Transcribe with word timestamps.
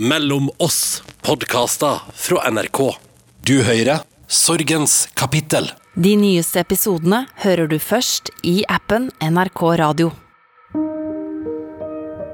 Mellom 0.00 0.50
oss 0.58 1.02
podkaster 1.22 2.00
fra 2.14 2.50
NRK. 2.50 2.94
Du 3.40 3.62
hører 3.64 4.02
Sorgens 4.28 5.08
kapittel. 5.16 5.70
De 5.94 6.10
nyeste 6.20 6.60
episodene 6.60 7.22
hører 7.40 7.70
du 7.70 7.78
først 7.80 8.28
i 8.44 8.58
appen 8.68 9.06
NRK 9.24 9.62
Radio. 9.80 10.10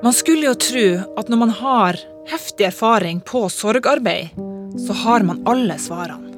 Man 0.02 0.10
skulle 0.10 0.48
jo 0.48 0.56
tro 0.58 0.82
at 1.22 1.30
når 1.30 1.40
man 1.44 1.54
har 1.60 2.00
heftig 2.32 2.66
erfaring 2.66 3.20
på 3.30 3.44
sorgarbeid, 3.46 4.34
så 4.82 4.98
har 5.04 5.22
man 5.22 5.44
alle 5.46 5.78
svarene. 5.78 6.34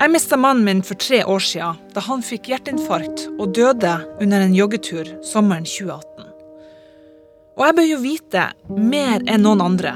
Jeg 0.00 0.14
mista 0.14 0.40
mannen 0.40 0.64
min 0.64 0.80
for 0.80 0.96
tre 1.04 1.20
år 1.20 1.44
siden 1.50 1.84
da 1.92 2.06
han 2.08 2.24
fikk 2.24 2.48
hjerteinfarkt 2.54 3.26
og 3.36 3.52
døde 3.60 3.92
under 4.24 4.48
en 4.48 4.56
joggetur 4.56 5.04
sommeren 5.34 5.68
2018. 5.68 6.32
Og 7.54 7.68
jeg 7.68 7.76
bør 7.76 7.88
jo 7.92 8.02
vite, 8.08 8.48
mer 8.72 9.20
enn 9.28 9.44
noen 9.44 9.60
andre, 9.62 9.92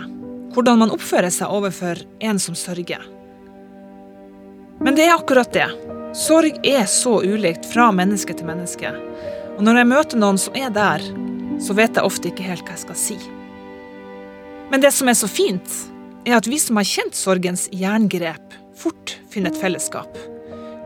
hvordan 0.54 0.80
man 0.82 0.92
oppfører 0.94 1.32
seg 1.32 1.52
overfor 1.52 2.00
en 2.24 2.40
som 2.42 2.56
sørger. 2.58 3.04
Men 4.80 4.94
det 4.96 5.08
er 5.08 5.16
akkurat 5.16 5.52
det. 5.52 5.68
Sorg 6.16 6.60
er 6.66 6.86
så 6.88 7.18
ulikt 7.20 7.66
fra 7.68 7.90
menneske 7.92 8.34
til 8.34 8.48
menneske. 8.48 8.92
Og 9.58 9.64
når 9.66 9.80
jeg 9.80 9.90
møter 9.90 10.20
noen 10.22 10.38
som 10.40 10.56
er 10.56 10.70
der, 10.72 11.02
så 11.60 11.74
vet 11.74 11.98
jeg 11.98 12.06
ofte 12.06 12.30
ikke 12.30 12.46
helt 12.46 12.64
hva 12.64 12.76
jeg 12.76 12.84
skal 12.86 12.98
si. 12.98 13.18
Men 14.70 14.84
det 14.84 14.92
som 14.94 15.10
er 15.10 15.18
så 15.18 15.28
fint, 15.30 15.78
er 16.28 16.38
at 16.38 16.48
vi 16.48 16.58
som 16.62 16.78
har 16.78 16.86
kjent 16.86 17.16
sorgens 17.18 17.66
jerngrep, 17.74 18.54
fort 18.78 19.16
finner 19.32 19.50
et 19.50 19.60
fellesskap. 19.60 20.18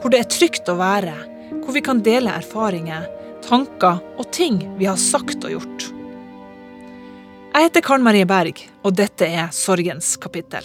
Hvor 0.00 0.12
det 0.12 0.22
er 0.22 0.30
trygt 0.32 0.70
å 0.70 0.78
være, 0.78 1.14
hvor 1.62 1.76
vi 1.76 1.84
kan 1.84 2.00
dele 2.02 2.32
erfaringer, 2.38 3.06
tanker 3.44 4.00
og 4.16 4.30
ting 4.34 4.62
vi 4.78 4.88
har 4.88 4.98
sagt 5.00 5.44
og 5.44 5.58
gjort. 5.58 5.88
Jeg 7.52 7.66
heter 7.66 7.82
Karen 7.84 8.00
Marie 8.00 8.24
Berg, 8.24 8.56
og 8.80 8.94
dette 8.96 9.26
er 9.28 9.50
Sorgens 9.52 10.14
kapittel. 10.16 10.64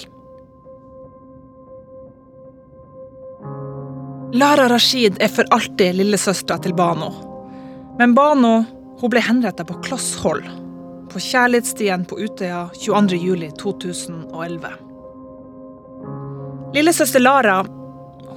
Lara 4.37 4.69
Rashid 4.71 5.19
er 5.23 5.27
for 5.31 5.43
alltid 5.51 5.95
lillesøstera 5.99 6.57
til 6.63 6.73
Bano. 6.77 7.09
Men 7.99 8.15
Bano 8.15 8.63
hun 9.01 9.11
ble 9.11 9.19
henretta 9.23 9.65
på 9.67 9.81
kloss 9.83 10.15
hold 10.23 10.43
på 11.11 11.19
Kjærlighetsstien 11.23 12.05
på 12.07 12.19
Utøya 12.23 12.69
22.07.2011. 12.79 14.67
Lillesøster 16.75 17.19
Lara 17.23 17.65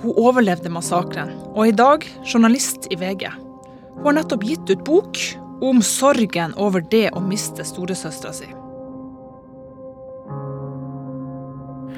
hun 0.00 0.16
overlevde 0.16 0.70
massakren, 0.74 1.30
og 1.52 1.60
er 1.66 1.70
i 1.70 1.76
dag 1.76 2.06
journalist 2.24 2.90
i 2.90 2.96
VG. 2.98 3.30
Hun 4.00 4.06
har 4.10 4.16
nettopp 4.22 4.42
gitt 4.48 4.70
ut 4.74 4.84
bok 4.86 5.18
om 5.60 5.82
sorgen 5.84 6.54
over 6.56 6.84
det 6.90 7.10
å 7.16 7.22
miste 7.24 7.64
storesøstera 7.66 8.32
si. 8.34 8.48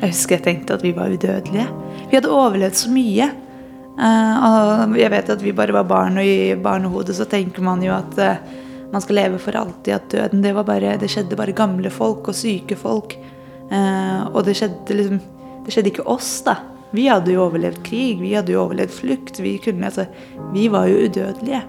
Jeg 0.03 0.11
husker 0.11 0.39
jeg 0.39 0.45
tenkte 0.49 0.75
at 0.75 0.83
vi 0.83 0.91
var 0.97 1.13
udødelige. 1.15 1.69
Vi 2.11 2.17
hadde 2.17 2.33
overlevd 2.35 2.79
så 2.81 2.91
mye. 2.91 3.29
Eh, 3.93 4.47
og 4.49 4.97
jeg 4.99 5.13
vet 5.13 5.31
at 5.31 5.45
vi 5.45 5.55
bare 5.55 5.77
var 5.77 5.87
barn, 5.87 6.19
og 6.19 6.27
i 6.27 6.57
barnehodet 6.59 7.15
så 7.15 7.27
tenker 7.31 7.63
man 7.63 7.85
jo 7.85 7.93
at 7.95 8.19
eh, 8.19 8.41
man 8.93 9.05
skal 9.05 9.21
leve 9.21 9.39
for 9.43 9.57
alltid. 9.61 9.95
At 9.95 10.09
døden 10.11 10.43
det, 10.43 10.57
bare, 10.59 10.97
det 10.99 11.11
skjedde 11.13 11.39
bare 11.39 11.55
gamle 11.55 11.93
folk 11.93 12.33
og 12.33 12.39
syke 12.39 12.79
folk. 12.79 13.15
Eh, 13.71 14.25
og 14.33 14.43
det 14.49 14.59
skjedde 14.59 14.99
liksom 14.99 15.23
Det 15.63 15.71
skjedde 15.71 15.93
ikke 15.93 16.09
oss, 16.11 16.41
da. 16.43 16.57
Vi 16.91 17.05
hadde 17.07 17.31
jo 17.31 17.45
overlevd 17.45 17.85
krig, 17.87 18.19
vi 18.19 18.33
hadde 18.35 18.51
jo 18.51 18.65
overlevd 18.65 18.91
flukt. 18.91 19.39
Vi, 19.39 19.55
kunne, 19.63 19.87
altså, 19.87 20.09
vi 20.51 20.67
var 20.67 20.89
jo 20.91 21.05
udødelige. 21.07 21.61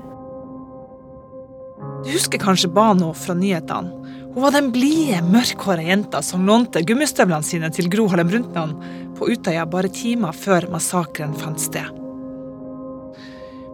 Du 2.04 2.12
husker 2.12 2.40
kanskje 2.40 2.68
Bano 2.68 3.14
fra 3.16 3.34
nyhetene? 3.34 4.04
Hun 4.34 4.42
var 4.44 4.52
den 4.52 4.72
blide, 4.74 5.22
mørkhåra 5.24 5.84
jenta 5.86 6.20
som 6.26 6.44
lånte 6.44 6.82
gummistøvlene 6.84 7.46
sine 7.46 7.70
til 7.72 7.88
Gro 7.94 8.08
Harlem 8.12 8.32
Brundtland 8.32 8.82
på 9.16 9.30
Utøya 9.30 9.64
bare 9.70 9.92
timer 9.94 10.34
før 10.36 10.66
massakren 10.74 11.36
fant 11.38 11.62
sted. 11.62 11.86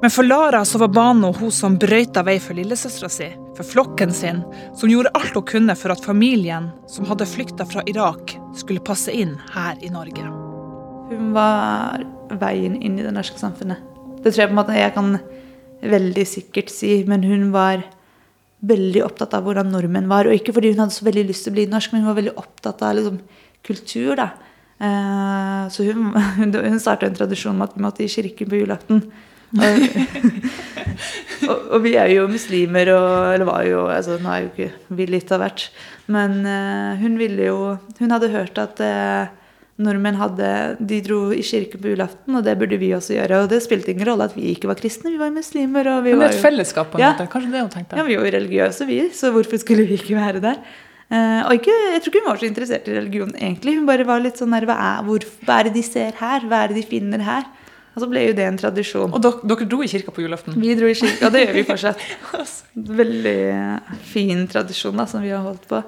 Men 0.03 0.13
for 0.13 0.27
Lara 0.27 0.61
så 0.67 0.77
var 0.83 0.91
Bano 0.93 1.31
hun 1.39 1.51
som 1.51 1.77
brøyta 1.79 2.21
vei 2.27 2.37
for 2.43 2.59
lillesøstera 2.59 3.09
si, 3.11 3.31
for 3.57 3.67
flokken 3.67 4.13
sin, 4.15 4.43
som 4.77 4.91
gjorde 4.91 5.11
alt 5.17 5.35
hun 5.35 5.47
kunne 5.49 5.75
for 5.79 5.95
at 5.95 6.05
familien 6.05 6.69
som 6.91 7.07
hadde 7.09 7.27
flykta 7.27 7.65
fra 7.67 7.83
Irak, 7.89 8.37
skulle 8.55 8.83
passe 8.83 9.11
inn 9.15 9.37
her 9.55 9.79
i 9.81 9.91
Norge. 9.91 10.27
Hun 11.09 11.31
var 11.33 12.05
veien 12.39 12.77
inn 12.77 12.99
i 12.99 13.05
det 13.07 13.15
norske 13.15 13.41
samfunnet. 13.41 13.81
Det 14.21 14.31
tror 14.31 14.43
jeg 14.43 14.51
på 14.51 14.53
en 14.53 14.61
måte 14.61 14.77
jeg 14.77 14.93
kan 14.95 15.15
veldig 15.81 16.27
sikkert 16.27 16.71
si, 16.71 16.99
men 17.07 17.23
hun 17.23 17.49
var 17.55 17.87
veldig 18.59 19.03
opptatt 19.05 19.33
av 19.37 19.45
hvordan 19.45 19.71
nordmenn 19.71 20.09
var. 20.11 20.27
Og 20.27 20.35
ikke 20.35 20.55
fordi 20.55 20.73
hun 20.73 20.83
hadde 20.83 20.95
så 20.95 21.07
veldig 21.07 21.25
lyst 21.29 21.47
til 21.47 21.53
å 21.53 21.57
bli 21.57 21.65
norsk, 21.71 21.93
men 21.93 22.03
hun 22.03 22.11
var 22.11 22.19
veldig 22.19 22.37
opptatt 22.41 22.83
av 22.85 22.95
liksom, 22.97 23.19
kultur. 23.65 24.13
da. 24.19 24.29
Eh, 24.79 25.63
så 25.73 25.87
hun, 25.87 26.13
hun 26.55 26.79
starta 26.81 27.07
en 27.07 27.17
tradisjon 27.17 27.57
med 27.57 27.69
at 27.69 27.75
vi 27.77 27.85
måtte 27.85 28.05
i 28.05 28.11
kirken 28.11 28.51
på 28.51 28.61
julaften. 28.61 29.03
og, 31.49 31.57
og, 31.57 31.79
vi 31.81 31.95
er 31.97 32.11
jo 32.13 32.27
muslimer, 32.29 32.91
og, 32.93 33.33
eller 33.33 33.47
var 33.49 33.63
jo 33.65 33.79
altså 33.89 34.19
Nå 34.21 34.29
er 34.29 34.43
jo 34.43 34.49
ikke 34.51 34.97
vi 34.99 35.07
litt 35.09 35.31
av 35.33 35.41
hvert. 35.41 35.63
Men 36.09 36.31
uh, 36.45 36.93
hun 37.01 37.17
ville 37.17 37.47
jo 37.47 37.57
Hun 37.97 38.13
hadde 38.13 38.29
hørt 38.33 38.61
at 38.61 38.77
uh, 38.81 39.25
nordmenn 39.79 40.17
hadde 40.19 40.49
De 40.83 40.99
dro 41.05 41.29
i 41.31 41.41
kirke 41.45 41.79
på 41.79 41.93
julaften, 41.93 42.35
og 42.35 42.43
det 42.43 42.57
burde 42.59 42.77
vi 42.81 42.91
også 42.95 43.15
gjøre. 43.15 43.43
Og 43.45 43.49
det 43.51 43.61
spilte 43.63 43.93
ingen 43.93 44.07
rolle 44.09 44.27
at 44.27 44.35
vi 44.35 44.51
ikke 44.53 44.67
var 44.69 44.79
kristne, 44.79 45.13
vi 45.13 45.21
var 45.21 45.31
muslimer. 45.31 45.87
Vi 46.03 46.13
Men 46.13 46.25
det 46.25 46.29
er 46.33 46.37
et 46.37 46.43
fellesskap, 46.43 46.91
på 46.91 46.99
en 46.99 47.05
Ja. 47.05 47.13
måte. 47.13 47.29
Kanskje 47.31 47.51
det 47.51 47.61
hun 47.63 47.69
tenkte. 47.73 47.97
ja, 47.97 48.03
vi 48.03 48.17
var 48.19 48.25
jo 48.27 48.35
religiøse, 48.37 48.87
vi, 48.87 48.99
så 49.15 49.31
hvorfor 49.31 49.59
skulle 49.59 49.87
vi 49.87 49.97
ikke 49.97 50.15
være 50.19 50.41
der? 50.43 50.59
Uh, 51.09 51.41
og 51.47 51.53
ikke, 51.57 51.73
jeg 51.95 52.01
tror 52.03 52.11
ikke 52.13 52.21
hun 52.21 52.29
var 52.29 52.37
så 52.37 52.45
interessert 52.45 52.87
i 52.87 52.93
religion, 52.99 53.31
egentlig. 53.33 53.77
Hun 53.79 53.87
bare 53.87 54.05
var 54.05 54.19
litt 54.21 54.37
sånn 54.37 54.51
der, 54.53 54.67
hva 54.69 54.75
er, 54.77 54.99
hvor, 55.07 55.23
hva 55.47 55.55
er 55.59 55.63
det 55.69 55.73
de 55.73 55.81
ser 55.81 56.11
her? 56.19 56.45
Hva 56.45 56.59
er 56.63 56.67
det 56.69 56.83
de 56.83 56.83
finner 56.85 57.23
her? 57.25 57.47
Og 57.95 58.03
så 58.03 58.09
ble 58.11 58.27
jo 58.27 58.35
det 58.37 58.45
en 58.45 58.59
tradisjon. 58.59 59.09
Og 59.11 59.21
dere, 59.23 59.41
dere 59.49 59.65
dro 59.71 59.81
i 59.81 59.89
kirka 59.89 60.13
på 60.13 60.21
julaften? 60.21 60.53
Vi 60.61 60.75
dro 60.77 60.85
i 60.85 60.93
kirka, 60.93 61.25
og 61.25 61.33
det 61.33 61.47
gjør 61.47 61.57
vi 61.57 61.63
fortsatt. 61.65 62.05
Veldig 63.01 63.39
fin 64.11 64.45
tradisjon 64.51 65.01
da, 65.01 65.07
som 65.09 65.25
vi 65.25 65.33
har 65.33 65.41
holdt 65.41 65.65
på. 65.71 65.81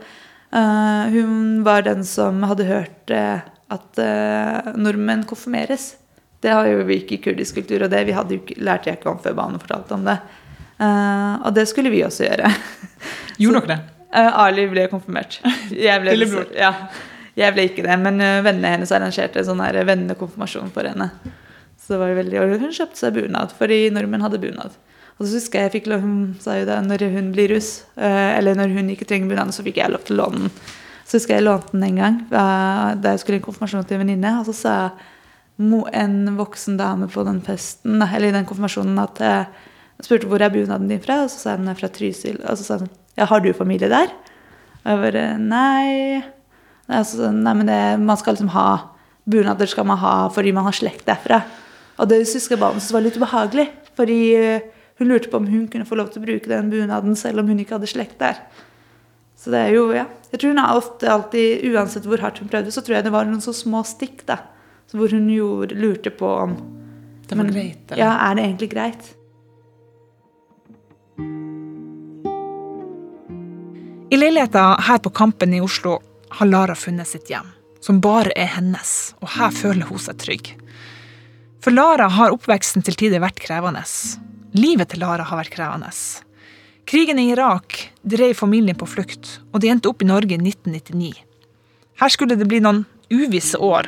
Uh, 0.52 1.06
hun 1.14 1.62
var 1.64 1.86
den 1.86 2.02
som 2.04 2.42
hadde 2.44 2.66
hørt 2.68 3.14
eh, 3.14 3.46
at 3.72 4.02
uh, 4.02 4.72
nordmenn 4.80 5.26
konfirmeres. 5.28 5.96
Det 6.42 6.52
har 6.52 6.68
jo 6.68 6.84
vi 6.88 7.02
ikke 7.02 7.18
i 7.18 7.22
kurdisk 7.28 7.60
kultur, 7.60 7.86
og 7.86 7.94
det 7.94 8.02
vi 8.08 8.16
hadde 8.18 8.38
jo 8.38 8.60
lærte 8.66 8.90
jeg 8.90 9.00
ikke 9.00 9.12
om 9.14 9.22
før 9.22 9.38
Bane 9.38 9.62
fortalte 9.62 9.96
om 9.98 10.06
det. 10.08 10.18
Uh, 10.82 11.38
og 11.46 11.54
det 11.56 11.68
skulle 11.70 11.94
vi 11.94 12.04
også 12.06 12.26
gjøre. 12.26 12.52
Gjorde 13.42 13.64
dere 13.64 13.76
det? 13.76 13.80
Uh, 14.12 14.32
Ali 14.44 14.68
ble 14.72 14.88
konfirmert. 14.92 15.40
Jeg 15.72 16.04
ble. 16.04 16.18
Ja, 16.66 16.74
jeg 17.38 17.56
ble 17.56 17.70
ikke 17.70 17.86
det, 17.86 17.96
men 18.02 18.20
vennene 18.20 18.74
hennes 18.74 18.92
arrangerte 18.92 19.40
en 19.40 19.46
sånn 19.48 19.62
her 19.64 19.78
vennekonfirmasjon 19.88 20.74
for 20.76 20.90
henne. 20.90 21.08
Så 21.80 21.94
det 21.94 22.00
var 22.02 22.12
jo 22.12 22.18
veldig, 22.18 22.40
og 22.42 22.56
Hun 22.66 22.74
kjøpte 22.76 23.00
seg 23.00 23.16
bunad, 23.16 23.54
fordi 23.56 23.86
nordmenn 23.94 24.26
hadde 24.26 24.42
bunad. 24.42 24.76
Og 25.16 25.24
så 25.24 25.38
husker 25.38 25.62
jeg 25.62 25.70
jeg 25.70 25.74
fikk 25.78 25.88
lov, 25.94 26.04
Hun 26.04 26.36
sa 26.44 26.58
jo 26.60 26.68
det 26.68 26.76
når 26.90 27.06
hun 27.14 27.32
blir 27.32 27.54
russ, 27.56 27.86
eller 27.96 28.58
når 28.60 28.76
hun 28.76 28.92
ikke 28.92 29.08
trenger 29.08 29.32
bunad, 29.32 29.56
så 29.56 29.64
fikk 29.64 29.80
jeg 29.80 29.94
lov 29.94 30.04
til 30.04 30.18
å 30.18 30.26
låne 30.26 30.44
den. 30.44 30.60
Så 31.12 31.20
husker 31.20 31.36
jeg 31.36 31.44
lånte 31.44 31.74
den 31.76 31.84
en 31.90 31.98
gang 32.00 32.18
eh, 32.32 32.92
da 33.04 33.12
jeg 33.12 33.20
skulle 33.20 33.36
i 33.36 33.42
en 33.42 33.44
konfirmasjon 33.44 33.84
til 33.84 33.98
en 33.98 34.06
venninne. 34.06 34.30
Og 34.40 34.46
så 34.48 34.54
sa 34.56 34.76
en 35.60 36.16
voksen 36.38 36.78
dame 36.80 37.10
på 37.12 37.26
den 37.28 37.42
festen, 37.44 38.00
eller 38.00 38.30
i 38.30 38.36
den 38.38 38.48
konfirmasjonen 38.48 39.02
at 39.04 39.20
eh, 39.20 39.50
jeg 40.00 40.08
spurte 40.08 40.30
hvor 40.32 40.42
er 40.42 40.54
bunaden 40.54 40.88
din 40.88 41.04
fra, 41.04 41.20
og 41.26 41.34
så 41.34 41.42
sa 41.42 41.58
hun 41.60 41.68
fra 41.76 41.92
Trysil. 41.92 42.40
Og 42.48 42.56
så 42.56 42.64
sa 42.64 42.80
hun 42.80 42.88
ja, 43.20 43.28
har 43.28 43.44
du 43.44 43.52
familie 43.52 43.92
der? 43.92 44.08
Og 44.86 44.88
jeg 44.88 45.02
bare 45.04 45.26
nei. 45.36 46.24
Altså, 46.88 47.28
nei 47.36 47.58
men 47.60 47.68
det, 47.68 47.82
man 48.00 48.18
skal 48.18 48.38
liksom 48.38 48.56
ha 48.56 48.70
bunader 49.28 49.70
skal 49.70 49.86
man 49.86 50.00
ha 50.02 50.16
fordi 50.34 50.56
man 50.56 50.66
har 50.70 50.80
slekt 50.80 51.06
derfra. 51.12 51.44
Og 52.00 52.08
det 52.08 52.24
husker 52.24 52.56
jeg 52.56 52.64
bare 52.64 52.80
var 52.80 53.04
litt 53.04 53.20
ubehagelig. 53.20 53.68
Fordi 54.00 54.20
eh, 54.40 54.68
hun 55.02 55.12
lurte 55.12 55.28
på 55.28 55.44
om 55.44 55.52
hun 55.52 55.68
kunne 55.68 55.86
få 55.86 56.00
lov 56.00 56.14
til 56.14 56.24
å 56.24 56.26
bruke 56.26 56.50
den 56.50 56.72
bunaden 56.72 57.20
selv 57.20 57.44
om 57.44 57.52
hun 57.52 57.60
ikke 57.60 57.76
hadde 57.76 57.92
slekt 57.92 58.22
der. 58.24 58.40
Så 59.42 59.50
det 59.50 59.58
er 59.58 59.72
jo, 59.74 59.88
ja. 59.96 60.06
Jeg 60.32 60.40
tror 60.40 60.52
hun 60.54 60.62
er 60.62 60.78
ofte 60.78 61.10
alltid, 61.10 61.64
uansett 61.74 62.06
hvor 62.06 62.22
hardt 62.22 62.38
hun 62.44 62.50
prøvde, 62.52 62.72
så 62.74 62.84
tror 62.86 63.00
jeg 63.00 63.08
det 63.08 63.14
var 63.16 63.26
noen 63.26 63.42
så 63.42 63.54
små 63.58 63.82
stikk 63.90 64.22
da. 64.30 64.38
Så 64.92 65.00
hvor 65.00 65.10
hun 65.16 65.26
gjorde, 65.32 65.74
lurte 65.82 66.12
på 66.14 66.30
om 66.44 66.54
Det 67.28 67.38
var 67.38 67.46
men- 67.48 67.54
greit, 67.56 67.92
eller? 67.92 68.04
Ja, 68.04 68.12
er 68.30 68.36
det 68.38 68.44
egentlig 68.46 68.70
greit? 68.76 69.10
I 74.12 74.18
leiligheta 74.18 74.76
her 74.84 74.98
på 75.00 75.10
Kampen 75.16 75.54
i 75.54 75.62
Oslo 75.64 76.00
har 76.30 76.46
Lara 76.50 76.76
funnet 76.76 77.08
sitt 77.08 77.30
hjem, 77.32 77.48
som 77.80 78.02
bare 78.04 78.34
er 78.36 78.50
hennes, 78.58 79.14
og 79.22 79.30
her 79.38 79.52
føler 79.56 79.88
hun 79.88 80.00
seg 80.04 80.18
trygg. 80.20 80.50
For 81.64 81.72
Lara 81.72 82.10
har 82.12 82.34
oppveksten 82.36 82.84
til 82.84 82.98
tider 83.00 83.24
vært 83.24 83.40
krevende. 83.40 83.84
Livet 84.58 84.92
til 84.92 85.00
Lara 85.00 85.24
har 85.24 85.40
vært 85.40 85.54
krevende. 85.56 85.92
Krigen 86.92 87.20
i 87.20 87.30
Irak 87.30 87.92
drev 88.02 88.34
familien 88.34 88.76
på 88.76 88.84
flukt, 88.86 89.38
og 89.56 89.62
de 89.64 89.70
endte 89.72 89.88
opp 89.88 90.02
i 90.04 90.08
Norge 90.10 90.36
i 90.36 90.40
1999. 90.42 91.14
Her 92.02 92.12
skulle 92.12 92.36
det 92.36 92.50
bli 92.52 92.60
noen 92.60 92.82
uvisse 93.08 93.56
år, 93.64 93.88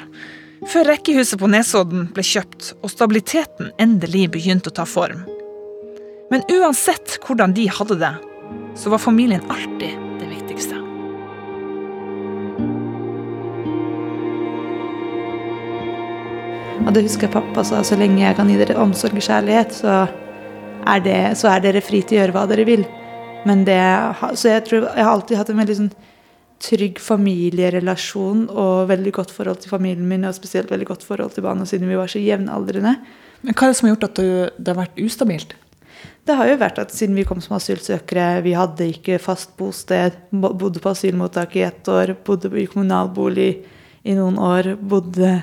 før 0.71 0.87
rekkehuset 0.87 1.41
på 1.41 1.49
Nesodden 1.51 2.05
ble 2.15 2.23
kjøpt 2.23 2.69
og 2.77 2.93
stabiliteten 2.93 3.73
endelig 3.75 4.29
begynte 4.31 4.71
å 4.71 4.77
ta 4.79 4.87
form. 4.87 5.25
Men 6.31 6.47
uansett 6.47 7.17
hvordan 7.27 7.57
de 7.59 7.67
hadde 7.75 7.99
det, 8.05 8.13
så 8.79 8.95
var 8.95 9.03
familien 9.03 9.43
alltid 9.51 9.99
det 10.23 10.31
viktigste. 10.31 10.79
Og 16.87 16.95
det 16.95 17.03
husker 17.03 17.27
jeg 17.27 17.35
pappa 17.35 17.67
sa, 17.67 17.83
så 17.83 17.99
lenge 17.99 18.23
jeg 18.23 18.39
kan 18.39 18.47
gi 18.47 18.61
dere 18.63 18.79
omsorg 18.79 19.19
og 19.19 19.27
kjærlighet, 19.27 19.81
så 19.83 20.05
er, 20.85 21.03
det, 21.05 21.19
så 21.39 21.51
er 21.51 21.63
dere 21.63 21.83
fri 21.83 22.01
til 22.03 22.17
å 22.17 22.21
gjøre 22.21 22.35
hva 22.35 22.45
dere 22.49 22.67
vil. 22.67 22.85
Men 23.47 23.65
det, 23.67 23.79
så 24.39 24.53
jeg 24.53 24.65
tror 24.67 24.87
jeg 24.87 25.03
har 25.03 25.11
alltid 25.11 25.39
hatt 25.39 25.51
en 25.51 25.61
veldig 25.63 25.79
sånn 25.81 25.93
trygg 26.63 27.01
familierelasjon 27.03 28.45
og 28.51 28.87
veldig 28.91 29.11
godt 29.17 29.33
forhold 29.35 29.59
til 29.63 29.73
familien 29.73 30.07
min, 30.07 30.23
og 30.27 30.35
spesielt 30.37 30.71
veldig 30.71 30.87
godt 30.93 31.03
forhold 31.03 31.35
til 31.35 31.43
barna 31.43 31.67
siden 31.67 31.91
vi 31.91 31.99
var 31.99 32.11
så 32.11 32.21
jevnaldrende. 32.23 32.95
Men 33.43 33.57
hva 33.57 33.67
er 33.67 33.73
det 33.73 33.79
som 33.79 33.89
har 33.89 33.95
gjort 33.95 34.07
at 34.07 34.21
det 34.23 34.71
har 34.71 34.79
vært 34.79 35.01
ustabilt? 35.03 35.57
Det 36.23 36.35
har 36.39 36.47
jo 36.47 36.59
vært 36.61 36.79
at 36.79 36.93
siden 36.95 37.17
vi 37.19 37.25
kom 37.27 37.41
som 37.43 37.57
asylsøkere, 37.57 38.43
vi 38.45 38.53
hadde 38.55 38.87
ikke 38.93 39.19
fast 39.19 39.57
bosted, 39.59 40.15
bodde 40.31 40.79
på 40.79 40.93
asylmottak 40.93 41.57
i 41.59 41.65
ett 41.67 41.89
år, 41.91 42.15
bodde 42.23 42.51
i 42.59 42.67
kommunalbolig 42.71 43.49
i 44.07 44.15
noen 44.15 44.39
år, 44.39 44.73
bodde 44.79 45.33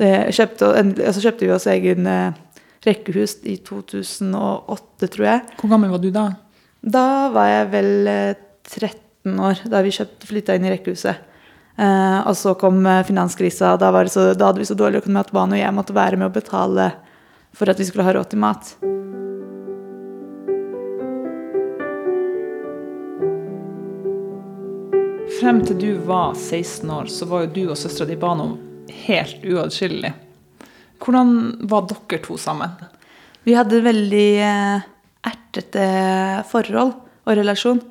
eh, 0.00 0.30
kjøpte, 0.32 0.70
altså 0.80 1.26
kjøpte 1.26 1.44
vi 1.44 1.52
oss 1.52 1.68
egen 1.68 2.08
eh, 2.08 2.40
rekkehus 2.84 3.38
i 3.48 3.56
2008, 3.64 5.08
tror 5.08 5.28
jeg. 5.28 5.44
Hvor 5.60 5.72
gammel 5.72 5.92
var 5.94 6.02
du 6.02 6.10
da? 6.14 6.24
Da 6.84 7.06
var 7.32 7.48
jeg 7.48 7.70
vel 7.72 7.92
13 8.08 8.90
eh, 8.92 9.38
år, 9.48 9.62
da 9.72 9.80
vi 9.84 9.94
flytta 10.28 10.56
inn 10.56 10.66
i 10.68 10.74
rekkehuset. 10.74 11.30
Eh, 11.74 12.18
og 12.28 12.36
så 12.38 12.54
kom 12.60 12.84
finanskrisa, 13.06 13.74
da, 13.80 13.90
så, 14.08 14.32
da, 14.34 14.50
hadde 14.50 14.62
vi 14.62 14.68
så 14.68 14.76
dårlig 14.78 15.02
økonomi 15.02 15.24
at 15.24 15.32
Bane 15.34 15.58
og 15.58 15.64
jeg 15.64 15.76
måtte 15.76 15.96
være 15.96 16.20
med 16.20 16.28
å 16.30 16.34
betale 16.34 16.90
for 17.54 17.70
at 17.70 17.80
vi 17.80 17.86
skulle 17.88 18.06
ha 18.06 18.14
råd 18.16 18.34
til 18.34 18.42
mat. 18.42 18.74
Frem 25.40 25.64
til 25.66 25.80
du 25.80 25.90
var 26.06 26.36
16 26.36 26.90
år, 26.90 27.08
så 27.10 27.26
var 27.28 27.44
jo 27.44 27.54
du 27.56 27.64
og 27.72 27.78
søstera 27.80 28.08
di 28.08 28.16
Bano 28.20 28.54
helt 29.06 29.42
uatskillelige. 29.42 30.23
Hvordan 31.02 31.32
var 31.70 31.88
dere 31.90 32.20
to 32.24 32.36
sammen? 32.40 32.76
Vi 33.44 33.56
hadde 33.56 33.82
veldig 33.84 34.28
eh, 34.40 34.84
ertete 35.28 35.88
forhold 36.48 36.94
og 37.24 37.36
relasjon. 37.38 37.82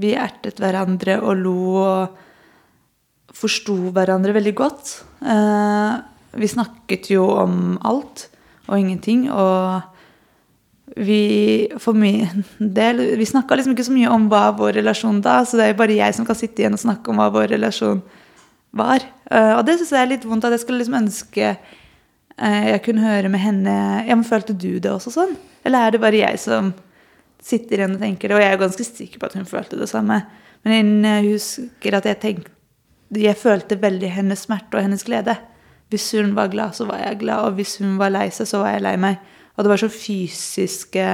Vi 0.00 0.14
ertet 0.16 0.60
hverandre 0.60 1.18
og 1.20 1.40
lo 1.40 1.60
og 1.80 2.18
forsto 3.40 3.76
hverandre 3.94 4.34
veldig 4.36 4.54
godt. 4.58 4.92
Eh, 5.22 5.94
vi 6.40 6.50
snakket 6.50 7.10
jo 7.12 7.26
om 7.42 7.78
alt 7.86 8.28
og 8.68 8.78
ingenting. 8.78 9.28
Og 9.32 9.80
vi 11.00 11.70
for 11.78 11.94
min 11.94 12.44
del 12.58 12.98
Vi 13.16 13.26
snakka 13.28 13.54
liksom 13.54 13.76
ikke 13.76 13.86
så 13.86 13.94
mye 13.94 14.10
om 14.10 14.26
hva 14.30 14.48
vår 14.58 14.80
relasjon 14.80 15.20
da, 15.22 15.40
så 15.46 15.60
det 15.60 15.68
er 15.68 15.78
bare 15.78 15.94
jeg 15.94 16.16
som 16.16 16.26
kan 16.26 16.38
sitte 16.38 16.64
igjen 16.64 16.74
og 16.74 16.82
snakke 16.82 17.12
om 17.12 17.20
hva 17.20 17.28
vår 17.32 17.52
relasjon 17.54 18.02
var. 18.76 19.04
Uh, 19.30 19.58
og 19.58 19.64
det 19.66 19.78
syns 19.78 19.92
jeg 19.94 20.02
er 20.02 20.10
litt 20.12 20.26
vondt. 20.26 20.46
at 20.46 20.54
Jeg 20.54 20.64
skulle 20.64 20.82
liksom 20.82 20.98
ønske 21.00 21.54
jeg 22.40 22.80
kunne 22.86 23.04
høre 23.04 23.28
med 23.28 23.42
henne 23.42 23.72
Ja, 24.06 24.14
men 24.16 24.24
følte 24.24 24.54
du 24.56 24.78
det 24.80 24.90
også 24.90 25.12
sånn? 25.12 25.34
Eller 25.66 25.86
er 25.86 25.94
det 25.94 26.00
bare 26.00 26.22
jeg 26.22 26.40
som 26.40 26.72
sitter 27.40 27.82
igjen 27.82 27.96
og 27.98 28.04
tenker 28.04 28.30
det? 28.30 28.36
Og 28.38 28.44
jeg 28.44 28.54
er 28.54 28.62
ganske 28.62 28.86
sikker 28.86 29.20
på 29.20 29.28
at 29.28 29.36
hun 29.36 29.48
følte 29.48 29.78
det 29.80 29.90
samme. 29.90 30.22
Men 30.64 31.04
jeg 31.04 31.34
husker 31.34 31.96
at 31.96 32.08
jeg 32.08 32.20
tenkte 32.20 32.56
Jeg 33.20 33.36
følte 33.40 33.80
veldig 33.80 34.10
hennes 34.14 34.44
smerte 34.46 34.78
og 34.78 34.84
hennes 34.86 35.04
glede. 35.04 35.34
Hvis 35.90 36.12
hun 36.14 36.36
var 36.36 36.52
glad, 36.52 36.76
så 36.78 36.86
var 36.86 37.00
jeg 37.02 37.18
glad, 37.24 37.48
og 37.48 37.56
hvis 37.58 37.80
hun 37.82 37.96
var 37.98 38.12
lei 38.14 38.28
seg, 38.30 38.46
så 38.46 38.60
var 38.62 38.76
jeg 38.76 38.84
lei 38.84 38.92
meg. 39.02 39.16
Og 39.56 39.66
det 39.66 39.72
var 39.72 39.80
så 39.82 39.88
fysiske 39.90 41.06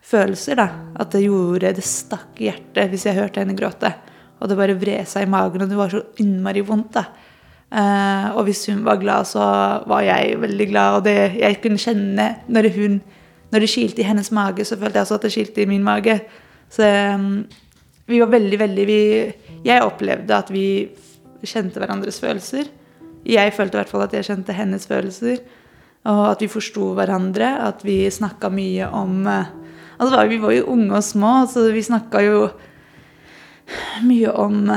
følelser, 0.00 0.56
da. 0.56 0.68
At 0.96 1.12
det 1.12 1.26
gjorde 1.26 1.74
Det 1.76 1.84
stakk 1.84 2.40
i 2.40 2.48
hjertet 2.48 2.88
hvis 2.92 3.04
jeg 3.04 3.18
hørte 3.18 3.42
henne 3.42 3.58
gråte. 3.58 3.92
Og 4.40 4.48
det 4.48 4.56
bare 4.56 4.78
vred 4.78 5.04
seg 5.08 5.26
i 5.26 5.30
magen, 5.30 5.64
og 5.64 5.68
det 5.68 5.76
var 5.78 5.92
så 5.92 6.02
innmari 6.22 6.64
vondt, 6.64 6.96
da. 6.96 7.04
Uh, 7.76 8.32
og 8.38 8.46
hvis 8.48 8.62
hun 8.70 8.86
var 8.86 8.96
glad, 9.02 9.28
så 9.28 9.44
var 9.84 10.00
jeg 10.06 10.38
veldig 10.40 10.66
glad. 10.70 10.96
Og 10.96 11.04
det, 11.04 11.16
jeg 11.36 11.60
kunne 11.60 11.80
kjenne 11.80 12.28
når, 12.48 12.70
hun, 12.76 13.00
når 13.52 13.64
det 13.64 13.72
kilte 13.74 14.00
i 14.00 14.06
hennes 14.08 14.32
mage, 14.32 14.64
så 14.64 14.78
følte 14.80 14.96
jeg 14.96 15.04
også 15.04 15.18
at 15.18 15.26
det 15.28 15.34
kilte 15.34 15.62
i 15.62 15.68
min 15.68 15.84
mage. 15.84 16.20
Så 16.72 16.88
um, 17.14 17.44
vi 18.06 18.22
var 18.22 18.32
veldig, 18.32 18.58
veldig 18.58 18.86
vi, 18.88 19.00
Jeg 19.66 19.84
opplevde 19.84 20.34
at 20.34 20.50
vi 20.54 20.66
kjente 21.46 21.82
hverandres 21.82 22.20
følelser. 22.22 22.70
Jeg 23.26 23.52
følte 23.52 23.76
i 23.76 23.80
hvert 23.82 23.92
fall 23.92 24.06
at 24.06 24.14
jeg 24.14 24.26
kjente 24.30 24.56
hennes 24.56 24.86
følelser. 24.86 25.42
Og 26.06 26.22
at 26.30 26.42
vi 26.42 26.48
forsto 26.48 26.92
hverandre. 26.96 27.50
At 27.66 27.84
vi 27.84 28.06
snakka 28.10 28.48
mye 28.54 28.88
om 28.88 29.26
eh, 29.26 29.52
altså 29.98 30.26
Vi 30.30 30.40
var 30.42 30.52
jo 30.54 30.70
unge 30.72 30.94
og 30.96 31.04
små, 31.04 31.46
så 31.50 31.68
vi 31.72 31.82
snakka 31.82 32.22
jo 32.24 32.48
mye 34.06 34.32
om 34.32 34.70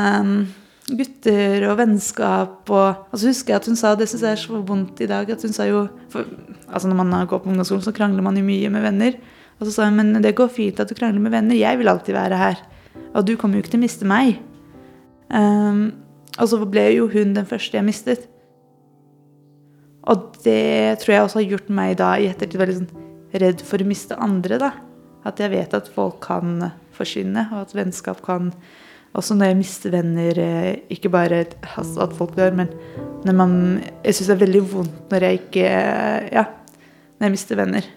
gutter 0.98 1.66
og 1.70 1.78
vennskap. 1.80 2.70
Og 2.70 3.12
altså 3.12 3.30
husker 3.30 3.54
jeg 3.54 3.62
at 3.62 3.70
hun 3.70 3.80
sa, 3.80 3.94
det 3.98 4.10
syns 4.10 4.26
jeg 4.26 4.38
er 4.38 4.42
så 4.42 4.62
vondt 4.66 5.04
i 5.04 5.10
dag, 5.10 5.30
at 5.30 5.46
hun 5.46 5.56
sa 5.56 5.68
jo 5.70 5.88
for, 6.14 6.28
altså 6.68 6.90
Når 6.90 7.00
man 7.02 7.28
går 7.28 7.44
på 7.44 7.52
ungdomsskolen, 7.52 7.86
så 7.86 7.96
krangler 7.96 8.26
man 8.26 8.38
jo 8.38 8.46
mye 8.46 8.72
med 8.74 8.86
venner. 8.86 9.20
Og 9.60 9.68
så 9.68 9.76
sa 9.76 9.90
hun 9.90 10.00
men 10.00 10.24
det 10.24 10.38
går 10.38 10.52
fint 10.54 10.80
at 10.80 10.90
du 10.90 10.96
krangler 10.96 11.22
med 11.22 11.36
venner, 11.36 11.58
jeg 11.58 11.78
vil 11.78 11.92
alltid 11.92 12.16
være 12.16 12.38
her. 12.40 12.62
Og 13.14 13.26
du 13.28 13.36
kommer 13.36 13.58
jo 13.58 13.64
ikke 13.64 13.74
til 13.76 13.82
å 13.82 13.86
miste 13.86 14.08
meg. 14.08 14.40
Um, 15.30 15.92
og 16.40 16.50
så 16.50 16.60
ble 16.66 16.86
jo 16.96 17.10
hun 17.12 17.34
den 17.36 17.48
første 17.50 17.78
jeg 17.78 17.86
mistet. 17.86 18.28
Og 20.10 20.32
det 20.46 21.00
tror 21.02 21.14
jeg 21.14 21.24
også 21.26 21.42
har 21.42 21.50
gjort 21.52 21.72
meg 21.76 21.98
da 22.00 22.14
i 22.18 22.30
ettertid 22.32 22.62
veldig 22.62 22.78
sånn 22.80 23.08
redd 23.44 23.62
for 23.66 23.82
å 23.82 23.88
miste 23.88 24.18
andre. 24.18 24.58
da. 24.62 24.72
At 25.28 25.42
jeg 25.42 25.52
vet 25.52 25.76
at 25.76 25.90
folk 25.92 26.22
kan 26.24 26.72
forsvinne, 26.96 27.50
og 27.52 27.68
at 27.68 27.76
vennskap 27.76 28.24
kan 28.26 28.54
Også 29.18 29.36
når 29.36 29.52
jeg 29.52 29.60
mister 29.60 29.94
venner, 29.94 30.38
eh, 30.38 30.82
ikke 30.94 31.12
bare 31.12 31.46
altså 31.76 32.06
at 32.06 32.14
folk 32.18 32.36
dør, 32.38 32.54
men 32.54 32.70
når 33.26 33.36
man 33.36 33.54
Jeg 34.04 34.16
syns 34.16 34.28
det 34.30 34.36
er 34.36 34.46
veldig 34.46 34.62
vondt 34.72 35.10
når 35.12 35.26
jeg 35.26 35.40
ikke 35.40 35.66
Ja, 36.32 36.46
når 37.18 37.26
jeg 37.28 37.32
mister 37.32 37.60
venner. 37.60 37.88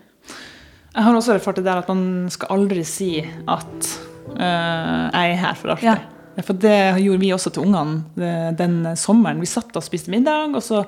Jeg 0.93 1.05
har 1.05 1.15
også 1.17 1.37
erfart 1.37 1.57
det 1.57 1.65
der 1.65 1.81
at 1.81 1.89
man 1.89 2.31
skal 2.33 2.51
aldri 2.53 2.83
si 2.85 3.21
at 3.23 3.93
uh, 4.37 5.09
jeg 5.09 5.31
er 5.31 5.39
her 5.41 5.55
for 5.55 5.73
alltid. 5.73 5.89
Ja. 5.89 5.97
For 6.41 6.57
det 6.57 7.01
gjorde 7.05 7.21
vi 7.21 7.33
også 7.33 7.53
til 7.53 7.67
ungene 7.67 8.53
den 8.57 8.97
sommeren. 8.97 9.41
Vi 9.41 9.49
satt 9.49 9.77
og 9.77 9.85
spiste 9.85 10.13
middag, 10.13 10.55
og 10.57 10.63
så, 10.65 10.83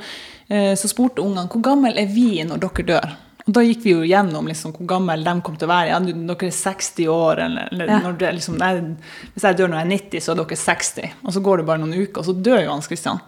eh, 0.49 0.73
så 0.77 0.89
spurte 0.89 1.21
ungene 1.21 1.49
hvor 1.53 1.61
gammel 1.65 1.99
er 2.01 2.09
vi 2.09 2.43
når 2.49 2.63
dere 2.65 2.87
dør. 2.89 3.17
Og 3.45 3.53
Da 3.53 3.61
gikk 3.65 3.83
vi 3.85 3.93
jo 3.93 4.05
gjennom 4.09 4.47
liksom, 4.49 4.73
hvor 4.73 4.87
gammel 4.89 5.25
de 5.25 5.35
kom 5.45 5.57
til 5.61 5.69
å 5.69 5.73
være. 5.73 5.91
Ja, 5.93 5.99
dere 6.01 6.49
er 6.49 6.55
60 6.57 7.11
år, 7.13 7.43
eller, 7.45 7.69
eller 7.75 7.93
ja. 7.93 8.13
det, 8.23 8.31
liksom, 8.39 8.57
nei, 8.61 8.71
Hvis 9.35 9.45
jeg 9.45 9.59
dør 9.59 9.69
når 9.73 9.83
jeg 9.83 9.87
er 9.87 9.93
90, 9.93 10.25
så 10.25 10.33
er 10.33 10.41
dere 10.41 10.61
60. 10.63 11.19
Og 11.21 11.37
så 11.37 11.45
går 11.45 11.61
det 11.61 11.67
bare 11.69 11.83
noen 11.83 11.99
uker, 11.99 12.23
og 12.23 12.29
så 12.31 12.37
dør 12.47 12.63
jo 12.63 12.73
Hans 12.73 12.89
Christian. 12.89 13.21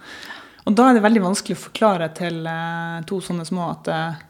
Og 0.67 0.75
da 0.79 0.89
er 0.89 0.97
det 0.97 1.05
veldig 1.05 1.23
vanskelig 1.29 1.59
å 1.59 1.65
forklare 1.67 2.09
til 2.17 2.41
eh, 2.51 2.97
to 3.07 3.21
sånne 3.23 3.45
små 3.47 3.69
at 3.75 3.93
eh, 3.93 4.25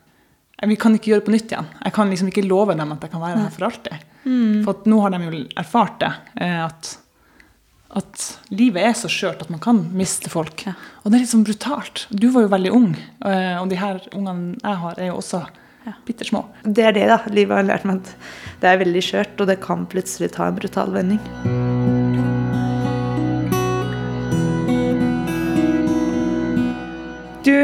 vi 0.69 0.76
kan 0.81 0.97
ikke 0.97 1.12
gjøre 1.12 1.23
det 1.23 1.28
på 1.31 1.37
nytt 1.37 1.55
igjen. 1.55 1.73
Jeg 1.85 1.97
kan 1.97 2.12
liksom 2.12 2.28
ikke 2.33 2.45
love 2.49 2.76
dem 2.76 2.93
at 2.93 3.07
jeg 3.07 3.14
kan 3.14 3.23
være 3.23 3.40
her 3.45 3.55
for 3.55 3.69
alltid. 3.71 4.07
Mm. 4.26 4.62
For 4.66 4.88
nå 4.90 5.00
har 5.05 5.14
de 5.14 5.23
jo 5.23 5.43
erfart 5.62 6.00
det. 6.02 6.14
Eh, 6.43 6.62
at 6.66 6.97
at 7.97 8.23
livet 8.52 8.83
er 8.83 8.97
så 8.99 9.09
skjørt 9.09 9.45
at 9.45 9.49
man 9.52 9.61
kan 9.62 9.78
miste 9.97 10.28
folk. 10.28 10.66
Ja. 10.66 10.75
Og 11.00 11.09
det 11.09 11.16
er 11.16 11.23
litt 11.23 11.31
sånn 11.31 11.47
brutalt. 11.47 12.02
Du 12.11 12.26
var 12.35 12.45
jo 12.45 12.50
veldig 12.52 12.73
ung, 12.75 12.90
eh, 13.25 13.55
og 13.57 13.71
de 13.71 13.78
her 13.81 14.02
ungene 14.11 14.59
jeg 14.59 14.81
har, 14.83 14.99
er 15.00 15.09
jo 15.09 15.21
også 15.21 15.40
ja. 15.87 15.93
bitte 16.07 16.25
små. 16.25 16.45
Det 16.62 16.83
er 16.83 16.93
det, 16.93 17.07
da. 17.07 17.21
Livet 17.31 17.61
har 17.61 17.66
lært 17.69 17.87
meg 17.87 18.02
at 18.02 18.12
det 18.62 18.71
er 18.71 18.81
veldig 18.83 19.02
skjørt, 19.05 19.38
og 19.40 19.50
det 19.50 19.61
kan 19.62 19.87
plutselig 19.90 20.33
ta 20.35 20.49
en 20.49 20.59
brutal 20.59 20.93
vending. 20.95 21.21
Du, 27.47 27.55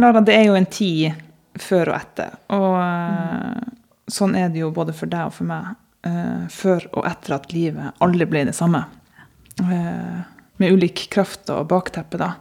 Lara, 0.00 0.20
det 0.26 0.34
er 0.34 0.48
jo 0.48 0.58
en 0.58 0.66
tid 0.66 1.14
før 1.62 1.92
og 1.92 1.98
etter. 2.00 2.32
Og 2.56 2.70
mm. 2.74 3.74
sånn 4.10 4.34
er 4.40 4.48
det 4.50 4.64
jo 4.64 4.72
både 4.74 4.96
for 4.96 5.10
deg 5.10 5.30
og 5.30 5.36
for 5.36 5.50
meg. 5.50 5.74
Uh, 6.04 6.44
før 6.52 6.82
og 6.90 7.06
etter 7.08 7.36
at 7.38 7.52
livet 7.54 8.02
aldri 8.04 8.26
ble 8.28 8.42
det 8.50 8.56
samme. 8.58 8.82
Uh, 9.62 10.24
med 10.58 10.74
ulik 10.74 11.06
kraft 11.14 11.48
og 11.54 11.68
bakteppe, 11.70 12.18
da. 12.18 12.34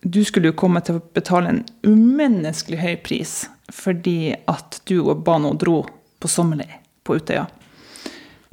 Du 0.00 0.22
skulle 0.24 0.50
jo 0.50 0.56
komme 0.56 0.80
til 0.86 0.98
å 0.98 1.04
betale 1.14 1.52
en 1.52 1.62
umenneskelig 1.84 2.80
høy 2.80 2.96
pris 3.04 3.36
fordi 3.72 4.34
at 4.46 4.80
du 4.86 5.00
og 5.04 5.24
Bano 5.26 5.52
dro 5.58 5.80
på 6.20 6.30
sommerleir 6.30 6.78
på 7.06 7.18
Utøya. 7.18 7.46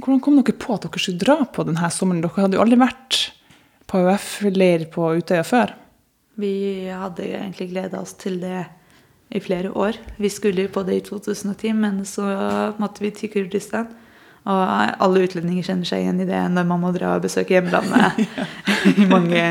Hvordan 0.03 0.22
kom 0.24 0.39
dere 0.39 0.58
på 0.60 0.75
at 0.75 0.86
dere 0.86 1.00
skulle 1.01 1.22
dra 1.22 1.38
på 1.46 1.65
denne 1.67 1.89
sommeren? 1.93 2.22
Dere 2.24 2.46
hadde 2.46 2.58
jo 2.58 2.63
aldri 2.63 2.79
vært 2.82 3.20
på 3.89 4.01
AUF-leir 4.01 4.88
på 4.93 5.13
Utøya 5.20 5.46
før. 5.48 5.75
Vi 6.41 6.53
hadde 6.89 7.27
egentlig 7.29 7.70
gleda 7.70 8.01
oss 8.01 8.15
til 8.17 8.39
det 8.41 8.65
i 9.34 9.41
flere 9.41 9.72
år. 9.72 9.98
Vi 10.17 10.29
skulle 10.34 10.65
jo 10.65 10.74
på 10.74 10.84
det 10.86 10.98
i 10.98 11.03
2010, 11.05 11.74
men 11.77 12.01
så 12.10 12.25
måtte 12.82 13.05
vi 13.05 13.13
til 13.15 13.32
Kurdistan. 13.34 13.91
Og 14.43 14.62
alle 15.05 15.24
utlendinger 15.24 15.63
kjenner 15.63 15.88
seg 15.88 16.03
igjen 16.03 16.20
i 16.20 16.27
det 16.27 16.39
når 16.51 16.65
man 16.67 16.82
må 16.82 16.89
dra 16.91 17.13
og 17.15 17.24
besøke 17.24 17.55
hjemlandet 17.55 18.17
i 19.00 19.05
mange, 19.08 19.43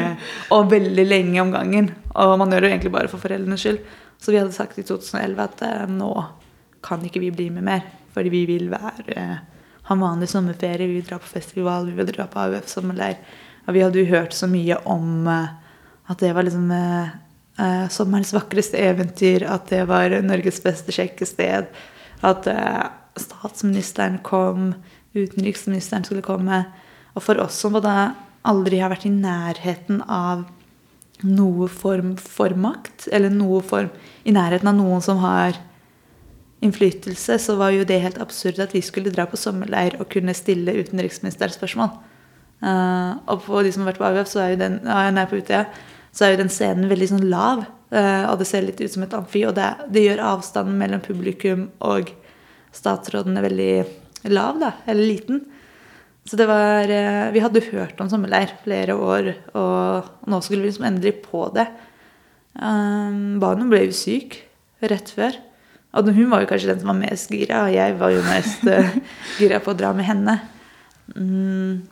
og 0.53 0.69
veldig 0.69 1.07
lenge 1.09 1.41
om 1.41 1.53
gangen. 1.55 1.89
Og 2.13 2.35
man 2.43 2.53
gjør 2.53 2.67
det 2.67 2.73
egentlig 2.75 2.93
bare 2.99 3.09
for 3.09 3.23
foreldrenes 3.23 3.65
skyld. 3.65 3.81
Så 4.23 4.31
vi 4.31 4.39
hadde 4.39 4.55
sagt 4.55 4.79
i 4.79 4.85
2011 4.87 5.43
at 5.43 5.63
eh, 5.67 5.87
nå 5.91 6.13
kan 6.83 7.03
ikke 7.03 7.23
vi 7.23 7.33
bli 7.35 7.49
med 7.51 7.67
mer. 7.67 7.83
Fordi 8.15 8.31
vi 8.31 8.45
vil 8.47 8.69
være, 8.71 9.17
eh, 9.17 9.65
ha 9.89 9.97
vanlig 9.99 10.29
sommerferie, 10.31 10.87
vi 10.87 11.01
vil 11.01 11.09
dra 11.09 11.19
på 11.19 11.33
festival, 11.33 11.89
vi 11.91 11.97
vil 11.99 12.13
dra 12.13 12.29
på 12.31 12.39
AUF 12.45 12.71
sommerleir. 12.71 13.19
Og 13.67 13.75
vi 13.75 13.83
hadde 13.83 13.99
jo 13.99 14.11
hørt 14.13 14.35
så 14.37 14.47
mye 14.51 14.79
om 14.87 15.27
eh, 15.31 15.51
at 16.13 16.23
det 16.23 16.33
var 16.37 16.47
liksom 16.47 16.71
eh, 16.71 17.87
sommerens 17.91 18.33
vakreste 18.35 18.79
eventyr, 18.79 19.47
at 19.49 19.67
det 19.73 19.85
var 19.91 20.15
Norges 20.23 20.63
beste 20.63 20.95
sjekkested, 20.95 21.71
at 22.23 22.49
eh, 22.51 22.83
statsministeren 23.19 24.21
kom, 24.23 24.73
utenriksministeren 25.19 26.07
skulle 26.07 26.25
komme. 26.27 26.65
Og 27.17 27.27
for 27.27 27.43
oss 27.43 27.59
som 27.59 27.75
både 27.75 28.13
aldri 28.49 28.79
har 28.83 28.95
vært 28.95 29.07
i 29.11 29.15
nærheten 29.15 30.03
av 30.07 30.47
noe 31.27 31.69
form 31.71 32.15
for 32.21 32.55
makt, 32.59 33.09
eller 33.13 33.33
noe 33.33 33.63
form 33.65 33.91
i 34.25 34.35
nærheten 34.35 34.71
av 34.71 34.79
noen 34.79 35.05
som 35.05 35.21
har 35.23 35.59
innflytelse, 36.63 37.39
så 37.43 37.57
var 37.59 37.75
jo 37.75 37.87
det 37.87 37.99
helt 38.05 38.21
absurd 38.23 38.61
at 38.63 38.75
vi 38.75 38.83
skulle 38.85 39.13
dra 39.15 39.27
på 39.27 39.39
sommerleir 39.41 39.97
og 39.99 40.11
kunne 40.13 40.35
stille 40.37 40.77
utenriksministerens 40.79 41.59
spørsmål. 41.59 41.91
Uh, 42.63 43.19
og 43.27 43.43
på 43.43 43.63
de 43.67 43.73
som 43.75 43.83
har 43.83 43.91
vært 43.91 44.03
på 44.03 44.07
AUF, 44.07 44.29
så 44.31 44.45
er 44.45 44.53
jo 44.53 44.61
den, 44.61 44.77
uh, 44.87 45.09
nei, 45.15 45.25
på 45.27 45.41
Utøya, 45.41 45.65
så 46.15 46.27
er 46.27 46.35
jo 46.35 46.43
den 46.45 46.53
scenen 46.53 46.91
veldig 46.91 47.09
sånn 47.11 47.27
lav. 47.33 47.65
Uh, 47.93 48.31
og 48.31 48.39
det 48.41 48.47
ser 48.49 48.63
litt 48.65 48.81
ut 48.81 48.93
som 48.93 49.03
et 49.03 49.17
amfi. 49.19 49.43
Og 49.49 49.57
det, 49.59 49.67
det, 49.91 50.05
gjør 50.07 50.23
avstanden 50.29 50.79
mellom 50.79 51.03
publikum 51.03 51.67
og 51.85 52.13
statsrådene 52.73 53.43
veldig 53.45 53.73
lav, 54.31 54.63
da. 54.63 54.71
Eller 54.87 55.11
liten. 55.11 55.43
Så 56.29 56.39
det 56.39 56.47
var 56.47 56.87
Vi 57.35 57.41
hadde 57.43 57.65
hørt 57.73 57.99
om 58.01 58.11
sommerleir 58.11 58.53
flere 58.63 58.95
år, 58.95 59.33
og 59.59 60.29
nå 60.31 60.39
skulle 60.45 60.63
vi 60.63 60.71
liksom 60.71 60.87
endelig 60.87 61.17
på 61.25 61.49
det. 61.57 61.67
Um, 62.53 63.41
Bano 63.41 63.67
ble 63.71 63.87
jo 63.87 63.97
syk 63.97 64.37
rett 64.83 65.11
før. 65.15 65.39
Og 65.93 66.09
hun 66.09 66.31
var 66.33 66.45
jo 66.45 66.49
kanskje 66.49 66.71
den 66.71 66.81
som 66.81 66.93
var 66.93 67.01
mest 67.01 67.33
gira, 67.33 67.67
og 67.67 67.75
jeg 67.75 67.97
var 68.01 68.13
jo 68.15 68.21
mest 68.25 68.63
uh, 68.69 68.95
gira 69.41 69.61
på 69.61 69.73
å 69.73 69.79
dra 69.79 69.93
med 69.97 70.09
henne. 70.09 70.37
Um, 71.17 71.83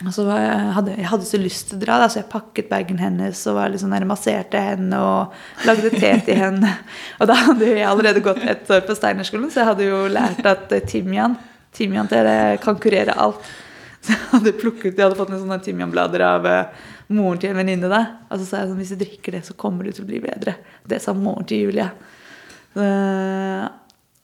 Og 0.00 0.14
så 0.16 0.24
jeg, 0.24 0.60
hadde, 0.76 0.94
jeg 0.96 1.08
hadde 1.10 1.26
så 1.28 1.38
lyst 1.40 1.66
til 1.68 1.76
å 1.76 1.80
dra, 1.82 1.98
da, 2.00 2.06
så 2.08 2.22
jeg 2.22 2.30
pakket 2.32 2.70
bagen 2.70 3.00
hennes 3.02 3.42
og 3.50 3.58
var 3.58 3.68
liksom 3.68 3.92
der, 3.92 4.06
masserte 4.08 4.62
henne 4.70 4.96
og 5.04 5.66
lagde 5.68 5.90
te 5.92 6.14
til 6.24 6.38
henne. 6.40 6.70
Og 7.20 7.28
da 7.28 7.36
hadde 7.36 7.68
jeg 7.68 7.84
allerede 7.84 8.22
gått 8.24 8.40
ett 8.40 8.70
år 8.72 8.86
på 8.86 8.96
Steinerskolen, 8.96 9.50
så 9.52 9.60
jeg 9.60 9.68
hadde 9.68 9.90
jo 9.90 10.06
lært 10.08 10.46
at 10.48 10.72
timian 10.88 11.36
timian 11.76 12.08
det 12.10 12.62
kan 12.64 12.78
kurere 12.80 13.12
alt. 13.12 13.44
Så 14.04 14.14
jeg 14.14 14.30
hadde 14.32 14.56
plukket, 14.56 14.94
jeg 14.96 15.04
hadde 15.04 15.18
fått 15.18 15.32
noen 15.32 15.42
sånne 15.42 15.60
timianblader 15.64 16.22
av 16.24 16.46
uh, 16.48 16.86
moren 17.12 17.40
til 17.42 17.52
en 17.52 17.60
venninne. 17.60 18.00
Og 18.30 18.40
så 18.40 18.46
sa 18.46 18.62
jeg 18.62 18.70
sånn 18.70 18.80
hvis 18.80 18.94
du 18.94 19.02
drikker 19.02 19.36
det, 19.36 19.42
så 19.44 19.56
kommer 19.60 19.84
du 19.84 19.92
til 19.92 20.06
å 20.06 20.08
bli 20.08 20.22
bedre. 20.24 20.56
Det 20.88 21.02
sa 21.04 21.12
moren 21.16 21.48
til 21.48 21.66
Julia. 21.66 21.90
Uh, 22.72 23.68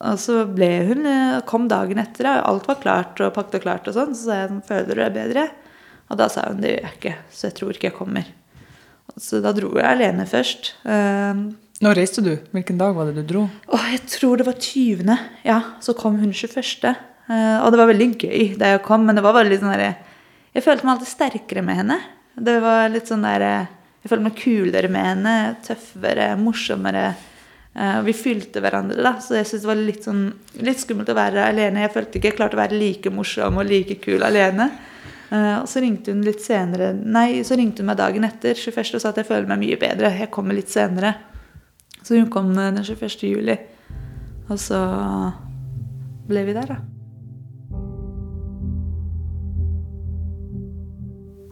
og 0.04 0.18
så 0.20 0.42
ble 0.44 0.68
hun, 0.90 1.06
eh, 1.08 1.38
kom 1.48 1.68
dagen 1.72 1.98
etter, 1.98 2.28
og 2.28 2.48
alt 2.50 2.66
var 2.68 2.82
klart 2.82 3.20
og 3.24 3.32
pakket 3.32 3.54
og 3.60 3.62
klart. 3.62 3.88
og 3.88 3.94
sånn, 3.94 4.14
Så 4.14 4.28
sa 4.28 4.34
jeg 4.42 4.48
sånn, 4.50 4.66
føler 4.68 4.94
du 4.94 5.00
deg 5.00 5.14
bedre? 5.14 5.50
Og 6.10 6.18
da 6.18 6.28
sa 6.28 6.48
hun 6.48 6.60
det 6.60 6.74
gjør 6.76 6.84
jeg 6.84 6.96
ikke, 6.98 7.14
så 7.32 7.46
jeg 7.48 7.54
tror 7.54 7.70
ikke 7.72 7.88
jeg 7.88 7.96
kommer. 7.96 8.26
Så 9.16 9.40
da 9.40 9.52
dro 9.52 9.72
jeg 9.72 9.88
alene 9.88 10.26
først. 10.26 10.74
Uh, 10.84 11.56
Når 11.80 11.96
reiste 11.96 12.22
du? 12.22 12.36
Hvilken 12.52 12.76
dag 12.78 12.94
var 12.94 13.06
det 13.06 13.16
du 13.16 13.22
dro? 13.24 13.48
Åh, 13.72 13.92
jeg 13.92 14.04
tror 14.06 14.36
det 14.36 14.46
var 14.46 14.60
20. 14.60 15.18
Ja, 15.44 15.62
så 15.80 15.96
kom 15.96 16.18
hun 16.20 16.32
21. 16.32 16.94
Uh, 17.26 17.58
og 17.64 17.72
det 17.72 17.80
var 17.80 17.88
veldig 17.90 18.10
gøy 18.14 18.42
da 18.58 18.74
jeg 18.74 18.84
kom, 18.86 19.06
men 19.06 19.18
det 19.18 19.24
var 19.24 19.34
bare 19.34 19.56
sånn 19.58 19.72
derre 19.72 19.96
Jeg 20.54 20.62
følte 20.62 20.86
meg 20.86 20.92
alltid 20.94 21.10
sterkere 21.10 21.64
med 21.66 21.80
henne. 21.80 21.96
Det 22.36 22.60
var 22.62 22.86
litt 22.92 23.10
sånn 23.10 23.24
derre 23.26 23.54
Jeg 24.04 24.12
følte 24.12 24.26
meg 24.28 24.36
kulere 24.38 24.90
med 24.92 25.08
henne. 25.10 25.34
Tøffere, 25.66 26.28
morsommere. 26.38 27.08
Og 27.76 28.06
vi 28.06 28.14
fylte 28.16 28.62
hverandre, 28.64 29.02
da, 29.04 29.18
så 29.20 29.34
jeg 29.36 29.44
syntes 29.50 29.64
det 29.66 29.68
var 29.68 29.80
litt, 29.82 30.06
sånn, 30.06 30.20
litt, 30.64 30.78
skummelt 30.80 31.10
å 31.12 31.16
være 31.18 31.42
alene. 31.44 31.82
Jeg 31.82 31.92
følte 31.92 32.16
ikke 32.16 32.30
jeg 32.30 32.36
klarte 32.38 32.56
å 32.56 32.60
være 32.62 32.78
like 32.80 33.12
morsom 33.12 33.58
og 33.60 33.68
like 33.68 33.98
kul 34.00 34.24
alene. 34.24 34.70
Og 35.60 35.66
så 35.68 35.82
ringte 35.84 36.14
hun 36.14 36.22
litt 36.24 36.40
senere 36.40 36.92
Nei, 36.96 37.42
så 37.44 37.58
ringte 37.58 37.82
hun 37.82 37.90
meg 37.90 37.98
dagen 38.00 38.24
etter 38.24 38.56
21. 38.56 38.94
og 38.96 39.02
sa 39.02 39.10
at 39.10 39.20
jeg 39.20 39.28
føler 39.28 39.50
meg 39.50 39.60
mye 39.66 39.80
bedre. 39.82 40.14
Jeg 40.22 40.32
kommer 40.32 40.56
litt 40.56 40.72
senere. 40.72 41.12
Så 42.06 42.14
hun 42.14 42.30
kom 42.32 42.52
den 42.54 42.78
21. 42.80 43.26
juli. 43.26 43.58
Og 44.46 44.60
så 44.62 44.78
ble 46.30 46.46
vi 46.46 46.54
der, 46.54 46.76
da. 46.76 46.95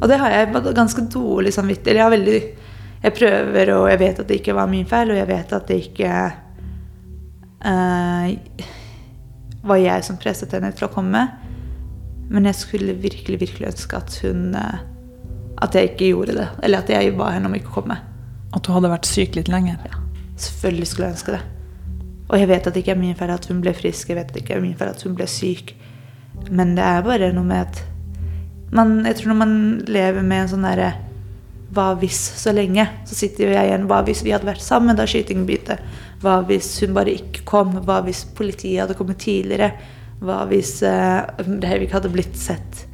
Og 0.05 0.11
det 0.11 0.21
har 0.21 0.35
jeg 0.35 0.53
ganske 0.77 1.07
dårlig 1.09 1.55
samvittighet. 1.57 1.97
Jeg 1.97 2.05
har 2.05 2.13
veldig 2.13 2.41
jeg 3.05 3.13
prøver, 3.19 3.71
og 3.75 3.91
jeg 3.91 4.01
vet 4.01 4.21
at 4.21 4.29
det 4.29 4.37
ikke 4.41 4.55
var 4.57 4.69
min 4.69 4.87
feil, 4.89 5.11
og 5.13 5.19
jeg 5.19 5.29
vet 5.29 5.51
at 5.53 5.69
det 5.69 5.77
ikke 5.83 6.13
uh, 7.65 8.63
var 9.69 9.81
jeg 9.81 10.07
som 10.07 10.17
presset 10.21 10.53
henne 10.57 10.71
til 10.77 10.87
å 10.89 10.93
komme. 10.93 11.25
Men 12.33 12.49
jeg 12.49 12.57
skulle 12.57 12.97
virkelig, 12.97 13.43
virkelig 13.43 13.69
ønske 13.75 14.01
at 14.01 14.17
hun 14.25 14.55
uh, 14.57 14.81
At 15.63 15.77
jeg 15.77 15.93
ikke 15.93 16.09
gjorde 16.09 16.35
det. 16.35 16.49
Eller 16.67 16.81
at 16.83 16.89
jeg 16.91 17.13
ba 17.17 17.29
henne 17.31 17.47
om 17.47 17.55
ikke 17.55 17.71
å 17.71 17.77
komme. 17.77 17.99
At 18.57 18.67
hun 18.67 18.75
hadde 18.75 18.91
vært 18.91 19.07
syk 19.07 19.37
litt 19.37 19.49
lenger? 19.53 19.77
Ja. 19.87 20.01
Selvfølgelig 20.41 20.89
skulle 20.91 21.07
jeg 21.07 21.15
ønske 21.15 21.37
det. 21.37 21.43
Og 22.29 22.39
jeg 22.41 22.49
vet 22.51 22.67
at 22.67 22.75
det 22.75 22.83
ikke 22.83 22.95
er 22.97 23.01
min 23.05 23.17
feil 23.17 23.31
at 23.31 23.47
hun 23.47 23.61
ble 23.63 23.75
frisk, 23.77 24.09
jeg 24.09 24.19
vet 24.19 24.33
at 24.33 24.35
det 24.35 24.43
ikke 24.43 24.57
er 24.57 24.65
min 24.65 24.77
feil 24.77 24.91
at 24.91 25.05
hun 25.07 25.15
ble 25.15 25.29
syk. 25.31 25.77
Men 26.51 26.73
det 26.75 26.85
er 26.85 27.05
bare 27.07 27.31
noe 27.37 27.47
med 27.47 27.69
at 27.69 27.94
man, 28.75 29.01
Jeg 29.07 29.21
tror 29.21 29.33
når 29.33 29.41
man 29.41 29.57
lever 29.87 30.23
med 30.23 30.45
en 30.45 30.55
sånn 30.55 30.67
derre 30.67 30.93
hva 31.75 31.91
hvis 31.99 32.21
så 32.39 32.53
lenge? 32.55 32.85
Så 33.09 33.17
sitter 33.19 33.49
jo 33.49 33.55
jeg 33.55 33.69
igjen. 33.69 33.87
Hva 33.91 34.01
hvis 34.07 34.23
vi 34.23 34.33
hadde 34.35 34.47
vært 34.47 34.63
sammen 34.63 34.95
da 34.95 35.07
skytingen 35.11 35.47
begynte? 35.49 35.79
Hva 36.23 36.39
hvis 36.47 36.71
hun 36.85 36.95
bare 36.97 37.17
ikke 37.19 37.45
kom? 37.49 37.73
Hva 37.87 38.01
hvis 38.07 38.25
politiet 38.37 38.85
hadde 38.85 38.97
kommet 38.99 39.23
tidligere? 39.25 39.73
Hva 40.25 40.45
hvis 40.51 40.77
uh, 40.87 41.27
Breivik 41.43 41.95
hadde 41.97 42.13
blitt 42.15 42.39
sett 42.39 42.85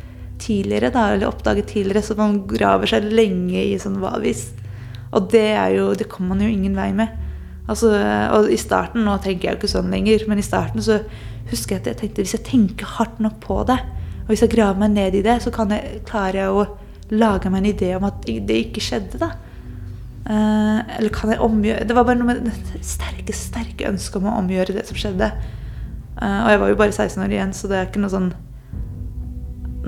tidligere, 0.40 0.88
da, 0.94 1.10
eller 1.12 1.28
oppdaget 1.28 1.68
tidligere? 1.74 2.04
Så 2.06 2.16
man 2.18 2.40
graver 2.48 2.88
seg 2.90 3.10
lenge 3.12 3.60
i 3.60 3.76
sånn 3.82 4.00
hva 4.00 4.14
hvis. 4.22 4.48
Og 5.12 5.28
det 5.32 5.50
er 5.58 5.74
jo 5.76 5.90
Det 5.98 6.08
kommer 6.08 6.36
man 6.36 6.46
jo 6.46 6.54
ingen 6.54 6.78
vei 6.78 6.90
med. 6.96 7.12
Altså, 7.70 7.92
og 8.34 8.48
i 8.50 8.58
starten, 8.58 9.04
Nå 9.04 9.18
tenker 9.22 9.50
jeg 9.50 9.58
jo 9.58 9.60
ikke 9.60 9.74
sånn 9.76 9.92
lenger, 9.92 10.24
men 10.30 10.40
i 10.40 10.46
starten 10.46 10.82
så 10.82 11.02
husker 11.50 11.76
jeg 11.76 11.82
at 11.82 11.88
jeg 11.90 12.00
tenkte 12.00 12.24
hvis 12.24 12.36
jeg 12.38 12.46
tenker 12.46 12.96
hardt 12.96 13.20
nok 13.22 13.36
på 13.42 13.60
det, 13.68 13.78
og 14.22 14.32
hvis 14.32 14.44
jeg 14.44 14.52
graver 14.52 14.78
meg 14.78 14.92
ned 14.94 15.16
i 15.18 15.24
det, 15.26 15.40
så 15.42 15.52
kan 15.54 15.72
jeg, 15.74 16.02
klarer 16.08 16.44
jeg 16.44 16.54
å 16.54 16.66
lage 17.10 17.50
meg 17.50 17.64
en 17.64 17.70
idé 17.72 17.94
om 17.96 18.06
at 18.06 18.26
det 18.26 18.58
ikke 18.66 18.82
skjedde, 18.84 19.18
da. 19.20 19.32
Uh, 20.20 20.82
eller 20.98 21.08
kan 21.08 21.30
jeg 21.32 21.40
omgjøre 21.40 21.86
Det 21.88 21.94
var 21.96 22.04
bare 22.04 22.18
noe 22.20 22.28
med 22.28 22.42
det 22.44 22.82
sterke, 22.84 23.32
sterke 23.32 23.86
ønsket 23.88 24.18
om 24.20 24.26
å 24.28 24.34
omgjøre 24.42 24.76
det 24.76 24.84
som 24.86 24.98
skjedde. 25.00 25.30
Uh, 26.20 26.44
og 26.44 26.50
jeg 26.52 26.60
var 26.60 26.70
jo 26.70 26.78
bare 26.82 26.92
16 26.92 27.24
år 27.24 27.34
igjen, 27.34 27.54
så 27.56 27.70
det 27.70 27.78
er 27.78 27.88
ikke 27.88 28.02
noe 28.02 28.12
sånn 28.12 28.28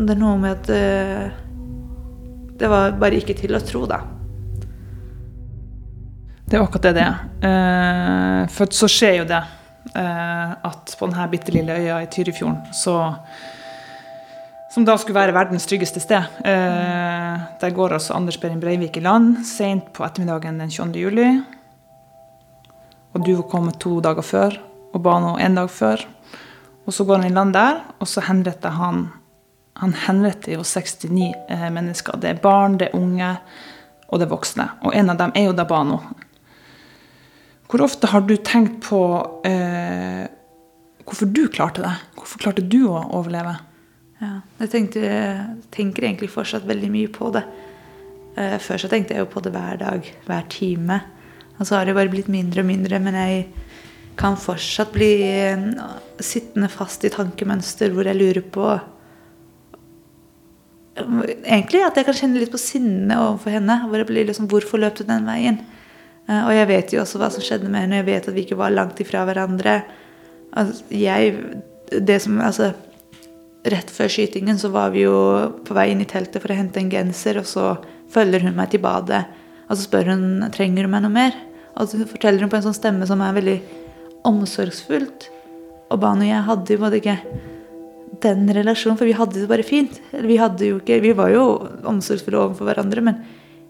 Det 0.00 0.14
er 0.14 0.22
noe 0.22 0.40
med 0.40 0.56
at 0.56 0.72
uh, 0.72 1.36
Det 2.58 2.70
var 2.72 2.96
bare 2.96 3.20
ikke 3.20 3.36
til 3.38 3.54
å 3.54 3.62
tro, 3.62 3.84
da. 3.90 4.00
Det 6.48 6.58
er 6.58 6.64
akkurat 6.64 6.88
det 6.88 6.96
det 6.98 7.04
er. 7.06 8.48
for 8.52 8.74
så 8.76 8.88
skjer 8.90 9.14
jo 9.22 9.28
det 9.28 9.38
at 9.96 10.92
på 10.98 11.06
denne 11.06 11.24
bitte 11.32 11.54
lille 11.54 11.78
øya 11.80 12.02
i 12.02 12.08
Tyrifjorden 12.12 12.74
så 12.76 12.96
som 14.72 14.86
da 14.88 14.94
skulle 14.96 15.18
være 15.18 15.34
verdens 15.36 15.66
tryggeste 15.68 16.00
sted. 16.00 16.24
Eh, 16.48 17.40
der 17.60 17.74
går 17.76 17.92
altså 17.98 18.14
Anders 18.16 18.38
Behring 18.40 18.60
Breivik 18.60 18.96
i 18.96 19.02
land 19.04 19.42
sent 19.44 19.90
på 19.92 20.04
ettermiddagen 20.06 20.60
den 20.62 20.70
22. 20.72 21.02
juli. 21.02 21.26
Og 23.12 23.26
du 23.26 23.34
var 23.36 23.50
kommet 23.52 23.80
to 23.82 23.98
dager 24.00 24.24
før, 24.24 24.56
og 24.94 25.02
Bano 25.04 25.34
en 25.36 25.58
dag 25.60 25.68
før. 25.70 26.00
Og 26.86 26.96
så 26.96 27.04
går 27.04 27.20
han 27.20 27.28
i 27.28 27.34
land 27.34 27.52
der, 27.52 27.82
og 28.00 28.08
så 28.08 28.24
henretter 28.28 28.78
han 28.78 29.10
Han 29.80 29.94
henretter 29.96 30.52
jo 30.52 30.62
69 30.62 31.32
eh, 31.48 31.70
mennesker. 31.72 32.18
Det 32.20 32.28
er 32.28 32.40
barn, 32.42 32.76
det 32.78 32.90
er 32.90 32.96
unge, 32.96 33.30
og 34.08 34.20
det 34.20 34.26
er 34.26 34.30
voksne. 34.30 34.66
Og 34.84 34.92
en 34.94 35.10
av 35.10 35.16
dem 35.16 35.32
er 35.34 35.46
jo 35.46 35.54
da 35.56 35.64
Bano. 35.64 35.96
Hvor 37.66 37.80
ofte 37.80 38.06
har 38.06 38.20
du 38.20 38.36
tenkt 38.36 38.82
på 38.84 39.00
eh, 39.48 40.28
hvorfor 41.04 41.26
du 41.26 41.48
klarte 41.48 41.82
det? 41.82 41.94
Hvorfor 42.14 42.44
klarte 42.44 42.62
du 42.62 42.82
å 42.84 43.00
overleve? 43.16 43.56
Ja, 44.22 44.36
jeg, 44.60 44.70
tenkte, 44.70 45.02
tenker 45.74 46.06
egentlig 46.06 46.30
fortsatt 46.30 46.66
veldig 46.68 46.90
mye 46.94 47.10
på 47.10 47.32
det. 47.34 47.42
Uh, 48.36 48.54
før 48.62 48.78
så 48.78 48.90
tenkte 48.90 49.16
jeg 49.16 49.24
jo 49.24 49.30
på 49.32 49.42
det 49.42 49.50
hver 49.54 49.80
dag, 49.80 50.06
hver 50.28 50.44
time. 50.52 51.00
Og 51.58 51.66
så 51.66 51.76
har 51.76 51.88
det 51.88 51.96
bare 51.96 52.12
blitt 52.12 52.30
mindre 52.30 52.62
og 52.62 52.68
mindre. 52.68 53.00
Men 53.02 53.18
jeg 53.18 53.40
kan 54.20 54.38
fortsatt 54.38 54.92
bli 54.94 55.10
uh, 55.26 55.64
sittende 56.22 56.70
fast 56.70 57.02
i 57.02 57.10
tankemønster 57.12 57.90
hvor 57.94 58.08
jeg 58.08 58.20
lurer 58.20 58.46
på 58.54 58.72
Egentlig 60.92 61.78
at 61.80 61.96
jeg 61.96 62.04
kan 62.04 62.16
kjenne 62.18 62.36
litt 62.42 62.50
på 62.52 62.58
sinne 62.60 63.16
overfor 63.16 63.54
henne. 63.54 63.78
Hvor 63.88 63.96
jeg 63.96 64.08
blir 64.10 64.26
liksom, 64.28 64.44
Hvorfor 64.52 64.78
løp 64.78 64.98
du 65.00 65.06
den 65.08 65.24
veien? 65.26 65.58
Uh, 66.28 66.44
og 66.44 66.52
jeg 66.52 66.68
vet 66.68 66.94
jo 66.94 67.02
også 67.02 67.18
hva 67.18 67.32
som 67.32 67.42
skjedde 67.42 67.72
med 67.72 67.86
henne. 67.86 67.98
Jeg 68.02 68.10
vet 68.10 68.28
at 68.28 68.36
vi 68.36 68.46
ikke 68.46 68.60
var 68.60 68.74
langt 68.76 69.00
ifra 69.02 69.24
hverandre. 69.26 69.80
Altså, 70.52 70.84
jeg, 70.94 71.32
det 71.96 72.20
som, 72.22 72.36
altså, 72.44 72.70
rett 73.68 73.90
før 73.94 74.10
skytingen 74.10 74.58
så 74.58 74.72
var 74.74 74.90
vi 74.94 75.04
jo 75.04 75.14
på 75.66 75.76
vei 75.76 75.90
inn 75.92 76.02
i 76.02 76.08
teltet 76.08 76.42
for 76.42 76.50
å 76.52 76.58
hente 76.58 76.80
en 76.82 76.90
genser, 76.90 77.38
og 77.38 77.46
så 77.46 77.76
følger 78.12 78.46
hun 78.46 78.56
meg 78.58 78.72
til 78.72 78.82
badet. 78.82 79.24
Og 79.68 79.76
så 79.76 79.86
spør 79.86 80.12
hun 80.12 80.24
trenger 80.54 80.86
du 80.86 80.92
meg 80.92 81.04
noe 81.04 81.14
mer. 81.14 81.36
Og 81.78 81.88
så 81.88 82.02
forteller 82.04 82.44
hun 82.44 82.50
på 82.52 82.58
en 82.58 82.66
sånn 82.66 82.76
stemme 82.76 83.06
som 83.08 83.22
er 83.24 83.36
veldig 83.38 83.58
omsorgsfullt. 84.28 85.28
Og 85.92 86.00
Bano 86.00 86.24
og 86.24 86.30
jeg 86.30 86.46
hadde 86.48 86.74
jo 86.74 86.82
både 86.82 87.00
ikke 87.00 87.18
den 88.22 88.46
relasjonen, 88.54 88.98
for 88.98 89.08
vi 89.08 89.16
hadde 89.16 89.40
det 89.40 89.48
bare 89.50 89.66
fint. 89.66 89.98
Vi, 90.12 90.36
ikke, 90.36 91.00
vi 91.02 91.14
var 91.16 91.32
jo 91.32 91.46
omsorgsfulle 91.88 92.38
overfor 92.38 92.68
hverandre, 92.68 93.04
men 93.04 93.22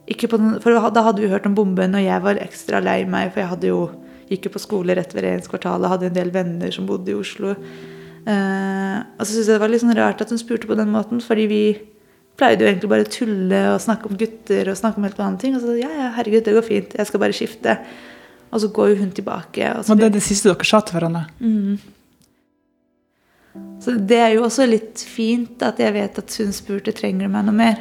den, 0.02 0.56
For 0.60 0.74
da 0.92 1.04
hadde 1.06 1.22
vi 1.22 1.30
hørt 1.30 1.46
om 1.46 1.54
bomben, 1.54 1.94
og 1.94 2.02
jeg 2.02 2.24
var 2.24 2.40
ekstra 2.42 2.82
lei 2.82 3.04
meg, 3.08 3.30
for 3.32 3.44
jeg 3.44 3.52
hadde 3.52 3.70
jo 3.70 3.82
gikk 4.28 4.48
jo 4.48 4.54
på 4.54 4.62
skole 4.62 4.96
rett 4.96 5.12
ved 5.14 5.24
regjeringskvartalet, 5.26 5.90
hadde 5.92 6.08
en 6.10 6.16
del 6.16 6.32
venner 6.34 6.72
som 6.74 6.88
bodde 6.88 7.12
i 7.12 7.16
Oslo. 7.16 7.54
Eh, 8.22 8.98
og 9.18 9.24
så 9.24 9.32
syntes 9.32 9.48
jeg 9.48 9.56
det 9.56 9.62
var 9.62 9.72
litt 9.72 9.82
sånn 9.82 9.96
rart 9.98 10.22
at 10.22 10.30
hun 10.30 10.40
spurte 10.40 10.68
på 10.70 10.78
den 10.78 10.92
måten, 10.94 11.22
fordi 11.24 11.46
vi 11.50 11.62
pleide 12.38 12.64
jo 12.64 12.70
egentlig 12.70 12.90
bare 12.90 13.06
å 13.06 13.12
tulle 13.12 13.62
og 13.74 13.80
snakke 13.82 14.08
om 14.08 14.18
gutter 14.18 14.70
og 14.72 14.78
snakke 14.78 15.00
om 15.00 15.06
helt 15.06 15.18
vanlige 15.20 15.44
ting. 15.44 15.56
Og 15.58 15.64
så 15.64 15.76
ja, 15.80 15.90
ja, 15.90 16.10
herregud, 16.16 16.44
det 16.46 16.56
går 16.56 16.66
fint, 16.66 16.96
jeg 16.98 17.10
skal 17.10 17.22
bare 17.22 17.36
skifte. 17.36 17.78
Og 18.52 18.62
så 18.62 18.68
går 18.74 18.92
jo 18.92 19.00
hun 19.00 19.12
tilbake. 19.16 19.72
Og 19.76 19.84
så 19.84 19.94
Og 19.94 20.00
det 20.00 20.08
er 20.10 20.16
det 20.16 20.24
siste 20.24 20.50
dere 20.50 20.68
sa 20.68 20.82
til 20.84 20.98
hverandre? 20.98 21.24
Så 23.84 23.96
det 23.98 24.18
er 24.20 24.34
jo 24.36 24.44
også 24.46 24.66
litt 24.68 25.00
fint 25.04 25.62
at 25.64 25.80
jeg 25.80 25.92
vet 25.96 26.20
at 26.20 26.36
hun 26.40 26.52
spurte 26.56 26.94
trenger 26.96 27.28
du 27.28 27.32
meg 27.32 27.48
noe 27.48 27.56
mer. 27.56 27.80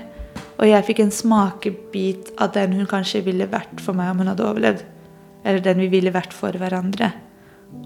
Og 0.60 0.68
jeg 0.68 0.86
fikk 0.88 1.02
en 1.04 1.14
smakebit 1.16 2.32
av 2.42 2.54
den 2.56 2.76
hun 2.78 2.90
kanskje 2.90 3.24
ville 3.26 3.48
vært 3.52 3.82
for 3.84 3.98
meg 3.98 4.12
om 4.14 4.24
hun 4.24 4.32
hadde 4.32 4.48
overlevd. 4.48 4.84
Eller 5.44 5.64
den 5.66 5.82
vi 5.82 5.90
ville 5.92 6.14
vært 6.14 6.36
for 6.38 6.56
hverandre 6.60 7.12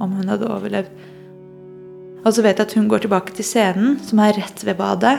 om 0.01 0.15
hun 0.17 0.31
hadde 0.31 0.49
overlevd. 0.49 0.91
Og 2.25 2.33
så 2.33 2.41
vet 2.41 2.57
jeg 2.57 2.65
at 2.65 2.75
hun 2.77 2.89
går 2.89 3.05
tilbake 3.05 3.35
til 3.37 3.45
scenen, 3.45 3.99
som 4.01 4.19
er 4.23 4.37
rett 4.39 4.63
ved 4.65 4.79
badet. 4.79 5.15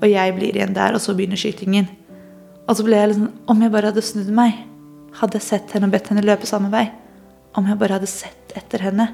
Og 0.00 0.08
jeg 0.10 0.34
blir 0.34 0.56
igjen 0.56 0.74
der, 0.74 0.96
og 0.96 1.02
så 1.02 1.14
begynner 1.14 1.38
skytingen. 1.38 1.86
Og 2.66 2.78
så 2.78 2.86
ble 2.86 2.98
jeg 2.98 3.16
sånn 3.16 3.30
Om 3.50 3.62
jeg 3.64 3.72
bare 3.74 3.90
hadde 3.90 4.04
snudd 4.04 4.30
meg, 4.34 4.64
hadde 5.20 5.38
jeg 5.38 5.46
sett 5.46 5.74
henne 5.74 5.88
og 5.88 5.94
bedt 5.94 6.10
henne 6.10 6.26
løpe 6.26 6.48
samme 6.48 6.70
vei. 6.72 6.88
Om 7.58 7.70
jeg 7.70 7.78
bare 7.80 7.98
hadde 7.98 8.10
sett 8.10 8.54
etter 8.58 8.82
henne. 8.86 9.06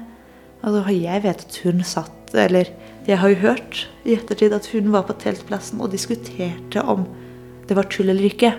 Altså, 0.63 0.83
jeg 0.93 1.23
vet 1.23 1.43
at 1.45 1.57
hun 1.63 1.83
satt 1.85 2.33
Eller 2.33 2.71
jeg 3.07 3.21
har 3.21 3.31
jo 3.31 3.37
hørt 3.39 3.83
i 4.03 4.17
ettertid 4.17 4.51
at 4.51 4.65
hun 4.73 4.89
var 4.91 5.05
på 5.07 5.15
teltplassen 5.21 5.79
og 5.79 5.93
diskuterte 5.93 6.81
om 6.83 7.05
det 7.69 7.77
var 7.77 7.87
tull 7.91 8.09
eller 8.11 8.27
ikke. 8.27 8.51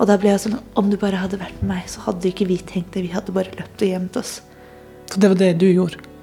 Og 0.00 0.08
da 0.10 0.16
ble 0.18 0.32
jeg 0.32 0.42
sånn 0.46 0.58
Om 0.78 0.90
du 0.90 0.98
bare 0.98 1.20
hadde 1.20 1.38
vært 1.38 1.60
med 1.62 1.76
meg, 1.76 1.84
så 1.90 2.02
hadde 2.08 2.32
ikke 2.32 2.48
vi 2.50 2.58
tenkt 2.58 2.96
det. 2.96 3.04
Vi 3.06 3.14
hadde 3.14 3.36
bare 3.36 3.54
løpt 3.54 3.84
og 3.84 3.92
gjemt 3.92 4.18
oss. 4.18 4.40
Så 5.12 5.20
det 5.20 5.30
var 5.30 5.38
det 5.38 5.52
du 5.60 5.68
gjorde? 5.68 6.13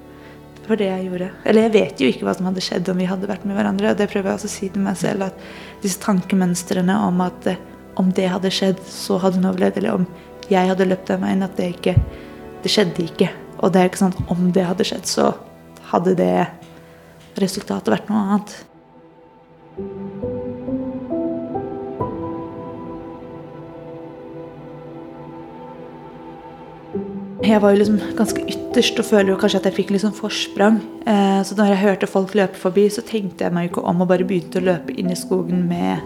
Var 0.68 0.78
det 0.78 0.88
jeg 0.88 1.06
gjorde. 1.08 1.28
Eller 1.44 1.66
jeg 1.66 1.74
vet 1.74 2.00
jo 2.00 2.08
ikke 2.12 2.26
hva 2.26 2.34
som 2.38 2.46
hadde 2.46 2.62
skjedd 2.64 2.90
om 2.92 3.00
vi 3.02 3.08
hadde 3.10 3.30
vært 3.30 3.46
med 3.48 3.58
hverandre. 3.58 3.92
Og 3.92 3.98
det 3.98 4.08
prøver 4.12 4.30
jeg 4.30 4.38
også 4.40 4.50
å 4.50 4.54
si 4.54 4.70
til 4.72 4.84
meg 4.84 4.98
selv, 5.00 5.26
at 5.26 5.82
disse 5.82 6.02
tankemønstrene 6.04 6.96
om 7.08 7.22
at 7.24 7.48
eh, 7.50 7.62
om 8.00 8.08
det 8.14 8.30
hadde 8.30 8.52
skjedd, 8.54 8.78
så 8.88 9.18
hadde 9.20 9.40
hun 9.40 9.50
overlevd. 9.50 9.80
Eller 9.82 9.98
om 9.98 10.06
jeg 10.52 10.70
hadde 10.70 10.88
løpt 10.88 11.10
den 11.10 11.24
veien, 11.24 11.46
at 11.46 11.56
det 11.58 11.72
ikke 11.76 11.96
Det 12.62 12.70
skjedde 12.70 13.02
ikke. 13.02 13.26
Og 13.58 13.72
det 13.74 13.80
er 13.80 13.88
ikke 13.88 13.98
sånn 14.04 14.12
at 14.14 14.28
om 14.30 14.52
det 14.54 14.68
hadde 14.68 14.86
skjedd, 14.86 15.08
så 15.10 15.32
hadde 15.90 16.14
det 16.14 16.46
resultatet 17.42 17.90
vært 17.90 18.10
noe 18.10 18.22
annet. 18.22 18.58
Jeg 27.42 27.58
var 27.58 27.72
jo 27.72 27.78
liksom 27.80 27.96
ganske 28.14 28.42
ytterst 28.46 29.00
og 29.02 29.06
føler 29.08 29.32
jo 29.32 29.36
kanskje 29.40 29.58
at 29.58 29.64
jeg 29.66 29.74
fikk 29.80 29.88
sånn 29.98 30.14
forsprang. 30.14 30.76
Eh, 31.10 31.40
så 31.42 31.56
når 31.58 31.72
jeg 31.72 31.80
hørte 31.80 32.08
folk 32.10 32.36
løpe 32.38 32.54
forbi, 32.54 32.84
så 32.86 33.02
tenkte 33.02 33.42
jeg 33.42 33.54
meg 33.54 33.66
jo 33.66 33.70
ikke 33.72 33.82
om 33.90 34.04
og 34.04 34.10
bare 34.12 34.26
begynte 34.28 34.60
å 34.60 34.66
løpe 34.68 34.94
inn 34.94 35.10
i 35.10 35.18
skogen 35.18 35.64
med 35.66 35.98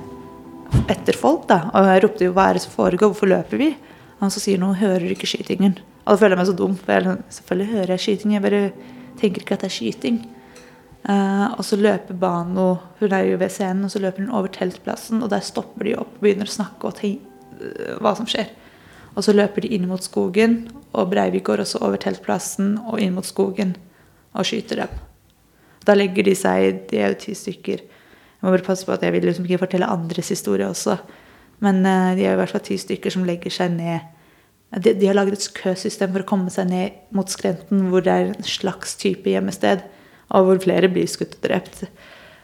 etter 0.89 1.13
folk. 1.13 1.45
da. 1.51 1.69
Og 1.77 1.91
jeg 1.91 2.03
ropte 2.05 2.25
jo 2.25 2.33
'hva 2.33 2.49
er 2.49 2.53
det 2.55 2.63
som 2.63 2.73
foregår, 2.73 3.13
hvorfor 3.13 3.29
løper 3.29 3.59
vi?' 3.59 3.77
Han 4.21 4.31
så 4.31 4.41
sier 4.41 4.57
noe, 4.59 4.73
hører 4.81 5.13
ikke 5.13 5.29
skytingen. 5.29 5.77
Og 6.07 6.09
da 6.09 6.17
føler 6.17 6.37
jeg 6.37 6.39
meg 6.39 6.47
så 6.47 6.57
dum, 6.57 6.75
for 6.75 6.93
jeg, 6.93 7.05
sånn, 7.05 7.23
selvfølgelig 7.29 7.73
hører 7.75 7.91
jeg 7.93 8.01
skyting, 8.01 8.33
jeg 8.33 8.43
bare 8.43 8.73
tenker 9.21 9.41
ikke 9.43 9.53
at 9.53 9.61
det 9.61 9.69
er 9.69 9.77
skyting. 9.77 10.27
Eh, 11.07 11.49
og 11.53 11.65
så 11.65 11.77
løper 11.77 12.15
Bano, 12.15 12.79
hun 12.99 13.13
er 13.13 13.25
jo 13.29 13.37
ved 13.37 13.51
scenen, 13.51 13.85
og 13.85 13.91
så 13.91 14.01
løper 14.01 14.25
hun 14.25 14.31
over 14.35 14.49
teltplassen, 14.49 15.23
og 15.23 15.29
der 15.29 15.41
stopper 15.41 15.85
de 15.85 15.97
opp 15.97 16.17
og 16.17 16.21
begynner 16.23 16.47
å 16.47 16.57
snakke 16.57 16.85
og 16.85 16.95
tenke 16.95 18.01
hva 18.01 18.17
som 18.17 18.25
skjer. 18.25 18.49
Og 19.17 19.25
så 19.25 19.33
løper 19.33 19.65
de 19.65 19.73
inn 19.73 19.87
mot 19.89 20.03
skogen, 20.05 20.67
og 20.93 21.11
Breivik 21.13 21.47
går 21.49 21.65
også 21.65 21.81
over 21.85 22.01
teltplassen 22.01 22.77
og 22.85 23.01
inn 23.01 23.15
mot 23.17 23.27
skogen 23.27 23.75
og 24.37 24.45
skyter 24.45 24.85
dem. 24.85 24.97
Da 25.87 25.95
legger 25.97 26.27
de 26.27 26.35
seg 26.37 26.83
De 26.91 26.99
er 27.01 27.15
jo 27.15 27.21
ti 27.23 27.37
stykker. 27.39 27.85
Jeg 28.37 28.45
må 28.45 28.53
bare 28.53 28.67
passe 28.67 28.85
på 28.85 28.93
at 28.93 29.05
jeg 29.05 29.15
vil 29.15 29.25
liksom 29.25 29.47
ikke 29.49 29.63
fortelle 29.65 29.89
andres 29.89 30.29
historie 30.35 30.69
også. 30.69 30.99
Men 31.65 31.81
eh, 31.89 32.13
de 32.19 32.27
er 32.27 32.35
i 32.35 32.41
hvert 32.41 32.53
fall 32.53 32.65
ti 32.67 32.77
stykker 32.81 33.15
som 33.15 33.25
legger 33.29 33.55
seg 33.55 33.73
ned. 33.79 34.13
De, 34.83 34.93
de 34.99 35.09
har 35.09 35.17
laget 35.17 35.39
et 35.39 35.55
køsystem 35.57 36.13
for 36.13 36.25
å 36.25 36.29
komme 36.29 36.53
seg 36.53 36.69
ned 36.69 36.99
mot 37.17 37.31
skrenten, 37.31 37.87
hvor 37.93 38.05
det 38.05 38.13
er 38.13 38.33
en 38.33 38.47
slags 38.47 38.97
type 39.01 39.31
gjemmested, 39.31 39.85
og 40.35 40.49
hvor 40.49 40.61
flere 40.61 40.91
blir 40.93 41.09
skutt 41.09 41.39
og 41.39 41.47
drept. 41.47 41.87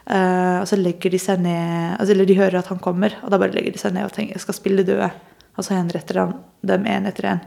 Uh, 0.03 0.63
og 0.63 0.65
så 0.67 0.75
legger 0.79 1.13
de 1.13 1.19
seg 1.21 1.39
ned 1.39 1.93
altså, 1.95 2.09
Eller 2.11 2.27
de 2.27 2.35
hører 2.35 2.57
at 2.59 2.67
han 2.67 2.81
kommer, 2.83 3.13
og 3.23 3.29
da 3.31 3.37
bare 3.39 3.55
legger 3.55 3.71
de 3.71 3.79
seg 3.79 3.93
ned 3.95 4.03
og 4.03 4.11
tenker 4.11 4.35
jeg 4.35 4.43
skal 4.43 4.57
spille 4.57 4.83
døde. 4.87 5.07
Og 5.57 5.65
så 5.65 5.77
henretter 5.77 6.21
han 6.21 6.37
dem 6.65 6.87
én 6.89 7.07
etter 7.09 7.29
én. 7.33 7.43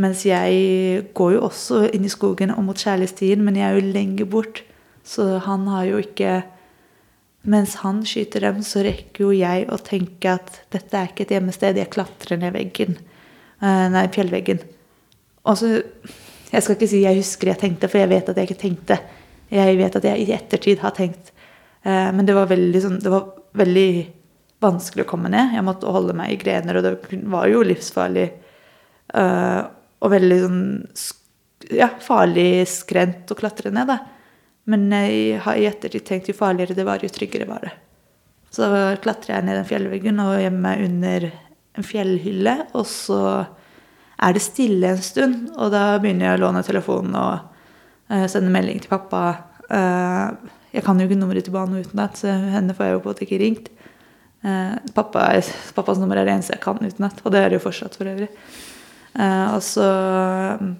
Mens 0.00 0.24
jeg 0.24 1.04
går 1.16 1.34
jo 1.36 1.42
også 1.48 1.84
inn 1.94 2.06
i 2.06 2.12
skogen 2.12 2.52
og 2.54 2.64
mot 2.64 2.78
kjærlighetstiden, 2.78 3.42
men 3.44 3.58
jeg 3.58 3.68
er 3.68 3.78
jo 3.78 3.92
lenger 3.92 4.30
bort. 4.30 4.62
Så 5.04 5.38
han 5.44 5.68
har 5.70 5.86
jo 5.90 6.00
ikke 6.04 6.40
Mens 7.40 7.78
han 7.80 8.02
skyter 8.04 8.44
dem, 8.44 8.58
så 8.60 8.82
rekker 8.84 9.24
jo 9.24 9.30
jeg 9.32 9.62
å 9.72 9.78
tenke 9.80 10.34
at 10.36 10.58
dette 10.74 10.92
er 10.92 11.08
ikke 11.08 11.24
et 11.24 11.30
gjemmested. 11.32 11.78
Jeg 11.80 11.88
klatrer 11.94 12.36
ned 12.36 12.52
veggen. 12.52 12.98
Eh, 13.64 13.86
nei, 13.94 14.02
fjellveggen. 14.12 14.60
Og 15.48 15.56
så 15.56 15.78
Jeg 16.50 16.64
skal 16.64 16.74
ikke 16.74 16.88
si 16.90 17.00
jeg 17.04 17.16
husker 17.16 17.46
jeg 17.46 17.60
tenkte, 17.60 17.88
for 17.88 18.00
jeg 18.02 18.10
vet 18.10 18.28
at 18.28 18.36
jeg 18.36 18.48
ikke 18.48 18.60
tenkte. 18.60 18.96
Jeg 19.54 19.76
vet 19.78 19.96
at 19.96 20.04
jeg 20.04 20.24
i 20.24 20.32
ettertid 20.34 20.80
har 20.82 20.90
tenkt. 20.90 21.30
Eh, 21.86 22.10
men 22.12 22.26
det 22.26 22.34
var 22.34 22.50
veldig 22.50 22.80
sånn 22.82 22.98
Det 23.00 23.12
var 23.12 23.28
veldig 23.56 23.90
vanskelig 24.60 25.06
å 25.06 25.10
komme 25.10 25.30
ned. 25.32 25.54
Jeg 25.56 25.66
måtte 25.66 25.90
holde 25.92 26.14
meg 26.16 26.34
i 26.34 26.40
grener, 26.40 26.78
og 26.78 26.86
det 26.86 27.20
var 27.32 27.48
jo 27.50 27.62
livsfarlig. 27.66 28.28
Uh, 29.10 29.64
og 30.00 30.12
veldig 30.12 30.38
sånn 30.44 30.62
ja, 31.76 31.90
farlig 32.00 32.64
skrent 32.70 33.30
å 33.30 33.36
klatre 33.38 33.72
ned, 33.74 33.90
da. 33.90 33.98
Men 34.70 34.86
jeg 34.92 35.40
har 35.44 35.58
i 35.58 35.66
ettertid 35.68 36.04
tenkt 36.06 36.30
jo 36.30 36.36
farligere 36.36 36.76
det 36.76 36.86
var, 36.86 37.02
jo 37.02 37.10
tryggere 37.12 37.48
var 37.48 37.64
det. 37.64 37.72
Så 38.54 38.66
klatrer 39.02 39.36
jeg 39.36 39.46
ned 39.46 39.60
den 39.60 39.68
fjellveggen 39.68 40.22
og 40.22 40.40
gjemmer 40.42 40.62
meg 40.64 40.84
under 40.88 41.26
en 41.78 41.86
fjellhylle. 41.86 42.56
Og 42.78 42.86
så 42.88 43.20
er 44.20 44.36
det 44.36 44.44
stille 44.44 44.94
en 44.94 45.04
stund, 45.04 45.50
og 45.56 45.72
da 45.74 45.84
begynner 46.02 46.30
jeg 46.30 46.40
å 46.40 46.44
låne 46.44 46.64
telefonen 46.66 47.16
og 47.18 47.52
uh, 48.12 48.26
sende 48.30 48.52
melding 48.52 48.82
til 48.82 48.92
pappa. 48.92 49.24
Uh, 49.70 50.50
jeg 50.74 50.84
kan 50.86 50.98
jo 51.00 51.06
ikke 51.08 51.18
nummeret 51.18 51.46
til 51.46 51.54
banen 51.54 51.82
utenat, 51.82 52.18
så 52.18 52.34
henne 52.52 52.74
får 52.76 52.86
jeg 52.86 52.96
jo 52.96 53.00
på 53.00 53.08
en 53.08 53.14
måte 53.14 53.26
ikke 53.26 53.42
ringt. 53.42 53.70
Eh, 54.42 54.76
pappa, 54.94 55.26
pappas 55.76 55.98
nummer 56.00 56.16
er 56.16 56.24
det 56.24 56.34
eneste 56.34 56.54
jeg 56.56 56.64
kan 56.64 56.80
utenat, 56.80 57.18
og 57.24 57.34
det 57.34 57.42
er 57.42 57.50
det 57.50 57.58
jo 57.58 57.66
fortsatt 57.66 57.98
for 57.98 58.08
øvrig. 58.08 58.30
Eh, 59.14 59.46
og 59.52 59.60
så 59.64 59.88
mm, 60.60 60.70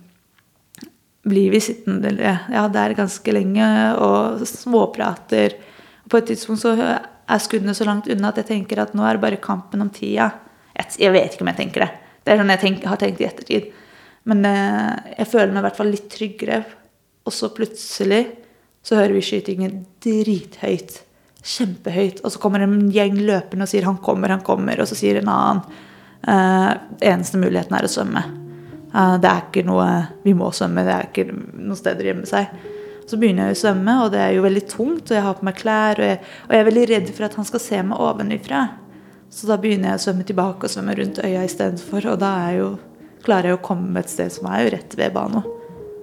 blir 1.28 1.52
vi 1.52 1.60
sittende 1.64 2.14
ja, 2.16 2.64
der 2.72 2.96
ganske 2.98 3.34
lenge 3.36 3.66
og 4.00 4.44
småprater. 4.48 5.58
Og 6.04 6.14
på 6.14 6.20
et 6.20 6.30
tidspunkt 6.32 6.64
så 6.64 6.74
er 6.80 7.42
skuddene 7.42 7.76
så 7.76 7.86
langt 7.88 8.08
unna 8.10 8.32
at 8.32 8.40
jeg 8.40 8.50
tenker 8.54 8.80
at 8.82 8.96
nå 8.96 9.04
er 9.04 9.18
det 9.18 9.24
bare 9.26 9.42
kampen 9.42 9.84
om 9.84 9.92
tida. 9.92 10.30
Jeg, 10.80 11.12
vet 11.12 11.34
ikke 11.34 11.44
om 11.44 11.52
jeg 11.52 11.60
tenker 11.60 11.84
det. 11.84 11.90
Det 12.24 12.32
er 12.32 12.40
sånn 12.40 12.52
jeg 12.54 12.62
tenk, 12.62 12.84
har 12.88 13.00
tenkt 13.00 13.20
i 13.20 13.28
ettertid. 13.28 13.70
Men 14.30 14.44
eh, 14.48 15.14
jeg 15.18 15.28
føler 15.28 15.52
meg 15.52 15.60
i 15.60 15.66
hvert 15.68 15.80
fall 15.80 15.92
litt 15.92 16.08
tryggere. 16.12 16.62
Og 17.28 17.36
så 17.36 17.52
plutselig 17.52 18.24
så 18.80 18.96
hører 18.96 19.12
vi 19.18 19.24
skytingen 19.24 19.82
drithøyt. 20.00 21.02
Kjempehøyt. 21.42 22.20
Og 22.24 22.33
så 22.33 22.40
kommer 22.42 22.64
en 22.64 22.90
gjeng 22.92 23.16
løpende 23.16 23.64
og 23.64 23.70
sier 23.70 23.85
'han 23.85 23.98
kommer, 23.98 24.29
han 24.29 24.44
kommer'. 24.44 24.81
Og 24.81 24.88
så 24.88 24.94
sier 24.94 25.20
en 25.20 25.29
annen 25.29 25.62
uh, 26.29 26.74
'eneste 27.00 27.38
muligheten 27.38 27.76
er 27.76 27.85
å 27.85 27.94
svømme'. 27.94 28.24
Uh, 28.94 29.16
det 29.18 29.31
er 29.31 29.42
ikke 29.46 29.66
noe 29.66 30.09
Vi 30.24 30.35
må 30.35 30.50
svømme, 30.50 30.85
det 30.85 30.92
er 30.92 31.09
ikke 31.09 31.33
noe 31.33 31.76
steder 31.76 32.05
å 32.05 32.11
gjemme 32.12 32.26
seg. 32.26 32.46
Så 33.07 33.16
begynner 33.18 33.48
jeg 33.48 33.57
å 33.57 33.61
svømme, 33.64 34.05
og 34.05 34.12
det 34.12 34.20
er 34.20 34.35
jo 34.37 34.42
veldig 34.42 34.66
tungt, 34.68 35.11
og 35.11 35.16
jeg 35.16 35.22
har 35.22 35.35
på 35.35 35.46
meg 35.48 35.57
klær, 35.59 35.98
og 35.98 36.07
jeg, 36.07 36.18
og 36.46 36.53
jeg 36.55 36.61
er 36.61 36.68
veldig 36.68 36.88
redd 36.90 37.09
for 37.11 37.24
at 37.24 37.35
han 37.35 37.44
skal 37.44 37.61
se 37.61 37.83
meg 37.83 37.98
ovenifra. 37.98 38.68
Så 39.31 39.46
da 39.46 39.57
begynner 39.57 39.90
jeg 39.90 39.98
å 39.98 40.05
svømme 40.05 40.26
tilbake 40.26 40.66
og 40.66 40.70
svømme 40.70 40.94
rundt 40.98 41.18
øya 41.18 41.42
istedenfor, 41.46 42.07
og 42.07 42.20
da 42.22 42.31
er 42.38 42.53
jeg 42.53 42.61
jo, 42.61 42.68
klarer 43.26 43.50
jeg 43.50 43.59
å 43.59 43.64
komme 43.66 43.98
et 43.98 44.11
sted 44.11 44.31
som 44.31 44.46
er 44.50 44.62
jo 44.62 44.70
rett 44.76 44.94
ved 44.98 45.12
Bano. 45.16 45.42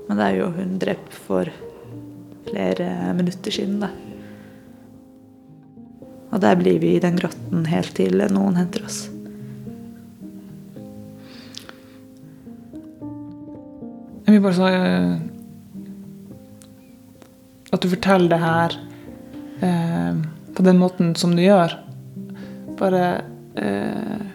Men 0.09 0.19
det 0.19 0.27
er 0.27 0.35
jo 0.41 0.51
hun 0.55 0.75
drept 0.79 1.15
for 1.27 1.51
flere 2.47 2.91
minutter 3.15 3.55
siden, 3.55 3.79
da. 3.83 3.91
Og 6.31 6.41
der 6.43 6.57
blir 6.59 6.79
vi 6.81 6.95
i 6.95 7.03
den 7.03 7.19
grotten 7.19 7.67
helt 7.71 7.93
til 7.95 8.19
noen 8.33 8.57
henter 8.59 8.83
oss. 8.87 9.05
Jeg 14.27 14.35
vil 14.35 14.43
bare 14.43 14.57
så 14.57 14.67
eh, 14.67 15.13
At 17.71 17.83
du 17.83 17.87
forteller 17.87 18.33
det 18.33 18.39
her 18.41 18.73
eh, 19.63 20.17
på 20.57 20.65
den 20.65 20.81
måten 20.81 21.13
som 21.15 21.35
du 21.37 21.45
gjør. 21.45 21.77
Bare 22.79 23.03
eh, 23.55 24.25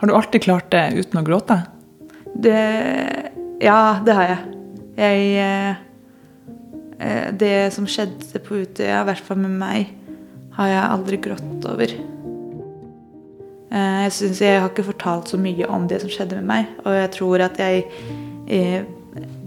Har 0.00 0.08
du 0.08 0.14
alltid 0.16 0.46
klart 0.46 0.70
det 0.72 0.86
uten 0.96 1.20
å 1.20 1.26
gråte? 1.26 1.60
Det 2.32 2.56
Ja, 3.60 4.00
det 4.04 4.16
har 4.16 4.30
jeg. 4.30 4.40
Jeg 4.96 5.28
eh, 5.44 5.84
eh, 6.96 7.28
Det 7.36 7.54
som 7.76 7.88
skjedde 7.88 8.40
på 8.40 8.62
Utøya, 8.64 9.02
i 9.02 9.08
hvert 9.10 9.24
fall 9.28 9.40
med 9.44 9.56
meg, 9.60 9.92
har 10.56 10.70
jeg 10.72 10.90
aldri 10.96 11.18
grått 11.20 11.66
over. 11.68 11.96
Eh, 13.70 14.02
Jeg 14.06 14.12
synes 14.12 14.40
jeg 14.40 14.60
har 14.60 14.70
ikke 14.70 14.90
fortalt 14.92 15.32
så 15.32 15.40
mye 15.40 15.68
om 15.68 15.88
det 15.90 16.00
som 16.02 16.12
skjedde 16.12 16.38
med 16.40 16.48
meg. 16.50 16.76
Og 16.84 16.94
jeg 16.96 17.10
tror 17.16 17.44
at 17.48 17.58
jeg 17.60 17.84
eh, 18.46 18.84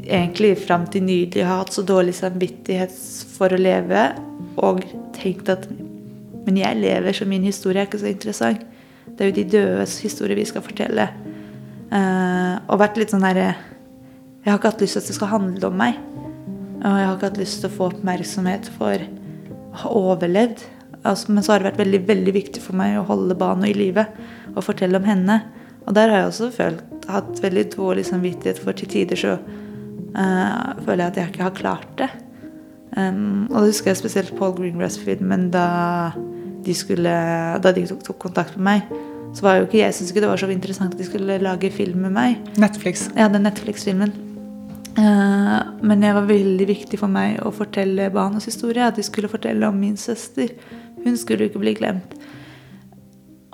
egentlig 0.05 0.57
fram 0.65 0.87
til 0.91 1.05
nylig 1.05 1.45
har 1.45 1.63
hatt 1.63 1.73
så 1.73 1.85
dårlig 1.85 2.15
samvittighet 2.17 2.93
for 3.37 3.53
å 3.53 3.61
leve 3.61 4.09
og 4.57 4.83
tenkt 5.17 5.49
at 5.49 5.69
Men 6.39 6.55
jeg 6.57 6.79
lever, 6.79 7.13
så 7.13 7.25
min 7.27 7.43
historie 7.43 7.81
er 7.81 7.85
ikke 7.85 7.99
så 7.99 8.07
interessant. 8.09 8.61
Det 9.05 9.21
er 9.21 9.27
jo 9.29 9.35
de 9.35 9.43
dødes 9.51 9.99
historie 10.01 10.37
vi 10.37 10.45
skal 10.47 10.63
fortelle. 10.65 11.03
Eh, 11.91 12.55
og 12.65 12.79
vært 12.79 12.97
litt 12.97 13.11
sånn 13.11 13.25
herre 13.27 13.51
Jeg 14.39 14.47
har 14.47 14.57
ikke 14.57 14.71
hatt 14.71 14.81
lyst 14.81 14.95
til 14.95 15.03
at 15.03 15.09
det 15.11 15.15
skal 15.17 15.31
handle 15.33 15.67
om 15.67 15.77
meg. 15.77 15.99
Og 16.79 16.95
jeg 16.95 17.05
har 17.05 17.15
ikke 17.17 17.29
hatt 17.29 17.41
lyst 17.41 17.59
til 17.59 17.69
å 17.69 17.75
få 17.75 17.89
oppmerksomhet 17.91 18.69
for 18.79 19.03
å 19.03 19.81
ha 19.83 19.93
overlevd. 19.99 20.63
Altså, 21.07 21.31
men 21.31 21.43
så 21.45 21.53
har 21.53 21.61
det 21.61 21.71
vært 21.71 21.81
veldig 21.83 22.01
veldig 22.09 22.35
viktig 22.35 22.63
for 22.63 22.75
meg 22.79 22.97
å 22.99 23.07
holde 23.07 23.37
Bano 23.39 23.67
i 23.67 23.75
live 23.75 24.03
og 24.55 24.65
fortelle 24.65 24.99
om 24.99 25.07
henne. 25.07 25.41
Og 25.87 25.95
der 25.95 26.11
har 26.11 26.23
jeg 26.23 26.31
også 26.31 26.49
følt, 26.53 26.83
hatt 27.09 27.39
veldig 27.41 27.65
dårlig 27.73 28.05
samvittighet 28.09 28.59
for 28.61 28.77
til 28.77 28.89
tider 28.91 29.17
så 29.17 29.37
uh, 29.39 30.73
føler 30.83 31.05
jeg 31.05 31.11
at 31.11 31.19
jeg 31.21 31.31
ikke 31.31 31.45
har 31.47 31.55
klart 31.57 31.93
det. 32.01 32.09
Um, 32.97 33.47
og 33.49 33.61
da 33.61 33.67
husker 33.67 33.91
jeg 33.91 34.01
spesielt 34.01 34.35
Paul 34.37 34.55
Greengrass-filmen 34.57 35.49
da 35.53 35.67
de, 36.65 36.75
skulle, 36.75 37.13
da 37.63 37.73
de 37.73 37.85
tok, 37.89 38.03
tok 38.05 38.19
kontakt 38.27 38.57
med 38.57 38.67
meg. 38.67 38.97
Så 39.37 39.45
var 39.45 39.59
jo 39.59 39.67
ikke 39.67 39.83
jeg 39.83 39.93
syntes 39.93 40.11
ikke 40.11 40.23
det 40.25 40.31
var 40.31 40.41
så 40.41 40.49
interessant 40.49 40.95
at 40.95 41.01
de 41.01 41.05
skulle 41.07 41.37
lage 41.41 41.71
film 41.73 42.03
med 42.07 42.15
meg. 42.15 42.49
Netflix. 42.61 43.07
Ja, 43.17 43.29
den 43.31 43.45
Netflix-filmen. 43.47 44.13
Uh, 44.97 45.59
men 45.85 46.01
det 46.01 46.11
var 46.17 46.27
veldig 46.27 46.65
viktig 46.67 46.99
for 46.99 47.11
meg 47.13 47.37
å 47.45 47.53
fortelle 47.55 48.09
Banos 48.13 48.49
historie. 48.49 48.87
At 48.89 48.97
de 48.99 49.05
skulle 49.05 49.31
fortelle 49.31 49.69
om 49.69 49.77
min 49.79 49.97
søster. 49.97 50.53
Hun 51.05 51.17
skulle 51.17 51.45
jo 51.45 51.51
ikke 51.51 51.61
bli 51.63 51.73
glemt. 51.77 52.15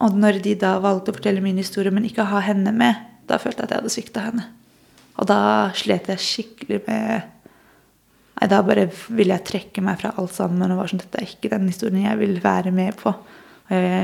Og 0.03 0.15
når 0.19 0.41
de 0.43 0.55
da 0.59 0.73
valgte 0.83 1.13
å 1.13 1.15
fortelle 1.15 1.43
min 1.43 1.57
historie, 1.61 1.91
men 1.93 2.05
ikke 2.07 2.25
ha 2.27 2.41
henne 2.43 2.73
med, 2.75 2.97
da 3.29 3.37
følte 3.41 3.63
jeg 3.63 3.69
at 3.69 3.71
jeg 3.75 3.81
hadde 3.83 3.93
svikta 3.93 4.25
henne. 4.27 4.47
Og 5.15 5.29
da 5.29 5.37
slet 5.77 6.09
jeg 6.11 6.19
skikkelig 6.25 6.81
med 6.89 7.31
Nei, 8.35 8.49
da 8.51 8.57
bare 8.67 8.89
ville 9.15 9.31
jeg 9.37 9.45
trekke 9.47 9.79
meg 9.79 10.01
fra 10.01 10.09
alt 10.19 10.33
sammen 10.35 10.67
og 10.73 10.81
var 10.81 10.89
sånn 10.91 10.99
Dette 10.99 11.21
er 11.21 11.29
ikke 11.29 11.47
den 11.53 11.69
historien 11.71 12.01
jeg 12.03 12.17
vil 12.19 12.33
være 12.43 12.73
med 12.75 12.97
på. 12.99 13.13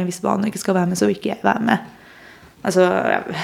Hvis 0.08 0.22
Bano 0.24 0.48
ikke 0.48 0.62
skal 0.62 0.78
være 0.78 0.88
med, 0.88 0.98
så 1.02 1.10
vil 1.10 1.18
ikke 1.18 1.34
jeg 1.34 1.44
være 1.44 1.66
med. 1.68 1.90
Altså 2.64 2.86
jeg- 3.12 3.36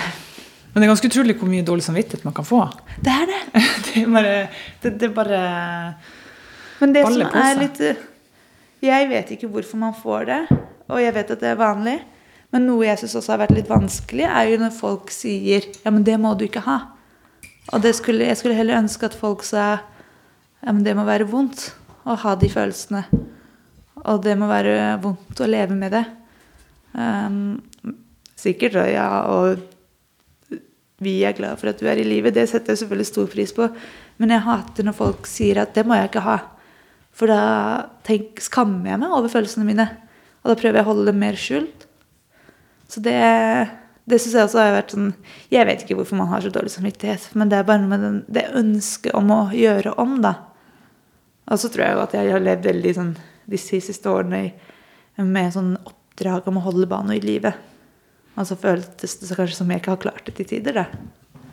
Men 0.72 0.80
det 0.80 0.88
er 0.88 0.94
ganske 0.94 1.10
utrolig 1.12 1.36
hvor 1.42 1.50
mye 1.52 1.66
dårlig 1.68 1.84
samvittighet 1.84 2.24
man 2.24 2.34
kan 2.40 2.46
få. 2.48 2.62
Det 3.04 3.12
er 3.12 3.28
det. 3.28 3.42
Det 3.88 4.04
er 4.06 4.08
bare, 4.16 4.34
det, 4.82 4.94
det 5.02 5.10
er 5.10 5.14
bare 5.20 5.42
Men 6.80 6.94
det 6.96 7.04
som 7.04 7.22
er 7.44 7.60
litt 7.60 7.82
eh, 7.82 7.96
Jeg 8.84 9.10
vet 9.10 9.32
ikke 9.34 9.50
hvorfor 9.50 9.80
man 9.82 9.96
får 9.98 10.28
det, 10.30 10.42
og 10.88 11.02
jeg 11.02 11.16
vet 11.16 11.34
at 11.34 11.42
det 11.42 11.50
er 11.50 11.60
vanlig. 11.60 11.98
Men 12.54 12.68
noe 12.70 12.86
jeg 12.86 13.02
syns 13.02 13.18
også 13.20 13.34
har 13.34 13.42
vært 13.44 13.58
litt 13.58 13.72
vanskelig, 13.72 14.24
er 14.28 14.52
jo 14.52 14.60
når 14.62 14.76
folk 14.76 15.12
sier 15.12 15.66
Ja, 15.84 15.92
men 15.92 16.06
det 16.08 16.16
må 16.22 16.34
du 16.38 16.46
ikke 16.48 16.64
ha. 16.68 16.78
Og 17.76 17.84
skulle, 17.98 18.30
jeg 18.30 18.40
skulle 18.40 18.56
heller 18.56 18.80
ønske 18.80 19.10
at 19.10 19.18
folk 19.18 19.44
sa 19.44 19.66
Ja, 20.64 20.72
men 20.72 20.84
det 20.86 20.96
må 20.98 21.04
være 21.08 21.28
vondt 21.28 21.72
å 22.08 22.16
ha 22.16 22.36
de 22.40 22.50
følelsene. 22.50 23.04
Og 24.08 24.22
det 24.24 24.38
må 24.40 24.48
være 24.50 24.96
vondt 25.04 25.42
å 25.44 25.50
leve 25.50 25.76
med 25.76 25.92
det. 25.98 26.06
Um, 26.94 27.60
sikkert, 28.40 28.78
ja, 28.90 29.10
og 29.28 29.60
vi 31.04 31.20
er 31.28 31.36
glad 31.38 31.60
for 31.60 31.70
at 31.70 31.82
du 31.82 31.90
er 31.90 32.00
i 32.00 32.08
livet. 32.08 32.34
Det 32.34 32.48
setter 32.50 32.74
jeg 32.74 32.84
selvfølgelig 32.84 33.10
stor 33.10 33.28
pris 33.32 33.54
på. 33.54 33.68
Men 34.22 34.34
jeg 34.34 34.46
hater 34.48 34.88
når 34.88 34.98
folk 34.98 35.28
sier 35.30 35.62
at 35.62 35.76
det 35.76 35.86
må 35.86 35.98
jeg 35.98 36.10
ikke 36.10 36.26
ha. 36.26 36.38
For 37.18 37.32
da 37.32 37.42
tenk, 38.06 38.38
skammer 38.46 38.92
jeg 38.92 39.02
meg 39.02 39.14
over 39.16 39.32
følelsene 39.32 39.66
mine. 39.68 39.88
Og 40.44 40.52
da 40.52 40.58
prøver 40.60 40.80
jeg 40.80 40.86
å 40.86 40.90
holde 40.92 41.08
dem 41.10 41.22
mer 41.22 41.38
skjult. 41.40 41.88
Så 42.88 43.02
det, 43.04 43.18
det 44.08 44.20
syns 44.22 44.36
jeg 44.38 44.48
også 44.48 44.62
har 44.62 44.76
vært 44.78 44.94
sånn 44.94 45.10
Jeg 45.52 45.68
vet 45.68 45.82
ikke 45.84 45.98
hvorfor 46.00 46.16
man 46.16 46.30
har 46.32 46.44
så 46.46 46.52
dårlig 46.54 46.72
samvittighet, 46.72 47.26
men 47.36 47.50
det 47.52 47.58
er 47.58 47.66
bare 47.68 47.90
med 47.90 48.04
den, 48.06 48.22
det 48.32 48.46
ønsket 48.56 49.18
om 49.18 49.34
å 49.34 49.42
gjøre 49.52 49.98
om, 50.00 50.22
da. 50.24 50.38
Og 51.52 51.60
så 51.60 51.72
tror 51.72 51.86
jeg 51.86 51.98
jo 51.98 52.04
at 52.06 52.16
jeg 52.16 52.32
har 52.32 52.44
levd 52.44 52.70
veldig 52.70 52.94
sånn 52.96 53.12
de 53.48 53.60
siste 53.60 54.12
årene 54.12 54.42
med 55.24 55.54
sånn 55.56 55.76
oppdrag 55.88 56.48
om 56.52 56.60
å 56.60 56.66
holde 56.68 56.88
Bano 56.92 57.16
i 57.16 57.24
live. 57.24 57.54
Og 58.38 58.46
så 58.48 58.58
føltes 58.60 59.18
det 59.22 59.34
kanskje 59.34 59.58
som 59.58 59.72
jeg 59.72 59.82
ikke 59.82 59.96
har 59.96 60.04
klart 60.04 60.28
det 60.28 60.36
til 60.38 60.50
tider, 60.52 60.84
da. 60.84 61.44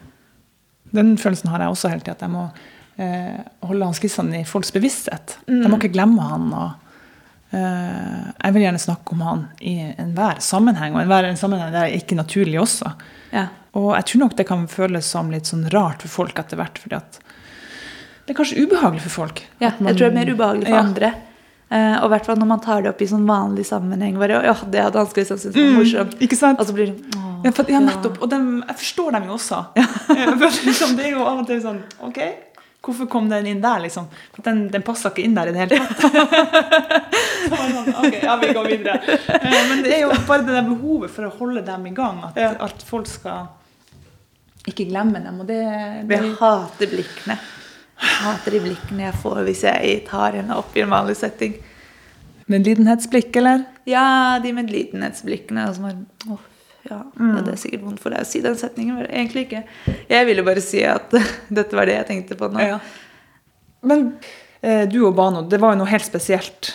Den 0.94 1.14
følelsen 1.18 1.50
har 1.50 1.62
jeg 1.62 1.74
også 1.74 1.90
hele 1.90 2.04
tida. 2.04 2.14
At 2.18 2.26
jeg 2.26 2.34
må 2.34 2.48
holde 2.96 3.84
han 3.88 3.94
skissene 3.96 4.40
i 4.40 4.44
folks 4.46 4.70
bevissthet. 4.72 5.38
Mm. 5.48 5.62
De 5.64 5.68
må 5.72 5.78
ikke 5.80 5.92
glemme 5.96 6.22
han. 6.22 6.44
og 6.54 7.56
eh, 7.56 8.30
Jeg 8.44 8.54
vil 8.54 8.62
gjerne 8.66 8.82
snakke 8.82 9.16
om 9.16 9.24
han 9.26 9.44
i 9.60 9.76
enhver 9.98 10.40
sammenheng, 10.44 10.94
og 10.94 11.02
enhver 11.02 11.28
en 11.28 11.36
sammenheng 11.40 11.72
der 11.74 11.88
er 11.88 11.96
ikke 11.98 12.18
naturlig 12.18 12.60
også. 12.62 12.92
Ja. 13.34 13.48
Og 13.74 13.92
jeg 13.96 14.06
tror 14.12 14.20
nok 14.26 14.36
det 14.38 14.46
kan 14.46 14.66
føles 14.70 15.08
som 15.10 15.30
litt 15.34 15.50
sånn 15.50 15.66
rart 15.74 16.02
for 16.06 16.08
folk 16.22 16.38
etter 16.38 16.56
hvert. 16.60 16.78
fordi 16.78 16.96
at 17.00 17.20
det 18.24 18.32
er 18.32 18.38
kanskje 18.38 18.62
ubehagelig 18.64 19.02
for 19.04 19.10
folk. 19.26 19.42
Ja, 19.60 19.72
man- 19.78 19.90
jeg 19.92 19.98
tror 19.98 20.08
det 20.08 20.12
er 20.14 20.18
mer 20.24 20.34
ubehagelig 20.34 20.68
for 20.68 20.76
Ja. 20.76 20.84
andre. 20.86 21.14
Uh, 21.74 21.96
og 21.98 22.04
i 22.04 22.08
hvert 22.12 22.26
fall 22.26 22.36
når 22.38 22.46
man 22.46 22.60
tar 22.60 22.82
det 22.82 22.90
opp 22.92 23.00
i 23.02 23.06
sånn 23.06 23.26
vanlig 23.26 23.64
sammenheng. 23.66 24.16
Bare, 24.20 24.44
ja, 24.44 24.52
det 24.70 24.80
hadde 24.84 24.98
han 25.00 25.06
syntes 25.08 25.46
var 25.56 25.72
morsomt. 25.74 26.14
Ikke 26.22 26.36
sant? 26.36 26.60
Og 26.60 26.66
så 26.68 26.72
blir 26.76 26.86
det 26.92 27.16
åh, 27.16 27.44
Ja, 27.44 27.50
for, 27.50 27.64
ja 27.68 27.80
nettopp. 27.80 28.22
Og 28.22 28.30
dem, 28.30 28.62
jeg 28.68 28.76
forstår 28.76 29.12
dem 29.12 29.24
jo 29.24 29.32
også. 29.34 29.58
Jeg 29.74 30.38
føler 30.38 30.64
liksom, 30.68 30.94
det 30.96 31.06
er 31.06 31.10
jo 31.16 31.24
av 31.26 31.38
og 31.42 31.46
til 31.48 31.60
sånn 31.60 31.82
Ok, 32.00 32.20
hvorfor 32.84 33.08
kom 33.10 33.28
den 33.30 33.46
inn 33.50 33.60
der, 33.64 33.80
liksom? 33.84 34.06
For 34.34 34.44
den, 34.46 34.64
den 34.72 34.82
passa 34.86 35.10
ikke 35.12 35.24
inn 35.24 35.34
der 35.36 35.50
i 35.50 35.54
det 35.54 35.64
hele 35.64 35.80
tatt. 35.80 36.00
Sånn, 37.50 37.90
ok, 38.00 38.16
ja, 38.22 38.36
vi 38.40 38.52
går 38.56 38.68
videre. 38.70 39.18
Eh, 39.34 39.58
Men 39.70 39.82
det 39.84 39.92
er 39.98 40.02
jo 40.06 40.14
bare 40.28 40.44
det 40.46 40.54
der 40.56 40.68
behovet 40.68 41.12
for 41.12 41.28
å 41.28 41.32
holde 41.38 41.62
dem 41.66 41.86
i 41.90 41.94
gang. 41.96 42.22
At, 42.30 42.40
Ja. 42.40 42.52
at 42.68 42.82
folk 42.88 43.08
skal 43.10 43.48
ikke 44.70 44.86
glemme 44.88 45.20
dem. 45.24 45.40
Og 45.42 45.46
det, 45.50 45.60
det 46.08 46.18
Jeg 46.22 46.32
hater 46.40 46.92
blikkene. 46.94 47.36
Jeg 48.04 48.16
hater 48.24 48.56
de 48.56 48.60
blikkene 48.64 49.06
jeg 49.06 49.18
får 49.22 49.42
hvis 49.46 49.62
jeg 49.68 50.00
tar 50.08 50.34
henne 50.40 50.56
opp 50.58 50.74
i 50.76 50.82
en 50.84 50.90
vanlig 50.92 51.16
setting. 51.20 51.54
Medlidenhetsblikk, 52.50 53.36
eller? 53.40 53.62
Ja, 53.88 54.38
de 54.44 54.50
medlidenhetsblikkene. 54.56 55.68
Og 55.70 55.76
som 55.78 55.86
er, 55.88 56.00
åh, 56.32 56.42
ja, 56.84 56.98
ja, 57.16 57.40
det 57.40 57.54
er 57.54 57.60
sikkert 57.60 57.84
vondt 57.86 58.00
for 58.02 58.12
deg 58.12 58.24
å 58.26 58.28
si 58.28 58.42
den 58.44 58.56
setningen. 58.60 58.98
Men 58.98 59.06
egentlig 59.08 59.46
ikke. 59.46 59.62
Jeg 60.10 60.28
ville 60.28 60.44
bare 60.44 60.62
si 60.64 60.82
at 60.84 61.14
dette 61.58 61.78
var 61.78 61.88
det 61.88 61.96
jeg 61.96 62.08
tenkte 62.10 62.36
på 62.40 62.50
nå. 62.52 62.60
Ja. 62.60 62.78
Men 63.88 64.10
eh, 64.60 64.84
du 64.90 64.98
og 65.06 65.14
Bano, 65.16 65.44
det 65.48 65.60
var 65.62 65.72
jo 65.74 65.80
noe 65.80 65.92
helt 65.92 66.06
spesielt. 66.06 66.74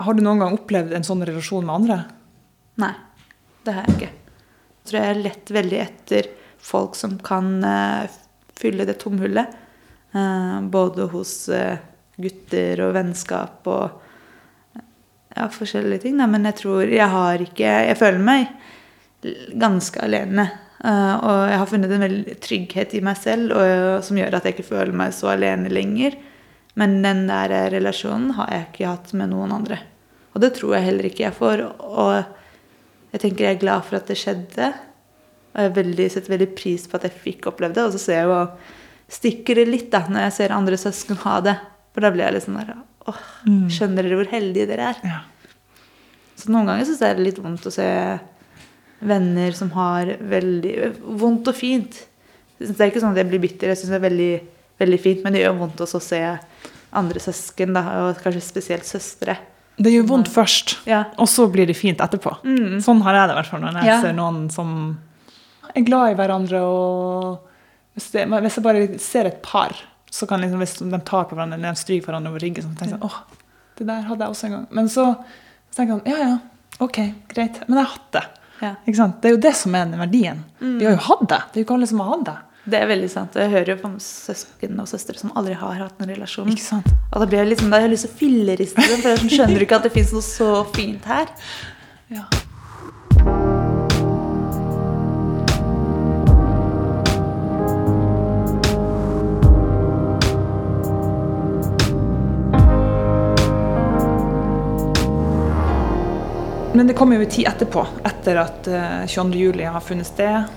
Har 0.00 0.16
du 0.16 0.24
noen 0.24 0.40
gang 0.40 0.56
opplevd 0.56 0.96
en 0.96 1.04
sånn 1.06 1.24
relasjon 1.28 1.66
med 1.66 1.76
andre? 1.76 1.98
Nei, 2.80 2.94
det 3.66 3.76
har 3.76 3.84
jeg 3.88 3.98
ikke. 3.98 4.12
Jeg 4.74 4.90
tror 4.90 5.00
jeg 5.00 5.20
lett 5.26 5.52
veldig 5.58 5.80
etter 5.82 6.30
folk 6.64 6.96
som 6.96 7.18
kan 7.24 7.58
eh, 7.68 8.16
fylle 8.56 8.88
det 8.88 8.96
tomhullet. 9.04 9.60
Eh, 10.16 10.58
både 10.72 11.10
hos 11.12 11.36
gutter 12.16 12.80
og 12.86 12.94
vennskap 12.96 13.68
og 13.68 14.00
ja, 15.34 15.50
forskjellige 15.52 16.06
ting. 16.06 16.16
Men 16.16 16.48
jeg 16.48 16.62
tror 16.62 16.88
jeg 16.88 17.12
har 17.12 17.42
ikke 17.42 17.80
Jeg 17.90 18.00
føler 18.00 18.24
meg 18.24 18.48
ganske 19.60 20.00
alene. 20.04 20.46
Eh, 20.84 21.14
og 21.16 21.40
jeg 21.48 21.58
har 21.60 21.70
funnet 21.70 21.94
en 21.94 22.04
veldig 22.04 22.36
trygghet 22.44 22.94
i 22.98 23.02
meg 23.04 23.18
selv 23.20 23.54
og, 23.56 24.04
som 24.04 24.18
gjør 24.20 24.36
at 24.36 24.46
jeg 24.46 24.56
ikke 24.56 24.68
føler 24.68 24.96
meg 24.96 25.14
så 25.16 25.32
alene 25.32 25.72
lenger. 25.72 26.16
Men 26.80 26.98
den 27.04 27.26
der 27.30 27.54
eh, 27.54 27.68
relasjonen 27.76 28.34
har 28.38 28.50
jeg 28.52 28.68
ikke 28.68 28.90
hatt 28.90 29.12
med 29.16 29.32
noen 29.32 29.54
andre. 29.56 29.80
Og 30.34 30.42
det 30.42 30.54
tror 30.56 30.76
jeg 30.76 30.88
heller 30.88 31.08
ikke 31.08 31.28
jeg 31.28 31.36
får. 31.36 31.62
Og 31.86 33.14
jeg 33.14 33.22
tenker 33.22 33.46
jeg 33.46 33.56
er 33.56 33.62
glad 33.62 33.86
for 33.86 34.00
at 34.00 34.10
det 34.10 34.18
skjedde. 34.18 34.72
Og 35.54 35.60
jeg 35.62 35.76
veldig, 35.76 36.08
setter 36.10 36.34
veldig 36.34 36.50
pris 36.58 36.88
på 36.90 36.98
at 36.98 37.06
jeg 37.06 37.22
fikk 37.28 37.52
oppleve 37.52 37.76
det. 37.76 37.86
Og 37.86 37.94
så 37.94 38.02
ser 38.02 38.20
jeg 38.20 38.32
jo 38.32 38.40
stikker 39.14 39.60
det 39.60 39.68
litt 39.68 39.92
da, 39.92 40.02
når 40.10 40.26
jeg 40.26 40.36
ser 40.40 40.56
andre 40.56 40.80
søsken 40.80 41.20
ha 41.22 41.38
det. 41.44 41.54
For 41.94 42.02
da 42.02 42.10
blir 42.10 42.26
jeg 42.26 42.36
litt 42.36 42.46
sånn 42.48 42.58
der 42.58 42.74
åh, 43.06 43.24
Skjønner 43.70 44.02
dere 44.02 44.18
hvor 44.18 44.30
heldige 44.32 44.66
dere 44.66 44.90
er? 44.90 45.02
Ja. 45.06 45.20
Så 46.34 46.50
noen 46.50 46.66
ganger 46.66 46.88
syns 46.88 47.02
jeg 47.04 47.14
det 47.14 47.20
er 47.20 47.26
litt 47.28 47.38
vondt 47.44 47.68
å 47.68 47.72
se 47.72 47.86
venner 49.04 49.52
som 49.56 49.70
har 49.76 50.14
veldig 50.20 50.74
Vondt 51.20 51.48
og 51.50 51.56
fint. 51.58 52.00
Det 52.58 52.74
er 52.80 52.90
ikke 52.90 53.02
sånn 53.02 53.12
at 53.14 53.20
jeg 53.22 53.28
blir 53.32 53.42
bitter. 53.42 53.72
Jeg 53.72 53.80
syns 53.80 53.92
det 53.94 53.98
er 54.00 54.08
veldig, 54.08 54.32
veldig 54.80 55.00
fint. 55.02 55.22
Men 55.24 55.34
det 55.36 55.42
gjør 55.44 55.58
vondt 55.58 55.82
også 55.84 56.00
å 56.00 56.04
se 56.06 56.20
andre 56.94 57.20
søsken, 57.20 57.74
da, 57.74 57.82
og 58.04 58.20
kanskje 58.22 58.40
spesielt 58.46 58.86
søstre. 58.86 59.34
Det 59.76 59.90
gjør 59.90 60.04
vondt 60.06 60.28
først, 60.30 60.76
Ja. 60.86 61.00
og 61.18 61.26
så 61.26 61.48
blir 61.50 61.66
det 61.66 61.74
fint 61.76 61.98
etterpå. 61.98 62.36
Sånn 62.80 63.00
har 63.02 63.14
jeg 63.18 63.28
det 63.28 63.34
i 63.34 63.38
hvert 63.40 63.50
fall 63.50 63.60
når 63.64 63.74
jeg 63.80 63.86
Ja. 63.90 64.00
ser 64.00 64.12
noen 64.14 64.48
som 64.52 64.98
er 65.74 65.82
glad 65.82 66.12
i 66.12 66.14
hverandre. 66.14 66.60
og 66.62 67.40
Hvis, 67.96 68.10
det, 68.12 68.28
hvis 68.28 68.54
jeg 68.56 68.62
bare 68.64 68.98
ser 68.98 69.26
et 69.26 69.42
par, 69.42 69.74
så 70.10 70.28
kan 70.28 70.40
liksom, 70.40 70.58
hvis 70.62 70.78
de 70.78 70.98
tar 71.00 71.24
på 71.26 71.34
hverandre 71.34 71.58
eller 71.58 71.72
de 71.74 71.80
stryker 71.82 72.06
hverandre 72.06 72.30
over 72.30 72.38
ryggen, 72.40 72.62
så 72.62 72.70
tenker 72.78 72.94
jeg 72.94 73.00
sånn, 73.00 73.10
åh, 73.10 73.18
det 73.76 73.86
der 73.86 74.02
hadde 74.02 74.18
jeg 74.20 74.30
også 74.30 74.44
en 74.44 74.52
gang. 74.52 74.66
Men 74.70 74.86
så, 74.88 75.04
så 75.70 75.74
tenker 75.76 75.94
jeg 75.94 76.00
sånn, 76.00 76.06
ja 76.06 76.18
ja, 76.28 76.38
ok, 76.80 76.98
greit. 77.28 77.60
Men 77.68 77.78
jeg 77.78 77.84
har 77.86 77.92
hatt 77.98 78.12
det. 78.12 78.24
Ja. 78.62 78.74
Det 78.86 79.28
er 79.28 79.34
jo 79.34 79.40
det 79.42 79.54
som 79.58 79.74
er 79.74 79.88
den 79.90 80.00
verdien. 80.00 80.44
Vi 80.60 80.86
har 80.86 80.94
jo 80.96 81.06
hatt 81.08 81.24
det. 81.28 81.40
Det 81.52 81.58
er 81.58 81.64
jo 81.64 81.66
ikke 81.68 81.78
alle 81.78 81.88
som 81.90 82.02
har 82.04 82.12
hatt 82.14 82.26
det. 82.28 82.36
Det 82.64 82.78
er 82.80 82.88
veldig 82.88 83.10
sant. 83.12 83.34
Jeg 83.36 83.52
hører 83.52 83.74
jo 83.74 83.76
på 83.82 83.90
søsken 84.00 84.78
og 84.80 84.88
søstre 84.88 85.18
som 85.20 85.34
aldri 85.36 85.56
har 85.60 85.82
hatt 85.82 85.98
noen 86.00 86.14
relasjon. 86.14 86.48
Ikke 86.48 86.64
sant? 86.64 86.88
Og 87.10 87.20
da 87.20 87.28
blir 87.28 87.42
jeg 87.42 87.50
liksom, 87.52 87.68
da 87.68 87.76
har 87.76 87.84
jeg 87.88 87.92
lyst 87.96 88.08
til 88.08 88.14
å 88.14 88.20
filleriste 88.22 88.86
dem, 88.88 89.02
for 89.02 89.12
jeg 89.12 89.34
skjønner 89.36 89.66
ikke 89.66 89.80
at 89.82 89.88
det 89.90 89.92
fins 89.98 90.14
noe 90.16 90.24
så 90.24 90.50
fint 90.72 91.10
her? 91.10 91.28
Ja. 92.14 92.24
Men 106.74 106.88
det 106.90 106.96
kommer 106.98 107.16
jo 107.16 107.24
en 107.24 107.30
tid 107.30 107.46
etterpå, 107.46 107.84
etter 108.04 108.40
at 108.42 108.66
uh, 108.66 109.04
22. 109.06 109.38
juli 109.38 109.66
har 109.70 109.82
funnet 109.84 110.08
sted. 110.08 110.48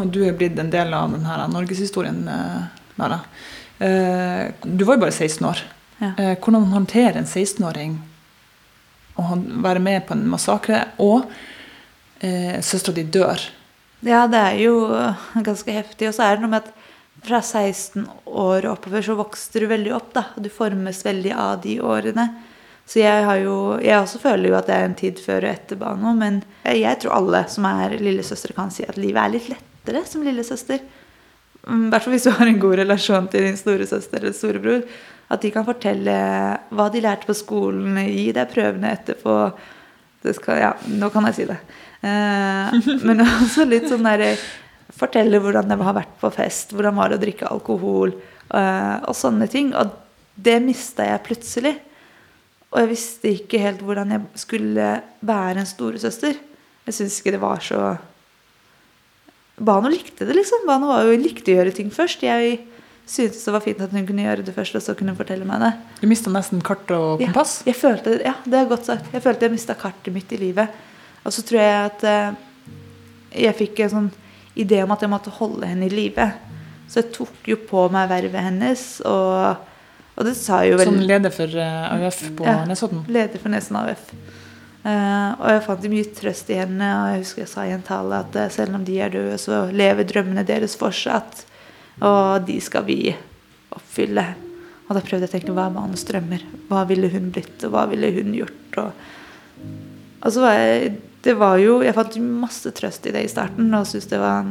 Og 0.00 0.10
du 0.12 0.20
er 0.26 0.36
blitt 0.36 0.58
en 0.60 0.72
del 0.72 0.92
av 0.96 1.14
denne 1.14 1.46
norgeshistorien, 1.52 2.18
uh, 2.28 2.66
Nara. 3.00 3.22
Uh, 3.80 4.52
du 4.62 4.84
var 4.84 4.98
jo 4.98 5.06
bare 5.06 5.16
16 5.16 5.48
år. 5.48 5.62
Ja. 5.96 6.10
Hvordan 6.36 6.68
håndterer 6.74 7.16
en 7.16 7.24
16-åring 7.24 7.94
å 9.16 9.38
være 9.64 9.80
med 9.80 10.04
på 10.04 10.12
en 10.12 10.26
massakre, 10.28 10.82
og 11.00 11.24
eh, 12.20 12.58
søstera 12.60 12.98
di 12.98 13.06
dør? 13.08 13.40
Ja, 14.04 14.26
det 14.28 14.42
er 14.42 14.58
jo 14.60 14.74
ganske 15.46 15.72
heftig. 15.72 16.10
Og 16.10 16.16
så 16.16 16.26
er 16.26 16.36
det 16.36 16.44
noe 16.44 16.52
med 16.52 16.66
at 16.66 16.74
fra 17.26 17.40
16 17.40 18.04
år 18.28 18.68
oppover 18.70 19.02
så 19.02 19.16
vokser 19.18 19.64
du 19.64 19.70
veldig 19.70 19.94
opp. 19.96 20.12
da. 20.14 20.26
Du 20.36 20.50
formes 20.52 21.00
veldig 21.06 21.32
av 21.32 21.62
de 21.64 21.78
årene. 21.80 22.28
Så 22.86 23.00
jeg 23.00 23.24
har 23.26 23.40
jo 23.42 23.78
Jeg 23.82 23.98
også 23.98 24.20
føler 24.22 24.50
jo 24.50 24.58
at 24.58 24.68
det 24.68 24.76
er 24.76 24.84
en 24.86 24.94
tid 24.98 25.18
før 25.18 25.42
og 25.42 25.50
etter 25.50 25.78
Bano, 25.80 26.12
men 26.14 26.42
jeg 26.64 27.00
tror 27.02 27.16
alle 27.16 27.42
som 27.50 27.66
er 27.66 27.96
lillesøstre, 27.98 28.54
kan 28.54 28.70
si 28.70 28.86
at 28.86 28.98
livet 29.00 29.18
er 29.22 29.34
litt 29.34 29.50
lettere 29.50 30.04
som 30.06 30.22
lillesøster. 30.26 30.84
Mm, 31.66 31.88
I 31.88 31.90
hvert 31.90 32.04
fall 32.04 32.14
hvis 32.14 32.26
du 32.28 32.34
har 32.36 32.46
en 32.46 32.62
god 32.62 32.76
relasjon 32.82 33.26
til 33.32 33.46
din 33.48 33.58
storesøster 33.58 34.22
eller 34.22 34.36
storebror. 34.36 34.84
At 35.26 35.42
de 35.42 35.50
kan 35.50 35.66
fortelle 35.66 36.12
hva 36.70 36.86
de 36.94 37.02
lærte 37.02 37.26
på 37.26 37.34
skolen, 37.34 37.98
gi 38.06 38.28
deg 38.34 38.52
prøvene 38.52 38.92
etterpå. 38.94 39.34
Skal, 40.26 40.60
ja, 40.62 40.70
nå 40.86 41.10
kan 41.14 41.26
jeg 41.28 41.36
si 41.36 41.48
det. 41.50 41.58
Eh, 42.06 42.94
men 43.06 43.22
også 43.26 43.66
litt 43.66 43.90
sånn 43.90 44.06
der 44.06 44.38
Fortelle 44.96 45.40
hvordan 45.42 45.66
det 45.68 45.76
har 45.82 45.96
vært 45.96 46.12
på 46.20 46.28
fest, 46.32 46.70
hvordan 46.72 46.94
var 46.96 47.10
det 47.10 47.16
å 47.18 47.20
drikke 47.20 47.48
alkohol, 47.50 48.14
eh, 48.54 48.94
og 49.02 49.16
sånne 49.18 49.48
ting. 49.50 49.72
Og 49.76 49.90
det 50.38 50.54
mista 50.64 51.04
jeg 51.04 51.24
plutselig. 51.26 51.72
Og 52.74 52.80
jeg 52.82 52.90
visste 52.90 53.30
ikke 53.32 53.60
helt 53.62 53.82
hvordan 53.86 54.10
jeg 54.16 54.24
skulle 54.42 54.88
være 55.26 55.62
en 55.62 55.68
storesøster. 55.68 56.36
Jeg 56.86 56.94
syns 56.94 57.20
ikke 57.20 57.34
det 57.36 57.42
var 57.42 57.62
så 57.64 57.96
Bano 59.56 59.88
likte 59.88 60.26
det, 60.28 60.34
liksom. 60.36 60.66
Bano 60.68 60.90
var 60.90 61.06
jo, 61.08 61.14
likte 61.16 61.54
å 61.54 61.56
gjøre 61.60 61.72
ting 61.72 61.88
først. 61.94 62.20
Jeg 62.26 62.58
syntes 63.08 63.44
det 63.46 63.54
var 63.54 63.62
fint 63.64 63.80
at 63.80 63.94
hun 63.94 64.04
kunne 64.04 64.26
gjøre 64.26 64.44
det 64.44 64.52
først, 64.52 64.76
og 64.76 64.82
så 64.84 64.92
kunne 64.98 65.14
hun 65.14 65.20
fortelle 65.20 65.46
meg 65.48 65.62
det. 65.62 65.70
Du 66.02 66.08
mista 66.10 66.32
nesten 66.34 66.60
kart 66.66 66.90
og 66.92 67.22
Ja, 67.22 67.30
kompass. 67.30 67.62
jeg 67.64 67.78
følte, 67.78 68.18
ja, 68.26 68.34
det 68.44 68.58
er 68.60 68.68
godt 68.68 68.90
sagt. 68.90 69.08
Jeg 69.14 69.24
følte 69.24 69.46
jeg 69.48 69.54
mista 69.54 69.76
kartet 69.78 70.12
mitt 70.12 70.34
i 70.36 70.40
livet. 70.42 70.68
Og 71.24 71.32
så 71.32 71.44
tror 71.46 71.62
jeg 71.62 71.78
at 71.86 72.04
eh, 72.04 72.36
jeg 73.46 73.56
fikk 73.62 73.80
en 73.86 73.94
sånn 73.94 74.10
idé 74.56 74.82
om 74.84 74.92
at 74.92 75.00
jeg 75.06 75.12
måtte 75.14 75.32
holde 75.38 75.66
henne 75.70 75.88
i 75.88 75.94
live. 75.94 76.28
Så 76.86 77.00
jeg 77.00 77.14
tok 77.16 77.48
jo 77.48 77.56
på 77.70 77.86
meg 77.94 78.10
vervet 78.12 78.44
hennes, 78.50 78.84
og, 79.08 79.64
og 80.16 80.24
det 80.24 80.32
sa 80.38 80.62
jo 80.64 80.78
vel 80.80 80.88
Som 80.88 81.02
leder 81.04 81.32
for 81.34 81.58
eh, 81.60 81.92
AUF 81.92 82.22
på 82.38 82.46
Ja. 82.48 82.64
Nesodden. 82.68 83.04
Leder 83.12 83.42
for 83.42 83.52
Nesen 83.52 83.76
AUF. 83.76 84.10
Uh, 84.86 85.34
og 85.42 85.46
jeg 85.50 85.62
fant 85.66 85.86
mye 85.90 86.08
trøst 86.14 86.50
i 86.54 86.60
henne, 86.60 86.88
og 86.94 87.06
jeg 87.10 87.22
husker 87.24 87.42
jeg 87.42 87.50
sa 87.50 87.64
i 87.66 87.72
en 87.74 87.82
tale 87.82 88.20
at 88.22 88.36
eh, 88.38 88.52
selv 88.54 88.78
om 88.78 88.84
de 88.86 89.00
er 89.02 89.10
døde, 89.10 89.34
så 89.42 89.64
lever 89.74 90.06
drømmene 90.06 90.44
deres 90.46 90.76
fortsatt. 90.78 91.42
Og 92.06 92.46
de 92.46 92.60
skal 92.62 92.86
vi 92.86 93.00
oppfylle. 93.74 94.24
Og 94.86 94.94
da 94.94 95.02
prøvde 95.02 95.26
jeg 95.26 95.32
å 95.32 95.34
tenke 95.34 95.56
hva 95.56 95.66
er 95.66 95.74
mannens 95.74 96.06
drømmer? 96.06 96.44
Hva 96.70 96.84
ville 96.86 97.10
hun 97.10 97.32
blitt, 97.34 97.58
og 97.66 97.74
hva 97.74 97.88
ville 97.90 98.12
hun 98.14 98.30
gjort? 98.36 98.78
Og, 98.78 99.66
og 100.22 100.32
så 100.32 100.44
var 100.44 100.60
jeg 100.60 100.94
det 101.26 101.34
var 101.34 101.56
jo, 101.58 101.80
Jeg 101.82 101.96
fant 101.96 102.16
masse 102.22 102.70
trøst 102.70 103.06
i 103.08 103.12
det 103.14 103.24
i 103.26 103.30
starten 103.30 103.72
og 103.74 103.88
syntes 103.88 104.12
det 104.12 104.20
var 104.22 104.46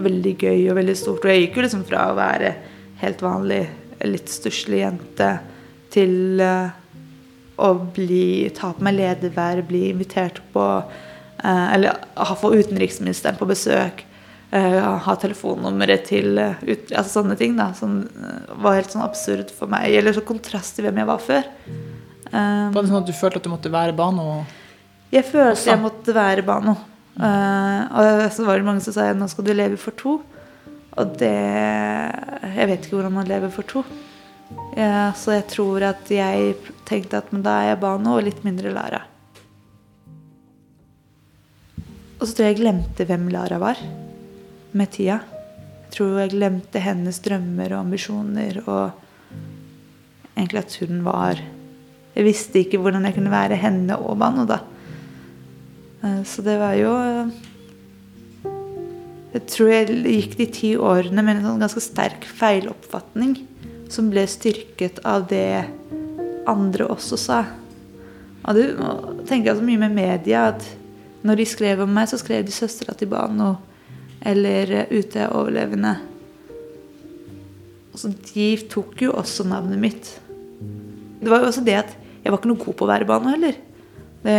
veldig 0.00 0.32
gøy 0.40 0.70
og 0.70 0.78
veldig 0.78 0.94
stort. 0.96 1.24
Og 1.24 1.32
jeg 1.32 1.42
gikk 1.42 1.58
jo 1.58 1.64
liksom 1.66 1.82
fra 1.84 2.06
å 2.08 2.16
være 2.16 2.54
helt 3.02 3.20
vanlig, 3.20 3.66
litt 4.04 4.28
stusslig 4.30 4.82
jente 4.82 5.30
til 5.94 6.42
eh, 6.42 6.74
å 7.56 7.70
bli, 7.96 8.48
ta 8.56 8.72
på 8.76 8.84
meg 8.84 8.98
lederverv, 8.98 9.64
bli 9.68 9.86
invitert 9.92 10.42
på 10.52 10.64
eh, 10.76 11.66
Eller 11.74 11.96
ha 12.14 12.36
få 12.36 12.52
utenriksministeren 12.56 13.38
på 13.40 13.48
besøk. 13.48 14.04
eh, 14.50 14.80
ha 15.06 15.16
telefonnummeret 15.16 16.04
til 16.10 16.36
ut, 16.38 16.92
altså 16.92 17.20
Sånne 17.20 17.38
ting 17.38 17.56
da, 17.56 17.72
som 17.74 18.02
var 18.60 18.76
helt 18.78 18.92
sånn 18.92 19.06
absurd 19.06 19.50
for 19.54 19.72
meg. 19.72 19.94
Eller 19.94 20.16
så 20.16 20.24
kontrast 20.26 20.76
til 20.76 20.88
hvem 20.88 21.02
jeg 21.02 21.10
var 21.12 21.22
før. 21.22 21.48
Var 22.26 22.76
det 22.76 22.88
sånn 22.90 23.00
at 23.00 23.08
du 23.08 23.16
følte 23.16 23.40
at 23.40 23.46
du 23.46 23.52
måtte 23.52 23.72
være 23.72 23.96
Bano? 23.96 24.44
jeg 25.14 25.22
følte 25.24 25.70
jeg 25.70 25.80
måtte 25.80 26.12
være 26.12 26.42
Bano. 26.44 26.74
Og 27.16 28.24
så 28.34 28.44
var 28.44 28.58
det 28.58 28.66
mange 28.66 28.82
som 28.84 28.92
sa 28.92 29.06
nå 29.14 29.28
skal 29.30 29.46
du 29.46 29.54
leve 29.54 29.78
for 29.80 29.96
to. 29.96 30.18
Og 30.96 31.16
det 31.20 31.32
Jeg 32.56 32.68
vet 32.70 32.86
ikke 32.86 32.96
hvordan 32.96 33.16
man 33.18 33.28
lever 33.28 33.52
for 33.52 33.68
to. 33.68 33.82
Ja, 34.76 35.12
så 35.16 35.34
jeg 35.34 35.46
tror 35.50 35.82
at 35.88 36.08
jeg 36.12 36.54
tenkte 36.86 37.18
at 37.18 37.32
men 37.34 37.42
da 37.44 37.58
er 37.60 37.72
jeg 37.72 37.80
Bano 37.82 38.14
og 38.16 38.24
litt 38.24 38.44
mindre 38.46 38.72
Lara. 38.74 39.02
Og 42.16 42.22
så 42.24 42.32
tror 42.32 42.46
jeg 42.46 42.54
jeg 42.54 42.62
glemte 42.62 43.06
hvem 43.08 43.26
Lara 43.32 43.58
var 43.60 43.80
med 44.76 44.92
tida. 44.94 45.18
Jeg 45.86 45.96
tror 45.96 46.20
jeg 46.20 46.32
glemte 46.36 46.80
hennes 46.82 47.18
drømmer 47.24 47.74
og 47.74 47.82
ambisjoner 47.82 48.62
og 48.64 49.02
egentlig 50.36 50.62
at 50.62 50.78
hun 50.82 51.04
var 51.04 51.42
Jeg 52.16 52.24
visste 52.24 52.62
ikke 52.62 52.78
hvordan 52.80 53.04
jeg 53.04 53.12
kunne 53.18 53.32
være 53.32 53.58
henne 53.60 53.98
og 54.00 54.16
Bano, 54.16 54.46
da. 54.48 54.62
Eh, 56.02 56.22
Så 56.24 56.40
det 56.42 56.54
var 56.56 56.72
jo 56.72 56.94
eh, 56.96 57.34
Jeg 59.36 59.44
tror 59.52 59.68
jeg 59.68 59.98
gikk 60.06 60.36
de 60.38 60.46
ti 60.54 60.70
årene 60.80 61.20
med 61.24 61.36
en 61.38 61.44
sånn 61.50 61.60
ganske 61.60 61.82
sterk 61.84 62.24
feiloppfatning 62.38 63.34
som 63.92 64.08
ble 64.10 64.24
styrket 64.30 65.02
av 65.06 65.26
det 65.28 65.66
andre 66.48 66.86
også 66.88 67.18
sa. 67.20 67.42
Og 68.46 68.56
det 68.56 68.64
tenker 69.28 69.50
jeg 69.50 69.58
så 69.60 69.66
mye 69.66 69.82
med 69.82 69.94
media 69.98 70.46
at 70.54 70.64
når 71.26 71.40
de 71.42 71.46
skrev 71.50 71.82
om 71.84 71.90
meg, 71.92 72.08
så 72.08 72.18
skrev 72.20 72.44
de 72.46 72.54
'søstera 72.54 72.94
til 72.96 73.08
Bano' 73.10 73.56
eller 74.24 74.70
eh, 74.72 74.86
'Ute 74.90 75.18
er 75.26 75.34
overlevende'. 75.34 75.96
Så 77.96 78.12
De 78.34 78.56
tok 78.70 79.00
jo 79.02 79.12
også 79.16 79.44
navnet 79.48 79.78
mitt. 79.80 80.20
Det 81.20 81.28
var 81.30 81.40
jo 81.40 81.46
også 81.50 81.64
det 81.64 81.74
at 81.80 81.96
jeg 82.24 82.32
var 82.32 82.38
ikke 82.38 82.50
noe 82.52 82.64
god 82.64 82.76
på 82.76 82.84
å 82.84 82.90
være 82.90 83.06
Bano 83.08 83.28
heller. 83.32 83.54
Det, 84.22 84.36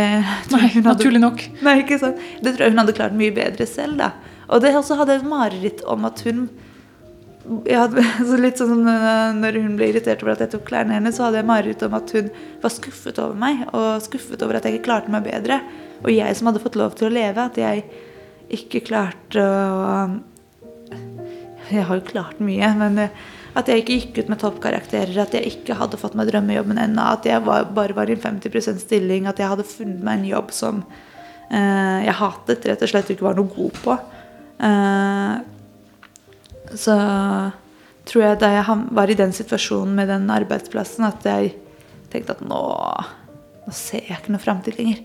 Nei, 0.52 0.66
hadde- 0.68 0.82
naturlig 0.84 1.20
nok. 1.20 1.42
Nei, 1.62 1.78
ikke 1.82 1.98
sant? 1.98 2.16
Det 2.42 2.54
tror 2.54 2.66
jeg 2.66 2.70
hun 2.74 2.78
hadde 2.82 2.92
klart 2.96 3.14
mye 3.16 3.34
bedre 3.34 3.66
selv. 3.66 3.98
da. 3.98 4.10
Og 4.48 4.64
det 4.64 4.74
også 4.76 4.96
hadde 4.98 5.16
jeg 5.16 5.24
et 5.24 5.30
mareritt 5.30 5.84
om 5.88 6.06
at 6.08 6.22
hun 6.26 6.46
hadde, 7.68 8.04
så 8.28 8.38
litt 8.40 8.60
sånn 8.60 8.84
øh, 8.84 9.38
Når 9.38 9.60
hun 9.62 9.78
ble 9.78 9.90
irritert 9.92 10.24
over 10.24 10.34
at 10.34 10.44
jeg 10.44 10.54
tok 10.56 10.66
klærne 10.68 10.96
hennes, 10.98 11.16
så 11.16 11.28
hadde 11.28 11.42
jeg 11.42 11.48
mareritt 11.48 11.84
om 11.86 11.96
at 11.98 12.12
hun 12.16 12.30
var 12.62 12.74
skuffet 12.74 13.20
over 13.22 13.38
meg. 13.38 13.64
Og 13.72 14.04
skuffet 14.04 14.44
over 14.44 14.58
at 14.58 14.68
jeg 14.68 14.78
ikke 14.78 14.88
klarte 14.90 15.14
meg 15.14 15.26
bedre. 15.28 15.60
Og 16.04 16.12
jeg 16.14 16.38
som 16.38 16.50
hadde 16.50 16.62
fått 16.64 16.78
lov 16.80 16.96
til 16.98 17.08
å 17.08 17.14
leve, 17.14 17.48
at 17.48 17.58
jeg 17.60 17.84
ikke 18.58 18.86
klarte 18.88 19.44
å 19.44 19.88
Jeg 21.68 21.84
har 21.84 21.98
jo 21.98 22.04
klart 22.08 22.38
mye, 22.40 22.68
men 22.80 22.94
øh, 23.02 23.16
at 23.58 23.68
jeg 23.68 23.82
ikke 23.82 23.96
gikk 23.96 24.18
ut 24.22 24.30
med 24.32 24.40
toppkarakterer, 24.42 25.16
at 25.22 25.34
jeg 25.34 25.50
ikke 25.50 25.76
hadde 25.78 25.98
fått 26.00 26.14
meg 26.18 26.28
drømmejobben 26.30 26.78
ennå, 26.80 27.04
at 27.16 27.26
jeg 27.26 27.42
var, 27.46 27.66
bare 27.74 27.96
var 27.96 28.10
i 28.10 28.14
en 28.14 28.22
50% 28.22 28.82
stilling, 28.82 29.26
at 29.26 29.40
jeg 29.40 29.50
hadde 29.50 29.66
funnet 29.66 30.04
meg 30.04 30.20
en 30.20 30.28
jobb 30.28 30.52
som 30.54 30.82
eh, 30.84 32.06
jeg 32.06 32.16
hatet, 32.20 32.68
rett 32.70 32.84
og 32.84 32.92
slett 32.92 33.10
ikke 33.14 33.26
var 33.26 33.38
noe 33.38 33.50
god 33.50 33.80
på. 33.82 33.96
Eh, 34.58 35.34
så 36.78 36.96
tror 38.08 38.24
jeg 38.24 38.40
da 38.40 38.52
jeg 38.56 38.78
var 38.96 39.10
i 39.10 39.18
den 39.18 39.34
situasjonen 39.36 39.94
med 39.96 40.10
den 40.10 40.28
arbeidsplassen, 40.32 41.06
at 41.08 41.26
jeg 41.28 41.54
tenkte 42.12 42.36
at 42.36 42.44
nå, 42.44 42.62
nå 43.66 43.74
ser 43.76 44.06
jeg 44.08 44.20
ikke 44.20 44.34
noe 44.34 44.42
framtid 44.42 44.80
lenger. 44.80 45.04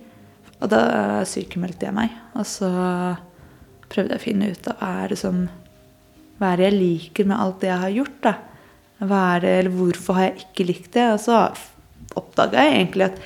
Og 0.63 0.71
da 0.71 0.83
sykemeldte 1.27 1.89
jeg 1.89 1.95
meg, 1.97 2.15
og 2.39 2.47
så 2.47 2.71
prøvde 3.91 4.15
jeg 4.15 4.21
å 4.21 4.23
finne 4.23 4.53
ut 4.53 4.71
av 4.71 4.87
er 4.87 5.11
det 5.11 5.19
som 5.19 5.43
hva 6.39 6.53
er 6.53 6.59
det 6.59 6.65
jeg 6.69 6.79
liker 6.79 7.27
med 7.29 7.39
alt 7.39 7.61
det 7.61 7.69
jeg 7.69 7.83
har 7.83 7.93
gjort? 7.93 8.17
da? 8.23 8.33
Hva 9.03 9.21
er 9.35 9.43
det, 9.43 9.53
eller 9.59 9.75
Hvorfor 9.77 10.17
har 10.17 10.25
jeg 10.29 10.45
ikke 10.47 10.65
likt 10.67 10.89
det? 10.95 11.05
Og 11.13 11.19
så 11.21 11.37
oppdaga 12.19 12.63
jeg 12.65 12.73
egentlig 12.79 13.05
at 13.09 13.21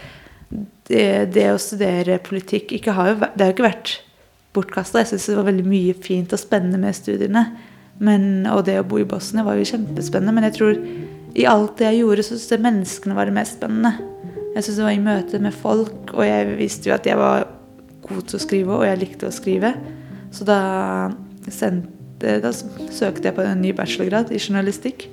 det, 0.88 1.08
det 1.36 1.48
å 1.52 1.62
studere 1.62 2.20
politikk 2.24 2.76
ikke 2.78 2.96
har 2.96 3.12
jo, 3.12 3.16
det 3.22 3.44
har 3.44 3.52
jo 3.52 3.56
ikke 3.56 3.68
vært 3.68 3.94
bortkasta. 4.58 5.04
Jeg 5.04 5.13
syns 5.13 5.30
det 5.32 5.38
var 5.39 5.48
veldig 5.52 5.67
mye 5.70 5.96
fint 6.04 6.34
og 6.36 6.41
spennende 6.41 6.82
med 6.82 6.98
studiene. 6.98 7.46
Men, 8.04 8.46
og 8.54 8.65
det 8.67 8.76
å 8.82 8.86
bo 8.86 9.00
i 9.02 9.08
Bosnia 9.10 9.46
var 9.48 9.58
jo 9.58 9.65
kjempespennende. 9.72 10.34
Men 10.36 10.50
jeg 10.50 10.58
tror 10.60 10.82
i 11.38 11.46
alt 11.50 11.78
det 11.80 11.88
jeg 11.91 12.02
gjorde, 12.04 12.26
så 12.26 12.34
syntes 12.36 12.54
jeg 12.56 12.65
menneskene 12.65 13.17
var 13.17 13.30
det 13.30 13.36
mest 13.38 13.58
spennende. 13.60 13.93
Jeg 14.56 14.65
syntes 14.65 14.80
det 14.80 14.86
var 14.88 14.96
i 14.98 15.06
møte 15.06 15.39
med 15.43 15.54
folk, 15.54 16.13
og 16.15 16.24
jeg 16.26 16.56
visste 16.58 16.89
jo 16.89 16.96
at 16.98 17.06
jeg 17.10 17.17
var 17.20 17.46
god 18.08 18.24
til 18.30 18.38
å 18.39 18.41
skrive, 18.41 18.78
og 18.80 18.86
jeg 18.88 19.02
likte 19.02 19.30
å 19.30 19.34
skrive. 19.36 19.74
Så 20.34 20.46
da, 20.48 20.60
sendte, 21.54 22.38
da 22.43 22.52
søkte 22.54 23.30
jeg 23.30 23.36
på 23.38 23.46
en 23.46 23.62
ny 23.62 23.74
bachelorgrad 23.78 24.34
i 24.34 24.41
journalistikk. 24.41 25.08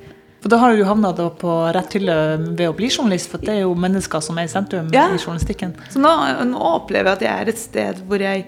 For 0.45 0.53
da 0.53 0.59
har 0.61 0.75
du 0.75 0.83
jo 0.83 0.89
havna 0.89 1.11
på 1.41 1.53
rett 1.73 1.95
hylle 1.97 2.15
ved 2.57 2.67
å 2.69 2.75
bli 2.77 2.91
journalist, 2.93 3.31
for 3.33 3.41
det 3.41 3.55
er 3.55 3.63
jo 3.63 3.73
mennesker 3.81 4.21
som 4.25 4.37
er 4.41 4.49
i 4.49 4.53
sentrum 4.53 4.91
Ja. 4.93 5.07
i 5.09 5.17
journalistikken. 5.21 5.73
Så 5.93 6.01
nå, 6.03 6.11
nå 6.51 6.61
opplever 6.75 7.15
jeg 7.15 7.17
at 7.17 7.25
jeg 7.25 7.33
er 7.45 7.53
et 7.55 7.63
sted 7.63 8.03
hvor 8.09 8.21
jeg 8.21 8.45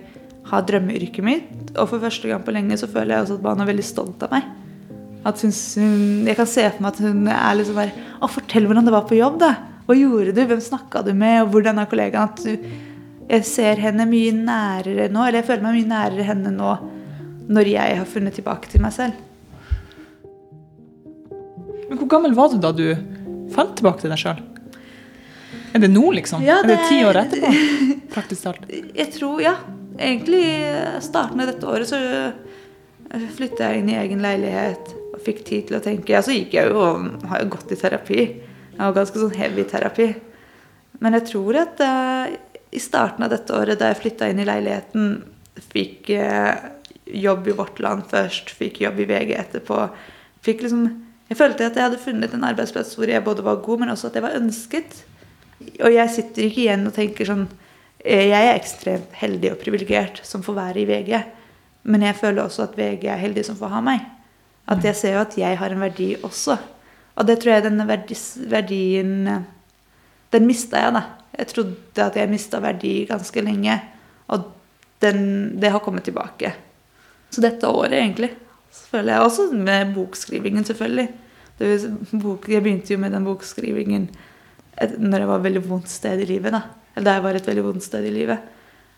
har 0.51 0.67
drømmeyrket 0.69 1.25
mitt. 1.27 1.53
Og 1.77 1.89
for 1.91 2.03
første 2.03 2.31
gang 2.31 2.45
på 2.47 2.55
lenge 2.55 2.79
så 2.81 2.89
føler 2.91 3.15
jeg 3.17 3.27
også 3.27 3.39
at 3.39 3.45
barna 3.47 3.65
er 3.67 3.73
veldig 3.73 3.87
stolt 3.87 4.23
av 4.27 4.35
meg. 4.37 4.51
At 5.27 5.41
hun, 5.43 5.53
jeg 6.29 6.37
kan 6.39 6.47
se 6.47 6.67
for 6.71 6.85
meg 6.85 6.93
at 6.93 7.01
hun 7.03 7.25
er 7.35 7.57
litt 7.59 7.67
sånn 7.67 7.81
der 7.81 7.95
Å, 8.23 8.29
fortell 8.31 8.69
hvordan 8.69 8.87
det 8.87 8.95
var 8.95 9.09
på 9.09 9.19
jobb, 9.19 9.41
da. 9.43 9.55
Hva 9.87 9.97
gjorde 9.99 10.35
du? 10.37 10.43
Hvem 10.47 10.61
snakka 10.63 11.03
du 11.07 11.13
med? 11.19 11.41
Og 11.43 11.55
hvordan 11.55 11.81
er 11.83 11.89
kollegaen? 11.91 12.31
At 12.31 12.45
du 12.47 12.85
jeg 13.27 13.43
ser 13.43 13.81
henne 13.83 14.05
mye 14.07 14.31
nærere 14.31 15.09
nå, 15.11 15.25
eller 15.27 15.41
jeg 15.41 15.49
føler 15.49 15.65
meg 15.65 15.81
mye 15.81 15.91
nærere 15.91 16.27
henne 16.29 16.53
nå 16.55 16.75
når 17.51 17.71
jeg 17.73 17.97
har 17.99 18.07
funnet 18.11 18.37
tilbake 18.39 18.71
til 18.71 18.83
meg 18.85 18.95
selv. 18.95 19.19
Men 21.89 21.99
hvor 21.99 22.11
gammel 22.11 22.35
var 22.39 22.53
du 22.53 22.59
da 22.63 22.71
du 22.75 22.85
fant 23.55 23.75
tilbake 23.79 24.03
til 24.03 24.13
deg 24.15 24.21
sjøl? 24.23 24.43
Er 25.75 25.83
det 25.83 25.91
nå, 25.93 26.05
liksom? 26.17 26.43
Ja, 26.47 26.61
Er 26.63 26.71
det 26.71 26.79
det- 26.79 26.89
ti 26.89 27.03
år 27.05 27.19
etterpå? 27.25 27.51
Praktisk 28.15 28.43
talt. 28.47 28.63
Jeg 28.71 29.11
tror, 29.13 29.41
ja. 29.43 29.57
Egentlig 29.97 30.43
i 30.45 31.01
starten 31.05 31.41
av 31.43 31.51
dette 31.51 31.69
året 31.69 31.89
så 31.89 32.01
flytta 33.37 33.71
jeg 33.71 33.83
inn 33.83 33.91
i 33.93 33.99
egen 34.01 34.23
leilighet 34.25 34.93
og 35.15 35.21
fikk 35.25 35.45
tid 35.47 35.69
til 35.69 35.79
å 35.79 35.83
tenke. 35.85 36.13
Ja, 36.15 36.23
så 36.25 36.35
gikk 36.35 36.57
jeg 36.57 36.73
jo 36.73 36.81
og 36.83 37.29
har 37.31 37.45
jo 37.45 37.53
gått 37.55 37.73
i 37.73 37.81
terapi. 37.81 38.21
Jeg 38.77 38.83
var 38.83 38.97
ganske 38.97 39.23
sånn 39.23 39.37
heavy 39.39 39.65
terapi. 39.69 40.11
Men 41.01 41.17
jeg 41.19 41.29
tror 41.31 41.61
at 41.61 41.81
uh, 41.85 42.27
i 42.73 42.83
starten 42.83 43.25
av 43.25 43.33
dette 43.33 43.55
året, 43.57 43.79
da 43.81 43.91
jeg 43.93 44.01
flytta 44.03 44.29
inn 44.31 44.43
i 44.43 44.49
leiligheten, 44.49 45.17
fikk 45.73 46.13
uh, 46.19 46.53
jobb 47.07 47.49
i 47.49 47.57
Vårt 47.57 47.81
Land 47.85 48.07
først, 48.11 48.53
fikk 48.57 48.83
jobb 48.85 49.01
i 49.01 49.09
VG 49.09 49.33
etterpå 49.39 49.87
fikk 50.47 50.67
liksom, 50.67 50.89
Jeg 51.27 51.39
følte 51.41 51.67
at 51.67 51.75
jeg 51.75 51.83
hadde 51.89 51.99
funnet 51.99 52.35
en 52.37 52.45
arbeidsplass 52.47 52.93
hvor 52.95 53.11
jeg 53.11 53.25
både 53.27 53.43
var 53.43 53.63
god, 53.65 53.81
men 53.83 53.91
også 53.91 54.11
at 54.11 54.19
jeg 54.19 54.23
var 54.23 54.37
ønsket. 54.39 55.01
Og 55.83 55.91
jeg 55.91 56.13
sitter 56.15 56.47
ikke 56.47 56.63
igjen 56.63 56.87
og 56.87 56.95
tenker 56.95 57.27
sånn 57.27 57.49
eh, 57.49 57.66
Jeg 58.07 58.31
er 58.39 58.55
ekstremt 58.55 59.17
heldig 59.19 59.51
og 59.55 59.59
privilegert 59.59 60.21
som 60.27 60.45
får 60.47 60.55
være 60.55 60.83
i 60.83 60.87
VG. 60.87 61.11
Men 61.91 62.05
jeg 62.07 62.19
føler 62.19 62.45
også 62.45 62.67
at 62.67 62.79
VG 62.79 63.09
er 63.11 63.21
heldig 63.21 63.45
som 63.49 63.59
får 63.59 63.73
ha 63.75 63.83
meg. 63.85 64.05
At 64.71 64.85
jeg 64.85 64.99
ser 64.99 65.17
jo 65.17 65.23
at 65.23 65.35
jeg 65.39 65.59
har 65.59 65.75
en 65.75 65.83
verdi 65.83 66.13
også. 66.27 66.57
Og 67.17 67.27
det 67.27 67.39
tror 67.41 67.57
jeg 67.57 67.67
denne 67.67 67.87
verdien 67.87 69.13
eh, 69.31 69.45
Den 70.35 70.47
mista 70.47 70.81
jeg, 70.83 70.93
da. 70.97 71.03
Jeg 71.39 71.49
trodde 71.53 72.07
at 72.07 72.17
jeg 72.19 72.31
mista 72.31 72.59
verdi 72.61 72.95
ganske 73.09 73.45
lenge. 73.45 73.77
Og 74.35 74.49
den, 75.03 75.21
det 75.61 75.71
har 75.71 75.83
kommet 75.85 76.05
tilbake. 76.05 76.51
Så 77.31 77.41
dette 77.45 77.69
året, 77.69 77.95
egentlig. 77.95 78.33
Så 78.73 78.91
føler 78.91 79.15
jeg 79.15 79.23
også 79.23 79.47
med 79.55 79.95
bokskrivingen, 79.95 80.65
selvfølgelig. 80.65 81.09
Det, 81.59 81.69
bok, 82.23 82.49
jeg 82.49 82.63
begynte 82.63 82.93
jo 82.93 83.01
med 83.01 83.15
den 83.15 83.25
bokskrivingen 83.25 84.11
et, 84.83 84.99
når 85.01 85.23
jeg 85.23 85.29
var 85.31 85.39
et 85.39 85.47
veldig 85.47 85.63
vondt 85.69 85.89
sted 85.89 86.21
i 86.21 86.29
livet. 86.29 86.53
da. 86.53 86.61
Eller 86.97 87.19
jeg 87.19 87.25
var 87.27 87.39
et 87.39 87.49
veldig 87.51 87.65
vondt 87.67 87.87
sted 87.87 88.07
i 88.09 88.15
livet. 88.15 88.53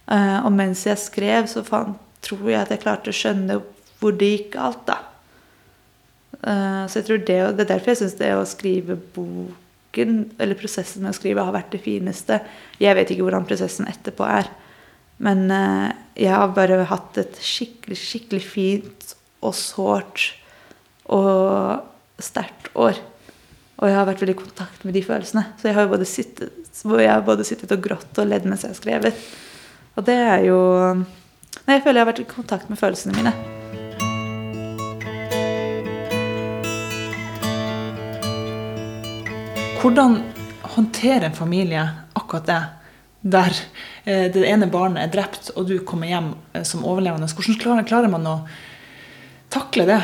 Eh, 0.08 0.38
og 0.40 0.52
mens 0.54 0.84
jeg 0.86 1.00
skrev, 1.02 1.48
så 1.50 1.64
fan, 1.66 1.96
tror 2.24 2.48
jeg 2.50 2.60
at 2.62 2.72
jeg 2.72 2.82
klarte 2.84 3.12
å 3.12 3.16
skjønne 3.16 3.60
hvor 3.98 4.14
det 4.18 4.30
gikk 4.32 4.52
galt. 4.54 4.84
da. 4.88 5.00
Eh, 6.38 6.84
så 6.86 7.00
jeg 7.00 7.08
tror 7.08 7.24
det, 7.24 7.40
det 7.58 7.66
er 7.66 7.72
derfor 7.74 7.92
jeg 7.92 8.02
syns 8.04 8.18
det 8.20 8.30
å 8.36 8.46
skrive 8.48 8.98
boken, 9.16 10.16
eller 10.38 10.58
prosessen 10.58 11.04
med 11.04 11.14
å 11.14 11.18
skrive, 11.18 11.44
har 11.44 11.56
vært 11.56 11.74
det 11.74 11.82
fineste. 11.84 12.40
Jeg 12.80 12.96
vet 12.98 13.12
ikke 13.12 13.26
hvordan 13.26 13.48
prosessen 13.48 13.90
etterpå 13.90 14.26
er. 14.30 14.50
Men 15.18 15.48
eh, 15.50 15.90
jeg 16.24 16.34
har 16.34 16.54
bare 16.54 16.84
hatt 16.88 17.18
et 17.20 17.38
skikkelig, 17.42 17.98
skikkelig 17.98 18.44
fint 18.46 19.14
og 19.42 19.54
sårt 19.58 20.30
og 21.14 22.22
sterkt 22.22 22.70
år. 22.78 22.98
Og 23.78 23.86
jeg 23.86 23.94
har 23.94 24.06
vært 24.08 24.22
veldig 24.22 24.34
i 24.34 24.40
kontakt 24.40 24.84
med 24.86 24.96
de 24.96 25.02
følelsene. 25.06 25.44
Så 25.58 25.68
jeg 25.68 25.76
har 25.76 25.86
jo 25.86 25.92
både 25.92 26.06
sittet, 26.08 26.57
hvor 26.84 27.02
jeg 27.02 27.10
har 27.12 27.26
både 27.26 27.46
sittet 27.46 27.72
og 27.74 27.84
grått 27.84 28.18
og 28.20 28.28
ledd 28.30 28.46
mens 28.48 28.64
jeg 28.66 28.74
har 28.74 28.80
skrevet. 28.80 29.28
Og 29.98 30.06
det 30.06 30.18
er 30.28 30.44
jo 30.46 30.58
Nei, 31.66 31.74
jeg 31.74 31.82
føler 31.84 31.98
jeg 31.98 32.04
har 32.04 32.08
vært 32.12 32.20
i 32.22 32.28
kontakt 32.28 32.68
med 32.70 32.78
følelsene 32.80 33.16
mine. 33.18 33.32
Hvordan 39.78 40.16
håndterer 40.74 41.26
en 41.28 41.36
familie 41.36 41.82
akkurat 42.12 42.46
det? 42.46 42.62
Der 43.20 43.52
eh, 44.04 44.24
det 44.32 44.46
ene 44.46 44.70
barnet 44.70 45.02
er 45.02 45.12
drept, 45.12 45.50
og 45.56 45.68
du 45.68 45.78
kommer 45.84 46.08
hjem 46.08 46.32
eh, 46.52 46.64
som 46.64 46.86
overlevende. 46.86 47.28
Hvordan 47.28 47.84
klarer, 47.86 48.08
man 48.10 48.26
å 48.26 48.36
takle 49.52 49.86
det? 49.88 50.00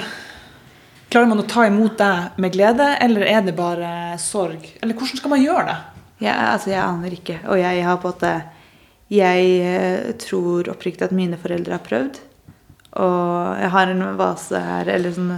Klarer 1.09 1.31
man 1.31 1.43
å 1.43 1.49
ta 1.49 1.67
imot 1.67 1.99
det 1.99 2.13
med 2.43 2.55
glede, 2.55 2.93
eller 3.01 3.27
er 3.31 3.43
det 3.47 3.57
bare 3.59 3.91
sorg? 4.19 4.67
Eller 4.83 4.99
hvordan 4.99 5.23
skal 5.23 5.35
man 5.37 5.45
gjøre 5.45 5.67
det? 5.71 5.94
Jeg, 6.23 6.35
altså, 6.35 6.71
jeg 6.71 6.83
aner 6.83 7.17
ikke. 7.17 7.41
Og 7.51 7.59
jeg 7.59 7.83
har 7.85 7.99
på 7.99 8.11
en 8.11 8.15
måte 8.15 8.35
Jeg 9.13 9.49
eh, 9.61 10.13
tror 10.19 10.71
oppriktig 10.73 11.05
at 11.05 11.13
mine 11.13 11.37
foreldre 11.39 11.77
har 11.77 11.85
prøvd. 11.85 12.21
Og 12.95 13.59
jeg 13.61 13.71
har 13.75 13.91
en 13.91 14.05
vase 14.19 14.59
her, 14.59 14.89
eller 14.89 15.13
sånn 15.13 15.35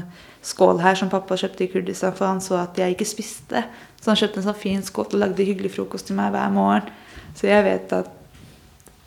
skål 0.46 0.80
her, 0.84 0.94
som 0.98 1.10
pappa 1.10 1.38
kjøpte 1.40 1.64
i 1.64 1.70
Kurdistan, 1.72 2.14
for 2.14 2.28
han 2.28 2.42
så 2.44 2.60
at 2.60 2.78
jeg 2.78 2.94
ikke 2.94 3.08
spiste. 3.08 3.64
Så 3.98 4.12
han 4.12 4.20
kjøpte 4.20 4.42
en 4.42 4.46
sånn 4.46 4.60
fin 4.60 4.84
skål 4.84 5.08
og 5.16 5.22
lagde 5.24 5.46
hyggelig 5.48 5.72
frokost 5.74 6.10
til 6.10 6.18
meg 6.18 6.30
hver 6.34 6.52
morgen. 6.54 6.92
Så 7.36 7.48
jeg 7.48 7.64
vet 7.66 7.92
at 7.96 8.12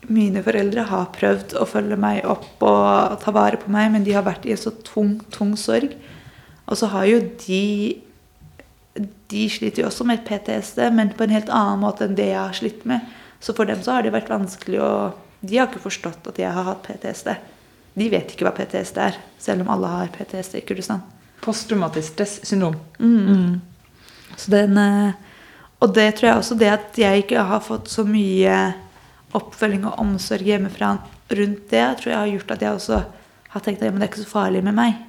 mine 0.09 0.41
foreldre 0.43 0.85
har 0.89 1.11
prøvd 1.15 1.55
å 1.61 1.67
følge 1.69 1.97
meg 1.99 2.25
opp 2.27 2.63
og 2.65 3.19
ta 3.23 3.33
vare 3.35 3.59
på 3.61 3.71
meg, 3.71 3.91
men 3.93 4.05
de 4.05 4.15
har 4.17 4.25
vært 4.25 4.47
i 4.47 4.53
en 4.55 4.59
så 4.59 4.73
tung, 4.85 5.19
tung 5.33 5.55
sorg. 5.59 5.93
Og 6.69 6.77
så 6.77 6.89
har 6.93 7.07
jo 7.09 7.21
de 7.45 7.63
De 9.29 9.43
sliter 9.51 9.83
jo 9.83 9.89
også 9.89 10.05
med 10.07 10.23
PTSD, 10.25 10.81
men 10.95 11.13
på 11.15 11.25
en 11.25 11.35
helt 11.35 11.51
annen 11.53 11.83
måte 11.83 12.07
enn 12.07 12.17
det 12.17 12.31
jeg 12.31 12.41
har 12.41 12.57
slitt 12.57 12.85
med. 12.89 13.05
Så 13.39 13.53
for 13.55 13.69
dem 13.69 13.81
så 13.85 13.95
har 13.95 14.03
det 14.03 14.15
vært 14.15 14.31
vanskelig 14.31 14.81
å 14.83 14.91
De 15.39 15.55
har 15.55 15.69
ikke 15.69 15.85
forstått 15.85 16.25
at 16.27 16.39
jeg 16.41 16.51
har 16.51 16.65
hatt 16.67 16.81
PTSD. 16.83 17.29
De 17.95 18.09
vet 18.11 18.33
ikke 18.33 18.43
hva 18.43 18.51
PTSD 18.57 18.97
er, 18.99 19.15
selv 19.39 19.63
om 19.63 19.69
alle 19.71 19.87
har 19.87 20.11
PTSD 20.11 20.57
i 20.59 20.65
Kurdistan. 20.67 20.99
Posttraumatisk 21.39 22.11
stressyndrom. 22.11 22.75
Så 24.35 24.51
den, 24.51 24.77
eh, 24.77 25.13
og 25.79 25.93
det 25.95 26.09
tror 26.17 26.27
jeg 26.27 26.41
også 26.41 26.57
det 26.59 26.69
at 26.73 26.99
jeg 26.99 27.23
ikke 27.23 27.45
har 27.53 27.63
fått 27.63 27.87
så 27.87 28.03
mye 28.03 28.57
oppfølging 29.37 29.85
og 29.87 29.99
omsorg 30.01 30.43
hjemmefra 30.43 30.97
rundt 31.29 31.69
det, 31.71 31.85
tror 31.99 32.11
jeg 32.11 32.19
har 32.19 32.31
gjort 32.33 32.51
at 32.51 32.61
jeg 32.65 32.73
også 32.73 33.01
har 33.49 33.65
tenkt 33.65 33.81
at 33.81 33.87
ja, 33.87 33.91
men 33.91 34.01
det 34.01 34.09
er 34.09 34.11
ikke 34.11 34.25
så 34.25 34.31
farlig 34.31 34.63
med 34.65 34.75
meg. 34.77 34.99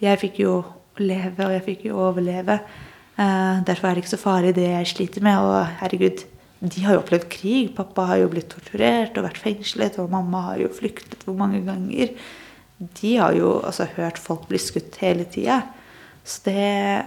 Jeg 0.00 0.20
fikk 0.20 0.40
jo 0.42 0.54
leve, 1.00 1.46
og 1.46 1.52
jeg 1.54 1.64
fikk 1.64 1.84
jo 1.90 2.00
overleve. 2.00 2.58
Eh, 3.20 3.56
derfor 3.68 3.90
er 3.90 3.96
det 3.96 4.04
ikke 4.04 4.14
så 4.14 4.20
farlig 4.20 4.54
det 4.56 4.68
jeg 4.68 4.92
sliter 4.94 5.24
med. 5.24 5.44
Og 5.44 5.80
herregud, 5.82 6.24
de 6.60 6.84
har 6.84 6.96
jo 6.96 7.02
opplevd 7.02 7.28
krig. 7.32 7.72
Pappa 7.76 8.06
har 8.12 8.22
jo 8.22 8.30
blitt 8.32 8.48
torturert 8.52 9.18
og 9.18 9.26
vært 9.28 9.40
fengslet, 9.42 9.98
og 10.00 10.12
mamma 10.12 10.46
har 10.50 10.62
jo 10.62 10.72
flyktet 10.72 11.26
hvor 11.26 11.36
mange 11.36 11.60
ganger. 11.66 12.14
De 12.80 13.16
har 13.20 13.36
jo 13.36 13.58
altså 13.60 13.88
hørt 13.98 14.20
folk 14.20 14.46
bli 14.48 14.60
skutt 14.60 14.96
hele 15.02 15.28
tida. 15.28 15.62
Så 16.24 16.46
det 16.48 17.06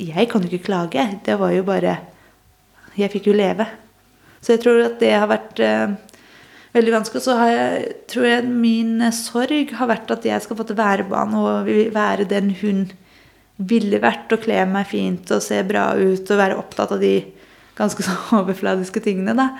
Jeg 0.00 0.30
kan 0.30 0.40
jo 0.40 0.48
ikke 0.48 0.64
klage. 0.64 1.20
Det 1.24 1.38
var 1.38 1.50
jo 1.52 1.62
bare 1.62 1.98
Jeg 2.96 3.10
fikk 3.12 3.26
jo 3.26 3.32
leve. 3.36 3.66
Så 4.40 4.52
jeg 4.54 4.62
tror 4.62 4.80
at 4.84 5.00
det 5.00 5.12
har 5.12 5.28
vært 5.28 5.60
eh, 5.60 5.92
veldig 6.72 6.92
vanskelig. 6.92 7.20
Og 7.20 7.22
så 7.22 7.36
jeg, 7.50 7.92
tror 8.08 8.24
jeg 8.24 8.44
min 8.48 9.12
sorg 9.12 9.74
har 9.76 9.86
vært 9.86 10.10
at 10.10 10.24
jeg 10.24 10.40
skal 10.40 10.56
få 10.56 10.64
til 10.64 10.76
være 10.76 11.04
og 11.04 11.68
være 11.92 12.24
den 12.24 12.50
hun 12.62 12.88
ville 13.60 14.00
vært. 14.00 14.32
å 14.32 14.40
kle 14.40 14.62
meg 14.68 14.88
fint 14.88 15.30
og 15.34 15.42
se 15.44 15.60
bra 15.66 15.92
ut 15.98 16.30
og 16.30 16.40
være 16.40 16.58
opptatt 16.60 16.94
av 16.96 17.02
de 17.02 17.18
ganske 17.78 18.04
så 18.06 18.16
overfladiske 18.40 19.02
tingene. 19.04 19.36
da. 19.36 19.50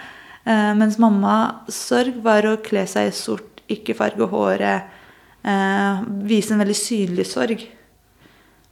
Eh, 0.44 0.72
mens 0.78 0.98
mammas 1.00 1.74
sorg 1.74 2.16
var 2.24 2.48
å 2.48 2.58
kle 2.64 2.86
seg 2.88 3.10
i 3.10 3.16
sort, 3.16 3.62
ikke 3.70 3.96
farge 3.98 4.26
håret. 4.30 4.96
Eh, 5.44 6.02
vise 6.28 6.54
en 6.54 6.62
veldig 6.64 6.76
synlig 6.76 7.28
sorg. 7.28 7.62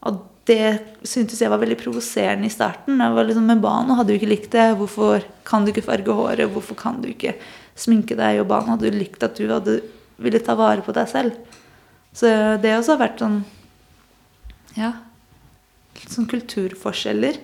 Og 0.09 0.25
det 0.49 1.05
syntes 1.05 1.43
jeg 1.43 1.53
var 1.53 1.61
veldig 1.61 1.77
provoserende 1.81 2.49
i 2.49 2.53
starten. 2.53 3.01
Jeg 3.03 3.15
var 3.15 3.27
liksom 3.29 3.49
med 3.51 3.61
Bano 3.61 3.99
hadde 3.99 4.15
jo 4.15 4.21
ikke 4.21 4.33
likt 4.33 4.53
det. 4.55 4.71
Hvorfor 4.81 5.27
kan 5.45 5.65
du 5.65 5.73
ikke 5.75 5.85
farge 5.85 6.15
håret? 6.15 6.49
Hvorfor 6.55 6.79
kan 6.79 7.03
du 7.03 7.11
ikke 7.11 7.35
sminke 7.79 8.17
deg? 8.17 8.41
Og 8.41 8.49
Bano 8.49 8.73
hadde 8.73 8.89
jo 8.89 8.97
likt 8.97 9.27
at 9.27 9.37
du 9.37 9.45
hadde 9.51 9.81
ville 10.19 10.41
ta 10.43 10.57
vare 10.59 10.83
på 10.83 10.95
deg 10.97 11.11
selv. 11.11 11.37
Så 12.17 12.31
det 12.63 12.73
også 12.75 12.97
har 12.97 13.05
vært 13.05 13.23
sånn 13.23 13.39
Ja. 14.79 14.93
Sånn 16.07 16.29
kulturforskjeller, 16.31 17.39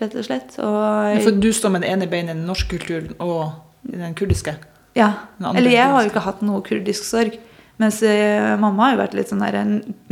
rett 0.00 0.16
og 0.16 0.26
slett. 0.26 0.56
Og 0.64 1.22
For 1.26 1.36
du 1.36 1.50
står 1.54 1.76
med 1.76 1.84
det 1.84 1.92
ene 1.92 2.08
beinet 2.10 2.34
i 2.34 2.38
den 2.38 2.46
norske 2.48 2.78
kulturen 2.78 3.12
og 3.22 3.90
i 3.92 3.98
den 3.98 4.14
kurdiske. 4.18 4.56
Ja. 4.98 5.12
Den 5.38 5.56
Eller 5.56 5.74
jeg 5.74 5.88
har 5.92 6.04
jo 6.04 6.12
ikke 6.12 6.24
hatt 6.26 6.42
noe 6.44 6.62
kurdisk 6.66 7.06
sorg. 7.08 7.38
Mens 7.80 8.02
eh, 8.04 8.52
mamma 8.60 8.88
har 8.88 8.96
jo 8.96 9.02
vært 9.02 9.16
litt 9.16 9.32
sånn 9.32 9.42
der, 9.42 9.58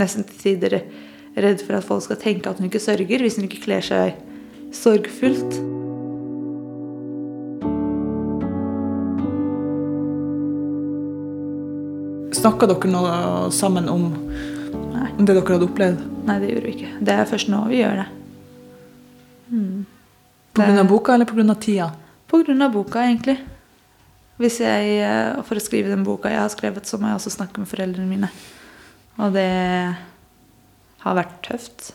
nesten 0.01 0.25
til 0.27 0.41
tider 0.41 0.81
redd 1.37 1.63
for 1.63 1.79
at 1.79 1.87
folk 1.87 2.03
skal 2.07 2.19
tenke 2.21 2.51
at 2.51 2.59
hun 2.59 2.71
ikke 2.71 2.83
sørger, 2.83 3.23
hvis 3.23 3.39
hun 3.39 3.47
ikke 3.47 3.65
kler 3.67 3.85
seg 3.85 4.17
sorgfullt. 4.75 5.61
Snakka 12.41 12.69
dere 12.71 12.91
noe 12.91 13.15
sammen 13.53 13.91
om, 13.93 14.11
Nei. 15.01 15.11
det 15.17 15.33
dere 15.33 15.55
hadde 15.55 15.67
opplevd? 15.67 16.03
Nei, 16.29 16.37
det 16.43 16.51
gjorde 16.51 16.67
vi 16.69 16.75
ikke. 16.77 16.91
Det 17.09 17.15
er 17.17 17.29
først 17.31 17.51
nå 17.53 17.63
vi 17.71 17.81
gjør 17.81 18.03
det. 18.03 18.09
På 20.55 20.67
grunn 20.67 20.83
av 20.83 20.91
boka 20.91 21.15
eller 21.15 21.51
av 21.51 21.61
tida? 21.63 21.91
Av 22.31 22.73
boka, 22.75 23.03
egentlig. 23.03 23.39
Hvis 24.41 24.61
jeg, 24.63 25.01
eh, 25.05 25.43
For 25.43 25.57
å 25.57 25.63
skrive 25.63 25.91
den 25.91 26.05
boka 26.05 26.31
jeg 26.31 26.41
har 26.41 26.53
skrevet, 26.53 26.87
så 26.87 26.99
må 26.99 27.09
jeg 27.09 27.19
også 27.19 27.37
snakke 27.37 27.59
med 27.59 27.69
foreldrene 27.69 28.09
mine. 28.09 28.31
Og 29.19 29.33
det 29.33 29.97
har 31.01 31.17
vært 31.17 31.43
tøft. 31.43 31.93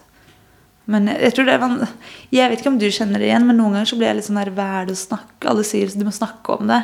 Men 0.86 1.08
jeg, 1.08 1.22
jeg 1.22 1.34
tror 1.34 1.46
det 1.46 1.56
er 1.56 1.88
Jeg 2.32 2.50
vet 2.50 2.60
ikke 2.60 2.74
om 2.74 2.78
du 2.78 2.86
kjenner 2.92 3.20
det 3.20 3.30
igjen, 3.30 3.48
men 3.48 3.58
noen 3.58 3.74
ganger 3.74 3.90
så 3.90 3.98
blir 3.98 4.12
jeg 4.12 4.20
litt 4.20 4.28
sånn 4.28 4.42
der 4.42 4.54
Hva 4.54 4.68
er 4.82 4.86
det 4.86 4.98
å 4.98 5.02
snakke? 5.02 5.50
Alle 5.50 5.66
sier 5.66 5.90
du 5.90 6.06
må 6.06 6.14
snakke 6.14 6.60
om 6.60 6.70
det. 6.70 6.84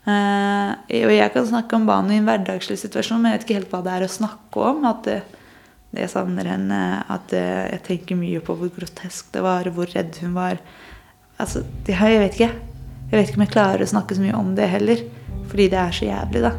Uh, 0.00 0.72
og 1.04 1.12
jeg 1.12 1.32
kan 1.32 1.46
snakke 1.46 1.76
om 1.76 1.86
barnet 1.88 2.16
i 2.16 2.20
en 2.20 2.28
hverdagslig 2.28 2.78
situasjon, 2.80 3.20
men 3.20 3.32
jeg 3.32 3.38
vet 3.38 3.46
ikke 3.46 3.58
helt 3.58 3.72
hva 3.72 3.82
det 3.84 3.96
er 3.96 4.04
å 4.04 4.12
snakke 4.12 4.66
om. 4.70 4.84
At 4.88 5.04
det 5.08 5.18
jeg 5.96 6.10
savner 6.12 6.46
henne, 6.46 6.80
at 7.10 7.32
eh, 7.34 7.66
jeg 7.74 7.82
tenker 7.88 8.18
mye 8.20 8.40
på 8.46 8.54
hvor 8.58 8.70
grotesk 8.76 9.32
det 9.34 9.42
var, 9.42 9.66
hvor 9.74 9.90
redd 9.90 10.16
hun 10.22 10.34
var. 10.36 10.60
Altså, 11.40 11.64
det, 11.86 11.96
har- 11.98 12.12
jeg 12.12 12.20
vet 12.22 12.36
ikke. 12.38 12.50
Jeg 13.10 13.16
vet 13.18 13.28
ikke 13.32 13.40
om 13.40 13.46
jeg 13.46 13.54
klarer 13.56 13.82
å 13.82 13.90
snakke 13.90 14.14
så 14.14 14.22
mye 14.22 14.36
om 14.38 14.52
det 14.54 14.68
heller. 14.70 15.02
Fordi 15.50 15.66
det 15.72 15.78
er 15.82 15.90
så 15.96 16.06
jævlig, 16.06 16.42
da. 16.46 16.52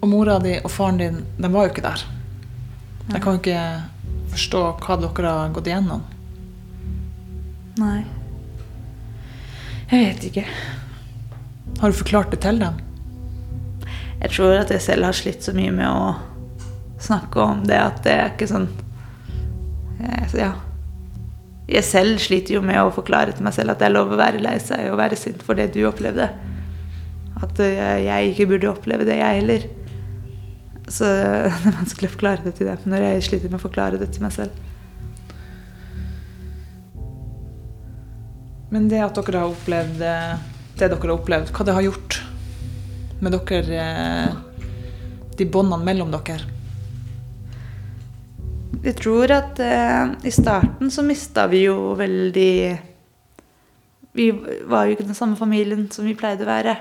Og 0.00 0.08
mora 0.08 0.38
di 0.40 0.54
og 0.62 0.70
faren 0.72 0.98
din, 1.00 1.20
de 1.40 1.50
var 1.52 1.66
jo 1.68 1.72
ikke 1.74 1.84
der. 1.84 2.04
Jeg 3.12 3.20
kan 3.24 3.36
jo 3.36 3.40
ikke 3.42 3.64
forstå 4.34 4.62
hva 4.84 4.96
dere 5.00 5.32
har 5.38 5.52
gått 5.54 5.68
igjennom. 5.68 6.02
Nei. 7.80 8.00
Jeg 9.90 10.06
vet 10.08 10.24
ikke. 10.30 10.44
Har 11.80 11.92
du 11.92 11.96
forklart 12.00 12.32
det 12.32 12.40
til 12.44 12.60
dem? 12.62 12.80
Jeg 14.22 14.30
tror 14.32 14.56
at 14.62 14.70
jeg 14.72 14.80
selv 14.80 15.04
har 15.04 15.16
slitt 15.16 15.44
så 15.44 15.52
mye 15.56 15.72
med 15.74 15.84
å 15.90 16.14
snakke 17.04 17.42
om 17.42 17.64
det 17.68 17.78
at 17.80 18.02
det 18.04 18.14
er 18.14 18.32
ikke 18.32 18.50
sånn 18.50 18.68
eh, 20.00 20.38
Ja. 20.40 20.54
Jeg 21.64 21.86
selv 21.88 22.18
sliter 22.20 22.58
jo 22.58 22.60
med 22.60 22.76
å 22.76 22.90
forklare 22.92 23.32
til 23.32 23.46
meg 23.46 23.54
selv 23.56 23.72
at 23.72 23.80
det 23.80 23.86
er 23.86 23.94
lov 23.94 24.10
å 24.12 24.18
være 24.20 24.42
lei 24.44 24.58
seg 24.60 24.90
og 24.90 24.98
være 25.00 25.16
sint 25.16 25.40
for 25.40 25.56
det 25.56 25.70
du 25.72 25.78
opplevde. 25.88 26.26
At 27.40 27.60
eh, 27.64 28.04
jeg 28.04 28.34
ikke 28.34 28.50
burde 28.52 28.68
oppleve 28.74 29.06
det, 29.08 29.16
jeg 29.16 29.40
heller. 29.40 29.64
Så 30.92 31.08
det 31.08 31.70
er 31.70 31.78
vanskelig 31.78 32.10
å 32.10 32.14
forklare 32.18 32.44
det 32.44 32.56
til 32.58 32.68
dem 32.68 32.84
når 32.92 33.06
jeg 33.06 33.26
sliter 33.30 33.52
med 33.52 33.62
å 33.62 33.64
forklare 33.64 34.00
det 34.00 34.10
til 34.12 34.26
meg 34.26 34.36
selv. 34.36 34.62
Men 38.74 38.90
det 38.90 39.00
at 39.06 39.16
dere 39.16 39.44
har 39.44 39.54
opplevd 39.54 40.04
eh, 40.04 40.34
det 40.74 40.88
dere 40.90 40.98
har 40.98 41.14
opplevd, 41.14 41.52
hva 41.54 41.64
det 41.66 41.74
har 41.76 41.84
gjort 41.86 42.16
med 43.22 43.36
dere 43.36 43.84
De 45.38 45.46
båndene 45.46 45.86
mellom 45.86 46.10
dere? 46.10 46.53
Jeg 48.82 48.96
tror 48.98 49.30
at 49.34 49.60
eh, 49.62 50.14
i 50.26 50.32
starten 50.34 50.90
så 50.92 51.04
mista 51.06 51.46
vi 51.50 51.64
jo 51.66 51.94
veldig 51.98 52.56
Vi 54.14 54.26
var 54.70 54.86
jo 54.86 54.94
ikke 54.94 55.06
den 55.06 55.18
samme 55.18 55.36
familien 55.38 55.86
som 55.92 56.06
vi 56.06 56.16
pleide 56.18 56.46
å 56.46 56.50
være. 56.50 56.74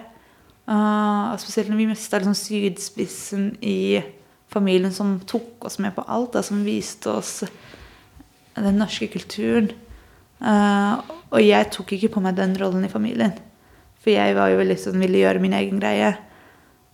Uh, 0.64 1.34
spesielt 1.41 1.68
når 1.68 1.80
vi 1.82 1.88
mista 1.89 2.20
liksom 2.20 2.38
sydspissen 2.38 3.48
i 3.60 4.00
familien 4.54 4.94
som 4.96 5.18
tok 5.28 5.66
oss 5.68 5.80
med 5.82 5.96
på 5.96 6.06
alt. 6.06 6.36
Da, 6.36 6.44
som 6.46 6.62
viste 6.66 7.10
oss 7.10 7.41
den 8.54 8.78
norske 8.78 9.10
kulturen. 9.12 9.72
Uh, 10.44 11.02
og 11.34 11.41
jeg 11.41 11.72
tok 11.74 11.96
ikke 11.96 12.14
på 12.14 12.24
meg 12.24 12.38
den 12.38 12.54
rollen 12.62 12.86
i 12.86 12.91
familien. 12.91 13.34
For 14.04 14.14
jeg 14.14 14.38
var 14.38 14.52
jo 14.52 14.62
veldig 14.62 14.78
sånn, 14.80 15.02
ville 15.02 15.24
gjøre 15.24 15.41
min 15.41 15.58
egen 15.58 15.82
greie. 15.82 16.14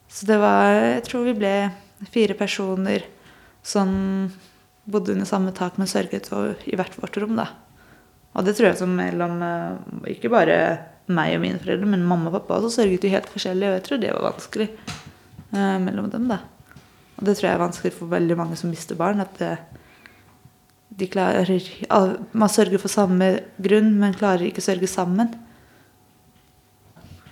Så 0.10 0.26
det 0.30 0.40
var 0.42 0.74
Jeg 0.96 1.04
tror 1.06 1.28
vi 1.28 1.38
ble 1.38 1.54
fire 2.10 2.34
personer 2.40 3.04
som 3.66 3.90
bodde 4.90 5.14
under 5.16 5.28
samme 5.30 5.54
tak, 5.56 5.78
men 5.80 5.90
sørget 5.90 6.30
for, 6.32 6.56
i 6.66 6.78
hvert 6.78 6.96
vårt 7.00 7.18
rom, 7.22 7.36
da. 7.40 7.50
Og 8.38 8.46
det 8.46 8.56
tror 8.58 8.70
jeg 8.70 8.80
som 8.82 8.94
mellom 8.94 9.42
eh, 9.46 10.14
ikke 10.16 10.32
bare 10.32 10.60
meg 11.10 11.36
og 11.36 11.44
mine 11.44 11.62
foreldre, 11.62 11.90
men 11.90 12.06
mamma 12.06 12.30
og 12.30 12.38
pappa 12.38 12.60
også 12.60 12.84
sørget 12.84 13.06
jo 13.06 13.14
helt 13.14 13.30
forskjellig, 13.34 13.68
og 13.70 13.78
jeg 13.78 13.86
tror 13.88 14.02
det 14.02 14.14
var 14.14 14.28
vanskelig 14.30 14.70
eh, 14.70 15.78
mellom 15.82 16.10
dem, 16.14 16.30
da. 16.30 16.40
Og 17.20 17.28
det 17.28 17.36
tror 17.36 17.50
jeg 17.50 17.58
er 17.58 17.66
vanskelig 17.66 17.94
for 17.98 18.14
veldig 18.14 18.38
mange 18.40 18.58
som 18.60 18.72
mister 18.72 18.98
barn, 19.00 19.22
at 19.24 19.34
det, 19.42 19.54
de 21.00 21.08
klarer 21.08 21.50
Man 22.32 22.50
sørger 22.50 22.82
for 22.82 22.92
samme 22.92 23.32
grunn, 23.62 23.94
men 24.00 24.16
klarer 24.18 24.48
ikke 24.48 24.64
å 24.64 24.70
sørge 24.70 24.88
sammen. 24.88 25.34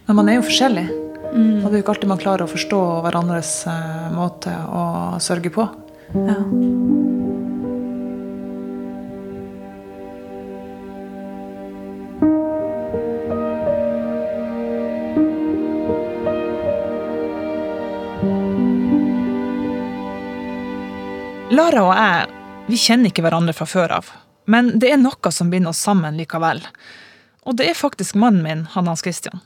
Men 0.08 0.16
man 0.16 0.30
er 0.30 0.40
jo 0.40 0.48
forskjellig. 0.48 0.88
Og 1.28 1.68
det 1.68 1.74
er 1.74 1.78
jo 1.80 1.84
ikke 1.84 1.96
alltid 1.96 2.12
man 2.12 2.22
klarer 2.22 2.46
å 2.46 2.52
forstå 2.52 2.80
hverandres 3.06 3.52
eh, 3.68 4.08
måte 4.16 4.54
å 4.72 4.84
sørge 5.24 5.52
på. 5.54 5.68
Ja. 6.16 6.40
Lara 21.58 21.82
og 21.88 21.96
jeg 21.96 22.34
vi 22.68 22.78
kjenner 22.78 23.10
ikke 23.10 23.24
hverandre 23.24 23.54
fra 23.56 23.66
før 23.66 23.94
av, 23.96 24.10
men 24.52 24.74
det 24.78 24.92
er 24.92 25.00
noe 25.00 25.32
som 25.32 25.50
binder 25.50 25.72
oss 25.72 25.80
sammen 25.82 26.18
likevel. 26.20 26.60
Og 27.48 27.56
det 27.58 27.70
er 27.72 27.80
faktisk 27.80 28.18
mannen 28.20 28.44
min, 28.44 28.66
han 28.74 28.90
Hans 28.92 29.02
Christian. 29.06 29.40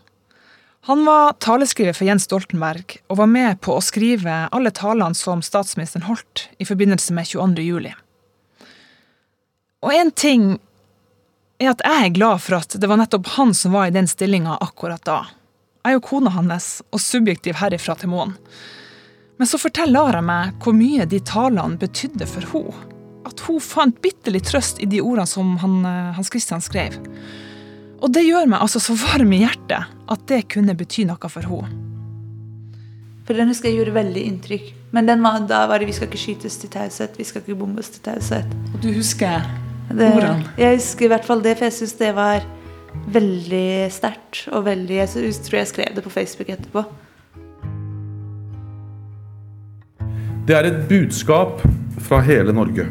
Han 0.89 1.05
var 1.05 1.35
taleskriver 1.45 1.93
for 1.93 2.09
Jens 2.09 2.25
Stoltenberg 2.25 2.97
og 3.05 3.19
var 3.19 3.29
med 3.29 3.61
på 3.61 3.75
å 3.77 3.83
skrive 3.85 4.47
alle 4.49 4.73
talene 4.73 5.15
som 5.15 5.43
statsministeren 5.45 6.07
holdt 6.07 6.47
i 6.57 6.65
forbindelse 6.65 7.13
med 7.13 7.29
22. 7.29 7.67
juli. 7.67 7.93
Og 9.85 9.93
en 9.93 10.11
ting 10.11 10.49
er 11.61 11.71
at 11.75 11.85
jeg 11.85 12.07
er 12.09 12.17
glad 12.17 12.41
for 12.41 12.57
at 12.57 12.75
det 12.81 12.89
var 12.89 12.99
nettopp 12.99 13.29
han 13.37 13.53
som 13.55 13.77
var 13.77 13.87
i 13.87 13.95
den 13.95 14.09
stillinga 14.09 14.57
akkurat 14.65 15.05
da. 15.05 15.21
Jeg 15.85 15.93
er 15.93 15.99
jo 15.99 16.07
kona 16.09 16.33
hans 16.33 16.73
og 16.89 17.01
subjektiv 17.01 17.61
herifra 17.61 17.95
til 18.01 18.11
Moen. 18.11 18.35
Men 19.41 19.49
så 19.49 19.57
forteller 19.57 19.95
Lara 19.95 20.19
meg 20.21 20.51
hvor 20.61 20.75
mye 20.77 21.07
de 21.09 21.17
talene 21.25 21.79
betydde 21.81 22.27
for 22.29 22.45
henne. 22.45 22.89
At 23.25 23.41
hun 23.47 23.57
fant 23.63 23.95
bitte 24.03 24.29
litt 24.29 24.45
trøst 24.45 24.77
i 24.85 24.85
de 24.85 24.99
ordene 25.01 25.25
som 25.25 25.55
han, 25.63 25.79
eh, 25.81 26.11
Hans 26.13 26.29
Christian 26.29 26.61
skrev. 26.61 26.99
Og 28.05 28.13
det 28.13 28.21
gjør 28.21 28.45
meg 28.51 28.61
altså 28.61 28.77
så 28.77 28.93
varm 28.93 29.33
i 29.33 29.39
hjertet 29.41 29.89
at 30.13 30.27
det 30.29 30.43
kunne 30.53 30.77
bety 30.77 31.07
noe 31.09 31.33
for 31.33 31.41
henne. 31.41 31.73
For 33.25 33.33
den 33.33 33.49
husker 33.49 33.71
jeg 33.71 33.79
gjorde 33.79 33.97
veldig 33.97 34.27
inntrykk. 34.29 34.71
Men 34.93 35.09
den 35.09 35.25
var, 35.25 35.41
da 35.49 35.65
var 35.65 35.81
det 35.81 35.89
'vi 35.89 35.97
skal 35.97 36.11
ikke 36.11 36.21
skytes 36.21 36.61
til 36.61 36.69
taushet', 36.69 37.17
'vi 37.17 37.25
skal 37.25 37.41
ikke 37.41 37.57
bombes 37.57 37.89
til 37.89 38.11
taushet'. 38.11 38.53
Og 38.75 38.81
du 38.81 38.93
husker 38.93 39.41
Ordene. 39.89 40.53
Jeg 40.55 40.77
husker 40.77 41.05
i 41.05 41.13
hvert 41.17 41.25
fall 41.25 41.41
det, 41.41 41.57
for 41.57 41.65
jeg 41.65 41.73
syns 41.73 41.97
det 41.97 42.15
var 42.15 42.45
veldig 43.09 43.91
sterkt. 43.91 44.47
Og 44.53 44.65
veldig 44.65 44.95
Jeg 45.01 45.09
tror 45.09 45.57
jeg 45.57 45.67
skrev 45.67 45.95
det 45.95 46.03
på 46.03 46.13
Facebook 46.13 46.49
etterpå. 46.49 46.85
Det 50.47 50.55
er 50.57 50.65
et 50.65 50.87
budskap 50.89 51.61
fra 52.01 52.21
hele 52.25 52.53
Norge. 52.53 52.87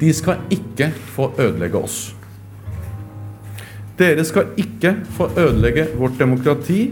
De 0.00 0.10
skal 0.12 0.42
ikke 0.52 0.90
få 1.14 1.30
ødelegge 1.40 1.78
oss. 1.78 2.00
Dere 3.98 4.24
skal 4.24 4.50
ikke 4.60 4.96
få 5.16 5.30
ødelegge 5.38 5.86
vårt 5.96 6.18
demokrati 6.18 6.90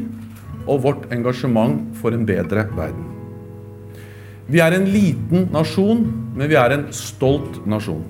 og 0.67 0.83
vårt 0.85 1.09
engasjement 1.13 1.83
for 2.01 2.17
en 2.17 2.25
bedre 2.27 2.65
verden. 2.77 3.05
Vi 4.51 4.59
er 4.59 4.75
en 4.75 4.89
liten 4.89 5.49
nasjon, 5.53 6.01
men 6.35 6.49
vi 6.51 6.57
er 6.59 6.73
en 6.75 6.89
stolt 6.95 7.61
nasjon. 7.69 8.03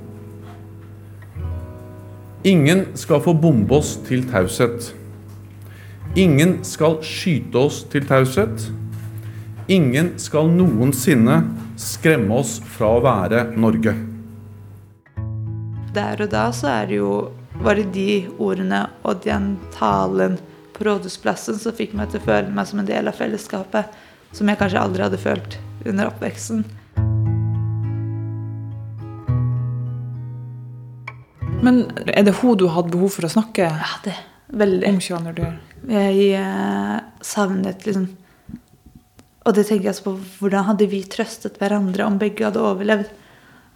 Ingen 2.45 2.87
skal 2.97 3.21
få 3.21 3.35
bombe 3.37 3.75
oss 3.77 3.97
til 4.07 4.23
taushet. 4.31 4.95
Ingen 6.17 6.61
skal 6.65 7.03
skyte 7.05 7.61
oss 7.61 7.83
til 7.93 8.07
taushet. 8.09 8.71
Ingen 9.71 10.17
skal 10.19 10.49
noensinne 10.51 11.37
skremme 11.79 12.41
oss 12.43 12.57
fra 12.75 12.89
å 12.97 13.03
være 13.05 13.45
Norge. 13.55 13.93
Der 15.95 16.23
og 16.25 16.31
da 16.33 16.49
så 16.55 16.71
er 16.73 16.89
det 16.91 16.99
jo 16.99 17.13
bare 17.61 17.85
de 17.95 18.25
ordene 18.43 18.85
og 19.07 19.23
den 19.25 19.53
talen 19.75 20.39
på 20.75 20.87
Rådhusplassen 20.89 21.59
som 21.61 21.75
fikk 21.77 21.95
meg 21.99 22.11
til 22.11 22.23
å 22.23 22.27
føle 22.27 22.51
meg 22.55 22.67
som 22.67 22.83
en 22.83 22.89
del 22.89 23.11
av 23.11 23.19
fellesskapet, 23.19 23.91
som 24.35 24.51
jeg 24.51 24.59
kanskje 24.61 24.83
aldri 24.83 25.07
hadde 25.07 25.21
følt 25.23 25.59
under 25.87 26.11
oppveksten. 26.11 26.65
Men 31.61 31.83
er 32.09 32.25
det 32.25 32.39
hun 32.41 32.57
du 32.59 32.67
hadde 32.73 32.95
behov 32.95 33.13
for 33.19 33.29
å 33.29 33.35
snakke 33.39 33.67
Ja, 33.69 33.95
det. 34.07 34.17
Veldig. 34.51 34.89
om 34.89 34.99
22. 34.99 35.45
juli? 35.45 35.59
Jeg 35.95 36.33
eh, 36.41 36.97
savnet 37.25 37.85
liksom 37.87 38.09
Og 39.47 39.55
det 39.57 39.65
tenker 39.69 39.89
jeg 39.89 39.95
også 39.95 40.05
på 40.09 40.15
hvordan 40.41 40.67
hadde 40.69 40.87
vi 40.93 41.01
trøstet 41.09 41.57
hverandre 41.61 42.05
om 42.07 42.19
begge 42.21 42.45
hadde 42.45 42.61
overlevd. 42.61 43.09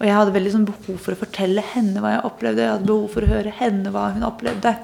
Og 0.01 0.05
jeg 0.09 0.17
hadde 0.19 0.35
veldig 0.35 0.53
sånn 0.53 0.67
behov 0.69 0.99
for 1.01 1.15
å 1.15 1.21
fortelle 1.21 1.63
henne 1.73 2.03
hva 2.03 2.11
jeg 2.17 2.25
opplevde. 2.29 2.65
Jeg 2.67 2.73
hadde 2.75 2.89
behov 2.91 3.07
for 3.15 3.25
å 3.25 3.31
høre 3.31 3.53
henne 3.61 3.93
hva 3.95 4.09
hun 4.13 4.27
opplevde. 4.27 4.75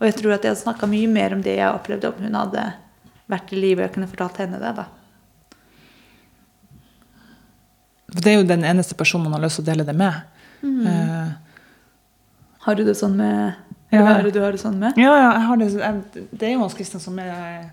Og 0.00 0.06
jeg 0.08 0.16
tror 0.18 0.34
at 0.34 0.42
jeg 0.46 0.54
hadde 0.54 0.62
snakka 0.64 0.88
mye 0.90 1.10
mer 1.12 1.36
om 1.36 1.42
det 1.44 1.54
jeg 1.60 1.70
opplevde, 1.70 2.10
om 2.10 2.24
hun 2.26 2.38
hadde 2.40 2.64
vært 3.30 3.52
i 3.54 3.60
live 3.60 3.78
og 3.80 3.86
jeg 3.86 3.94
kunne 3.94 4.10
fortalt 4.10 4.40
henne 4.42 4.58
det. 4.60 4.72
da. 4.80 4.86
For 8.14 8.20
det 8.24 8.32
er 8.32 8.40
jo 8.40 8.48
den 8.48 8.64
eneste 8.66 8.96
personen 8.98 9.28
man 9.28 9.38
har 9.38 9.46
lyst 9.46 9.60
til 9.60 9.64
å 9.66 9.70
dele 9.70 9.86
det 9.86 9.94
med. 9.96 10.18
Eh, 10.64 11.30
Har 12.64 12.74
du 12.78 12.84
det 12.86 12.96
sånn 12.98 13.16
med 13.20 13.54
Ja. 13.92 14.00
Eller 14.00 14.06
hva 14.08 14.18
er 14.18 14.26
det 14.26 14.32
du 14.34 14.40
har 14.42 14.54
det 14.56 14.58
sånn 14.64 14.78
med? 14.80 14.96
Ja, 14.98 15.12
ja, 15.14 15.56
det, 15.60 16.26
det 16.32 16.48
er 16.48 16.54
jo 16.56 16.62
Hans 16.64 16.74
Kristian 16.74 17.02
som 17.02 17.18
er, 17.22 17.68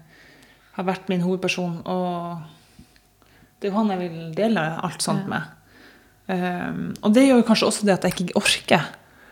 har 0.77 0.87
vært 0.87 1.09
min 1.11 1.23
hovedperson. 1.25 1.81
Og 1.85 3.27
det 3.59 3.69
er 3.69 3.73
jo 3.73 3.77
han 3.79 3.93
jeg 3.93 4.01
vil 4.03 4.31
dele 4.37 4.65
alt 4.81 5.05
sånt 5.05 5.27
med. 5.31 5.57
Um, 6.31 6.91
og 7.01 7.13
det 7.15 7.27
gjør 7.27 7.45
kanskje 7.47 7.67
også 7.67 7.87
det 7.87 7.97
at 7.97 8.05
jeg 8.07 8.15
ikke 8.15 8.39
orker 8.39 8.91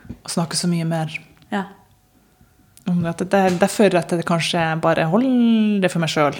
å 0.10 0.32
snakke 0.32 0.58
så 0.60 0.70
mye 0.72 0.88
mer. 0.90 1.14
Ja. 1.54 1.66
Om 2.90 3.04
at 3.10 3.22
det 3.22 3.40
er 3.40 3.60
derfor 3.62 3.96
at 4.00 4.12
jeg 4.14 4.28
kanskje 4.28 4.64
bare 4.84 5.08
holder 5.12 5.84
det 5.84 5.92
for 5.94 6.04
meg 6.04 6.12
sjøl. 6.12 6.38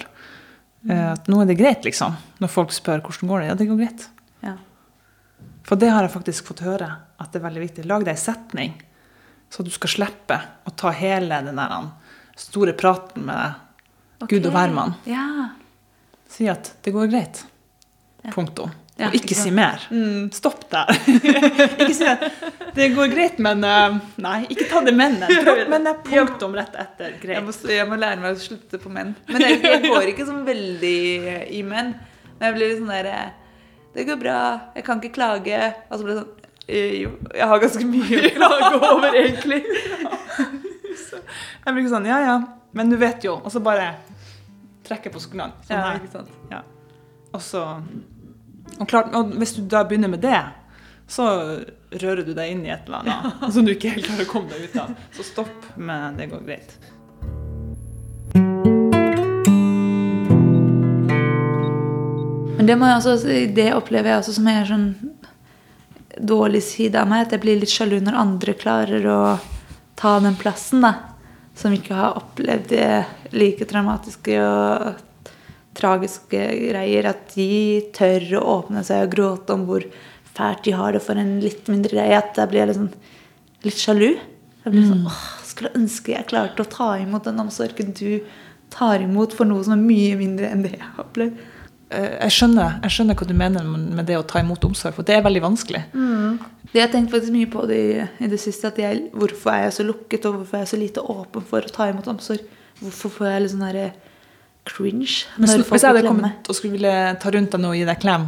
At 0.88 1.26
nå 1.28 1.42
er 1.42 1.50
det 1.50 1.58
greit, 1.60 1.84
liksom. 1.84 2.14
Når 2.40 2.50
folk 2.50 2.72
spør 2.72 3.02
hvordan 3.04 3.28
går 3.28 3.42
det 3.42 3.48
Ja, 3.50 3.56
det 3.58 3.66
går 3.68 3.80
greit. 3.82 4.06
Ja. 4.40 4.54
For 5.66 5.80
det 5.80 5.90
har 5.92 6.06
jeg 6.06 6.14
faktisk 6.14 6.48
fått 6.48 6.64
høre 6.64 6.88
at 7.20 7.32
det 7.32 7.40
er 7.40 7.46
veldig 7.46 7.64
viktig. 7.66 7.84
Lag 7.88 8.06
deg 8.06 8.16
en 8.16 8.22
setning, 8.22 8.76
så 9.52 9.64
du 9.66 9.70
skal 9.74 9.92
slippe 9.92 10.38
å 10.64 10.72
ta 10.72 10.92
hele 10.96 11.42
den 11.44 11.60
der 11.60 11.90
store 12.40 12.72
praten 12.78 13.26
med 13.28 13.60
Gud 14.28 14.46
og 14.46 14.52
hvermann. 14.52 14.94
Ja. 15.08 15.24
Si 16.30 16.46
at 16.50 16.74
det 16.84 16.92
går 16.94 17.08
greit. 17.10 17.44
Punktum. 18.34 18.70
Ja, 19.00 19.08
og 19.08 19.14
ikke 19.16 19.30
ikke 19.30 19.36
si 19.38 19.50
mer. 19.56 19.80
mer. 19.88 20.26
Stopp 20.36 20.66
der. 20.68 20.90
ikke 21.80 21.94
si 21.96 22.04
at 22.04 22.20
det 22.76 22.90
går 22.92 23.08
greit, 23.14 23.38
men 23.40 23.64
eh, 23.64 23.94
Nei, 24.20 24.42
ikke 24.52 24.66
ta 24.68 24.82
det 24.84 24.92
men. 25.00 25.16
Dropp 25.24 25.70
men 25.72 25.88
er 25.88 26.02
punktum 26.04 26.56
rett 26.58 26.76
etter 26.82 27.16
Jeg 27.32 27.44
må, 27.46 27.54
jeg 27.72 27.86
må 27.88 27.96
lære 27.96 28.20
meg 28.20 28.36
å 28.36 28.42
slutte 28.42 28.80
på 28.82 28.92
menn. 28.92 29.14
Men 29.30 29.46
jeg, 29.46 29.62
jeg 29.64 29.86
går 29.86 30.10
ikke 30.12 30.26
sånn 30.28 30.44
veldig 30.44 30.98
i 31.48 31.62
menn. 31.64 31.94
Men 32.34 32.50
jeg 32.50 32.58
blir 32.58 32.72
litt 32.74 32.82
sånn 32.82 32.92
derre 32.92 33.16
Det 33.96 34.04
går 34.08 34.20
bra, 34.20 34.36
jeg 34.76 34.84
kan 34.86 35.00
ikke 35.00 35.16
klage. 35.16 35.62
Og 35.88 35.96
så 35.96 36.04
blir 36.04 36.14
det 36.18 36.20
sånn 36.20 36.36
«Eh, 36.70 36.92
Jo, 37.00 37.14
jeg 37.34 37.48
har 37.50 37.64
ganske 37.64 37.88
mye 37.88 38.20
å 38.20 38.30
klage 38.36 38.74
over, 38.92 39.16
egentlig. 39.16 39.62
Jeg 41.64 41.72
blir 41.72 41.82
ikke 41.82 41.94
sånn 41.96 42.06
Ja, 42.12 42.20
ja, 42.28 42.36
men 42.76 42.92
du 42.92 43.00
vet 43.00 43.24
jo. 43.24 43.38
Og 43.40 43.48
så 43.52 43.64
bare 43.64 43.94
trekker 44.90 45.14
på 45.14 45.22
skuldrene. 45.22 45.54
Sånn 45.66 46.30
Ja? 46.50 46.58
Ja. 46.58 46.62
Og 47.30 47.42
så 47.46 47.62
og, 48.78 48.86
klart, 48.88 49.12
og 49.14 49.34
hvis 49.38 49.54
du 49.56 49.64
da 49.70 49.82
begynner 49.86 50.10
med 50.12 50.22
det, 50.24 50.40
så 51.10 51.26
rører 51.90 52.22
du 52.26 52.32
deg 52.36 52.52
inn 52.52 52.62
i 52.66 52.70
et 52.70 52.86
eller 52.86 53.02
annet 53.02 53.52
som 53.54 53.66
du 53.66 53.72
ikke 53.74 53.94
helt 53.96 54.06
klarer 54.06 54.28
å 54.28 54.30
komme 54.30 54.52
deg 54.52 54.70
ut 54.70 54.80
av. 54.84 54.94
Så 55.16 55.26
stopp 55.26 55.70
men 55.76 56.16
'det 56.16 56.30
går 56.30 56.44
greit'. 56.46 56.78
Men 62.56 62.66
det, 62.66 62.76
også, 62.76 63.16
det 63.56 63.72
opplever 63.74 64.10
jeg 64.10 64.18
også 64.20 64.32
som 64.36 64.46
en 64.46 64.66
sånn 64.68 64.88
dårlig 66.20 66.62
side 66.62 66.94
av 67.00 67.08
meg. 67.08 67.26
At 67.26 67.32
jeg 67.32 67.40
blir 67.40 67.56
litt 67.56 67.72
sjalu 67.72 68.00
når 68.04 68.18
andre 68.20 68.52
klarer 68.52 69.06
å 69.08 69.20
ta 69.96 70.18
den 70.20 70.36
plassen. 70.36 70.84
da. 70.84 71.09
Som 71.60 71.76
ikke 71.76 71.96
har 71.96 72.16
opplevd 72.16 72.70
det 72.72 72.88
like 73.36 73.68
traumatiske 73.68 74.36
og 74.40 75.34
tragiske 75.76 76.40
greier. 76.70 77.10
At 77.12 77.34
de 77.36 77.50
tør 77.96 78.26
å 78.40 78.46
åpne 78.56 78.84
seg 78.86 79.04
og 79.04 79.14
gråte 79.14 79.56
om 79.56 79.66
hvor 79.68 79.84
fælt 80.30 80.64
de 80.64 80.76
har 80.78 80.96
det 80.96 81.04
for 81.04 81.20
en 81.20 81.36
litt 81.44 81.68
mindre 81.68 81.92
greie. 81.98 82.16
At 82.16 82.32
da 82.38 82.48
blir 82.48 82.64
jeg 82.64 82.72
liksom 82.72 82.90
litt 83.66 83.80
sjalu. 83.80 84.10
Jeg 84.64 84.74
blir 84.74 84.88
sånn, 84.88 85.06
åh, 85.08 85.20
skulle 85.48 85.76
ønske 85.76 86.12
jeg 86.12 86.28
klarte 86.28 86.64
å 86.64 86.68
ta 86.68 86.90
imot 87.00 87.28
den 87.28 87.40
omsorgen 87.40 87.94
du 87.96 88.20
tar 88.70 89.02
imot 89.02 89.32
for 89.34 89.48
noe 89.48 89.64
som 89.66 89.74
er 89.74 89.82
mye 89.82 90.18
mindre 90.20 90.50
enn 90.52 90.64
det 90.66 90.74
jeg 90.76 90.84
har 90.84 91.04
opplevd. 91.04 91.40
Eh, 91.90 92.12
Jeg 92.22 92.30
skjønner, 92.36 92.76
jeg 92.84 92.94
skjønner 92.94 93.18
hva 93.18 93.26
du 93.26 93.34
mener 93.34 93.64
med 93.66 94.06
det 94.06 94.16
å 94.18 94.26
ta 94.26 94.38
imot 94.42 94.64
omsorg, 94.68 94.94
for 94.94 95.06
det 95.06 95.16
er 95.16 95.24
veldig 95.26 95.42
vanskelig. 95.42 95.82
Det 95.92 96.78
Jeg 96.78 96.84
har 96.84 96.92
tenkt 96.92 97.10
faktisk 97.10 97.32
mye 97.34 97.48
på 97.50 97.64
det 97.66 97.78
i, 97.82 98.04
i 98.24 98.28
det 98.30 98.38
siste. 98.38 98.70
At 98.70 98.78
jeg, 98.78 99.08
hvorfor 99.12 99.50
er 99.56 99.64
jeg 99.66 99.72
så 99.80 99.86
lukket, 99.88 100.26
og 100.28 100.36
hvorfor 100.38 100.56
er 100.60 100.62
jeg 100.66 100.72
så 100.74 100.78
lite 100.78 101.02
åpen 101.02 101.42
for 101.50 101.66
å 101.66 101.72
ta 101.74 101.88
imot 101.90 102.06
omsorg? 102.12 102.44
Hvorfor 102.80 103.10
får 103.16 103.26
jeg 103.32 103.42
litt 103.42 103.54
sånn 103.56 103.66
derre 103.66 103.88
cringe 104.70 105.24
når 105.40 105.56
hvis 105.56 105.66
folk 105.66 105.80
jeg 105.80 105.88
hadde 105.88 106.02
kommet 106.04 106.48
og 106.48 106.54
skulle 106.56 106.76
ville 106.76 106.92
ta 107.20 107.30
rundt 107.32 107.50
deg 107.54 107.62
nå 107.64 107.70
og 107.72 107.78
gi 107.78 107.84
deg 107.88 108.00
klem 108.02 108.26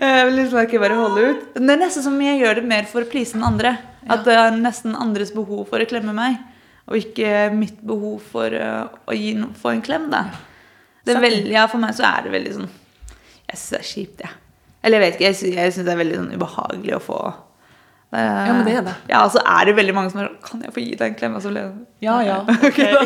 Jeg 0.00 0.24
vil 0.26 0.36
liksom 0.38 0.60
ikke 0.62 0.80
bare 0.82 0.96
holde 0.98 1.24
ut. 1.28 1.42
Det 1.58 1.64
er 1.74 1.80
nesten 1.80 2.04
som 2.06 2.16
jeg 2.24 2.40
gjør 2.42 2.60
det 2.60 2.64
mer 2.70 2.88
for 2.90 3.04
å 3.04 3.10
please 3.10 3.36
den 3.36 3.44
andre. 3.46 3.74
At 4.08 4.24
det 4.24 4.36
er 4.40 4.56
nesten 4.56 4.96
andres 4.96 5.32
behov 5.34 5.66
for 5.68 5.82
å 5.84 5.88
klemme 5.88 6.14
meg, 6.16 6.38
og 6.88 6.96
ikke 6.96 7.50
mitt 7.52 7.82
behov 7.84 8.20
for 8.32 8.48
uh, 8.56 8.88
å 9.08 9.12
gi 9.16 9.34
noen, 9.36 9.54
få 9.56 9.68
en 9.74 9.82
klem. 9.84 10.10
da. 10.12 10.22
Det 11.08 11.16
veldig, 11.20 11.52
ja, 11.52 11.66
For 11.70 11.78
meg 11.80 11.94
så 11.96 12.04
er 12.08 12.22
det 12.26 12.32
veldig 12.34 12.52
sånn 12.58 12.68
Jeg 12.68 13.56
syns 13.56 13.70
det 13.72 13.78
er 13.78 13.90
kjipt, 13.90 14.18
jeg. 14.24 14.32
Eller 14.84 14.96
jeg 14.98 15.04
vet 15.04 15.14
ikke, 15.16 15.28
jeg 15.28 15.36
syns, 15.38 15.76
jeg 15.80 15.86
det 15.86 15.92
er 15.92 16.02
veldig 16.02 16.18
sånn 16.20 16.34
ubehagelig 16.36 16.94
å 16.96 17.00
få 17.02 17.20
eh, 17.28 18.18
Ja, 18.18 18.52
men 18.52 18.64
det 18.68 18.74
er 18.80 18.84
det. 18.88 18.96
Ja, 19.10 19.18
og 19.24 19.30
så 19.34 19.40
er 19.42 19.60
det 19.68 19.78
veldig 19.78 19.94
mange 19.96 20.10
som 20.12 20.20
er 20.22 20.26
sånn 20.30 20.42
Kan 20.44 20.58
jeg 20.66 20.72
få 20.76 20.80
gi 20.84 20.94
deg 20.94 21.06
en 21.08 21.18
klem? 21.18 21.34
Og 21.38 21.42
så 21.44 21.48
blir 21.52 21.62
jeg 21.64 21.70
sånn, 21.72 21.86
Ja, 22.04 22.16
ja. 22.26 22.38
Okay. 22.68 22.90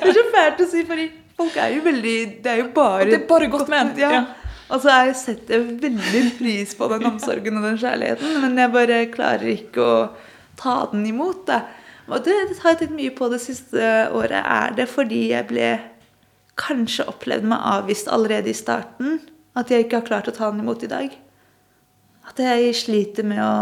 Det 0.00 0.08
er 0.10 0.16
så 0.18 0.24
fælt 0.34 0.58
å 0.62 0.66
si, 0.70 0.80
fordi 0.88 1.06
folk 1.36 1.54
er 1.60 1.68
jo 1.76 1.80
veldig 1.86 2.18
Det 2.44 2.50
er 2.52 2.58
jo 2.62 2.68
bare 2.76 3.08
Det 3.10 3.18
er 3.22 3.26
bare 3.30 3.52
godt 3.52 3.68
ment. 3.72 3.96
Ja. 4.00 4.10
Ja. 4.20 4.24
Og 4.66 4.76
så 4.82 4.88
jeg 4.90 5.12
setter 5.14 5.60
jeg 5.60 5.76
veldig 5.78 6.22
pris 6.40 6.72
på 6.74 6.88
den 6.90 7.04
omsorgen 7.06 7.58
og 7.60 7.64
den 7.68 7.76
kjærligheten, 7.78 8.30
men 8.42 8.56
jeg 8.58 8.72
bare 8.74 8.96
klarer 9.12 9.46
ikke 9.52 9.80
å 9.84 9.98
ta 10.58 10.78
den 10.92 11.06
imot. 11.08 11.44
Da. 11.48 11.62
Og 12.06 12.24
det, 12.24 12.36
det 12.50 12.58
har 12.62 12.74
jeg 12.74 12.84
tenkt 12.84 12.98
mye 12.98 13.14
på 13.16 13.28
det 13.32 13.42
siste 13.44 13.90
året. 14.14 14.38
Er 14.40 14.76
det 14.76 14.88
fordi 14.90 15.28
jeg 15.32 15.48
ble 15.50 15.70
kanskje 16.56 17.08
opplevd 17.10 17.48
meg 17.50 17.70
avvist 17.76 18.10
allerede 18.12 18.52
i 18.52 18.56
starten? 18.56 19.20
At 19.56 19.72
jeg 19.72 19.86
ikke 19.86 20.02
har 20.02 20.08
klart 20.08 20.30
å 20.30 20.36
ta 20.36 20.50
den 20.52 20.62
imot 20.64 20.84
i 20.84 20.90
dag? 20.92 21.14
At 22.26 22.40
jeg 22.42 22.74
sliter 22.76 23.26
med 23.26 23.40
å 23.42 23.52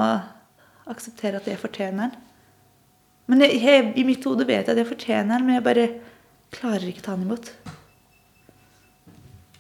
akseptere 0.91 1.41
at 1.41 1.49
jeg 1.49 1.61
fortjener 1.61 2.09
den? 2.09 2.21
Men 3.31 3.41
jeg, 3.47 3.61
jeg, 3.63 3.85
i 3.97 4.05
mitt 4.05 4.25
hode 4.29 4.45
vet 4.45 4.67
jeg 4.67 4.75
at 4.75 4.81
jeg 4.83 4.91
fortjener 4.91 5.39
den, 5.39 5.47
men 5.47 5.57
jeg 5.57 5.65
bare 5.65 5.87
klarer 6.53 6.91
ikke 6.91 7.01
å 7.01 7.07
ta 7.07 7.15
den 7.17 7.25
imot. 7.25 7.49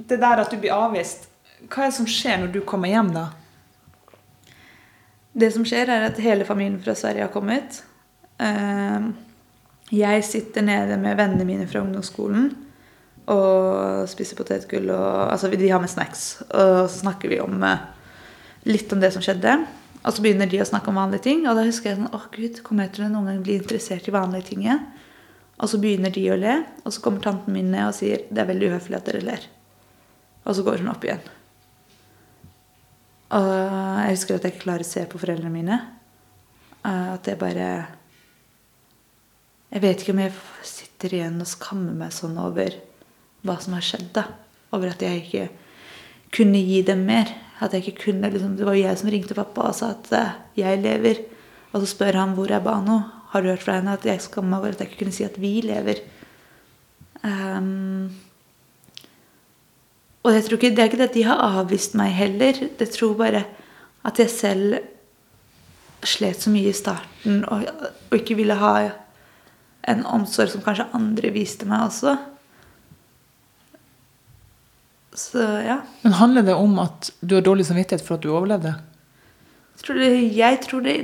Det 0.05 0.19
der 0.21 0.43
at 0.43 0.53
du 0.53 0.59
blir 0.61 0.75
avvist, 0.77 1.31
hva 1.65 1.87
er 1.87 1.89
det 1.89 1.97
som 1.97 2.09
skjer 2.11 2.43
når 2.43 2.53
du 2.53 2.61
kommer 2.69 2.93
hjem, 2.93 3.15
da? 3.15 3.31
Det 5.35 5.51
som 5.51 5.65
skjer, 5.67 5.91
er 5.91 6.07
at 6.07 6.21
hele 6.23 6.47
familien 6.47 6.79
fra 6.83 6.95
Sverige 6.99 7.27
har 7.27 7.33
kommet. 7.35 7.83
Eh, 8.39 9.13
Jeg 9.95 10.25
sitter 10.25 10.63
nede 10.65 10.97
med 10.99 11.17
vennene 11.19 11.45
mine 11.45 11.67
fra 11.69 11.83
ungdomsskolen 11.85 12.53
og 13.31 14.09
spiser 14.09 14.37
potetgull. 14.37 14.89
Og, 14.91 15.33
altså, 15.33 15.51
de 15.51 15.69
har 15.69 15.81
med 15.81 15.93
snacks. 15.93 16.43
Og 16.49 16.89
så 16.89 17.03
snakker 17.03 17.29
vi 17.29 17.41
om 17.41 17.63
eh, 17.63 17.85
litt 18.65 18.93
om 18.93 19.01
det 19.01 19.13
som 19.13 19.23
skjedde. 19.23 19.59
Og 20.05 20.13
så 20.13 20.25
begynner 20.25 20.49
de 20.51 20.61
å 20.61 20.69
snakke 20.69 20.91
om 20.93 20.99
vanlige 21.01 21.27
ting. 21.29 21.45
Og 21.49 21.57
da 21.57 21.65
husker 21.67 21.91
jeg 21.91 22.01
sånn 22.01 22.13
Å, 22.13 22.21
gud, 22.33 22.61
kommer 22.65 22.87
jeg 22.87 22.97
til 22.97 23.07
å 23.07 23.13
noen 23.13 23.31
gang 23.31 23.45
bli 23.45 23.59
interessert 23.61 24.09
i 24.09 24.15
vanlige 24.15 24.51
ting 24.51 24.65
igjen? 24.65 24.83
Og 25.55 25.71
så 25.71 25.79
begynner 25.81 26.11
de 26.11 26.25
å 26.35 26.37
le, 26.39 26.59
og 26.83 26.93
så 26.93 27.03
kommer 27.05 27.23
tanten 27.23 27.55
min 27.55 27.71
ned 27.71 27.87
og 27.87 27.95
sier 27.95 28.25
det 28.27 28.43
er 28.43 28.49
veldig 28.51 28.73
uhøflig 28.73 28.99
at 28.99 29.07
dere 29.07 29.23
ler. 29.23 29.45
Og 30.45 30.57
så 30.59 30.65
går 30.67 30.83
hun 30.83 30.91
opp 30.91 31.05
igjen. 31.07 31.23
Og 33.35 33.51
jeg 33.51 34.15
husker 34.15 34.37
at 34.37 34.47
jeg 34.47 34.55
ikke 34.55 34.65
klarer 34.69 34.87
å 34.87 34.89
se 34.89 35.03
på 35.11 35.19
foreldrene 35.19 35.53
mine. 35.53 35.79
Eh, 36.85 37.15
At 37.15 37.27
jeg 37.27 37.39
bare 37.41 37.69
Jeg 39.75 39.83
vet 39.83 40.03
ikke 40.03 40.13
om 40.15 40.23
jeg 40.23 40.33
sitter 40.63 41.15
igjen 41.17 41.41
og 41.43 41.51
skammer 41.51 41.97
meg 41.99 42.13
sånn 42.15 42.37
over 42.39 42.77
hva 43.45 43.57
som 43.61 43.75
har 43.75 43.83
skjedd. 43.83 44.13
da. 44.15 44.29
Over 44.73 44.93
at 44.93 45.03
jeg 45.03 45.25
ikke 45.25 45.49
kunne 46.31 46.63
gi 46.63 46.83
dem 46.83 47.05
mer. 47.07 47.33
At 47.61 47.73
jeg 47.73 47.83
ikke 47.83 48.05
kunne, 48.07 48.31
liksom, 48.31 48.57
Det 48.57 48.67
var 48.67 48.75
jeg 48.75 48.99
som 48.99 49.11
ringte 49.11 49.35
pappa 49.35 49.69
og 49.69 49.75
sa 49.75 49.91
at 49.91 50.13
eh, 50.13 50.35
jeg 50.63 50.83
lever. 50.83 51.25
Og 51.73 51.83
så 51.83 51.91
spør 51.91 52.21
han 52.21 52.35
hvor 52.37 52.51
er 52.55 52.63
Bano. 52.63 53.01
Har 53.35 53.43
du 53.43 53.49
hørt 53.51 53.65
fra 53.67 53.81
henne 53.81 53.97
at 53.99 54.05
jeg 54.07 54.23
skammer 54.23 54.51
meg 54.51 54.59
over 54.61 54.69
at 54.77 54.79
jeg 54.79 54.93
ikke 54.93 55.01
kunne 55.03 55.13
si 55.17 55.25
at 55.27 55.41
vi 55.43 55.61
lever? 55.61 56.05
Ehm, 57.27 58.13
og 60.25 60.33
jeg 60.33 60.45
tror 60.47 60.59
ikke, 60.59 60.73
det 60.73 60.83
er 60.83 60.89
ikke 60.89 61.01
det 61.03 61.11
at 61.11 61.17
de 61.19 61.27
har 61.29 61.43
avvist 61.61 61.97
meg 62.01 62.15
heller. 62.17 62.61
Jeg 62.81 62.91
tror 62.95 63.17
bare 63.19 63.45
at 64.05 64.21
jeg 64.21 64.33
selv 64.33 64.77
slet 66.05 66.41
så 66.41 66.53
mye 66.53 66.71
i 66.71 66.77
starten 66.77 67.43
og, 67.49 67.67
og 68.11 68.17
ikke 68.17 68.37
ville 68.39 68.57
ha 68.61 68.73
en 69.89 70.05
omsorg 70.09 70.53
som 70.53 70.65
kanskje 70.65 70.89
andre 70.97 71.33
viste 71.35 71.69
meg 71.69 71.85
også. 71.91 72.17
Så 75.15 75.45
ja. 75.63 75.79
Men 76.03 76.17
handler 76.19 76.47
det 76.49 76.57
om 76.57 76.79
at 76.83 77.13
du 77.21 77.37
har 77.37 77.45
dårlig 77.45 77.69
samvittighet 77.69 78.05
for 78.07 78.17
at 78.17 78.25
du 78.25 78.33
overlevde? 78.33 78.75
Jeg 79.75 79.85
tror 79.85 80.01
det, 80.01 80.11
jeg 80.39 80.61
tror 80.65 80.87
det, 80.87 80.97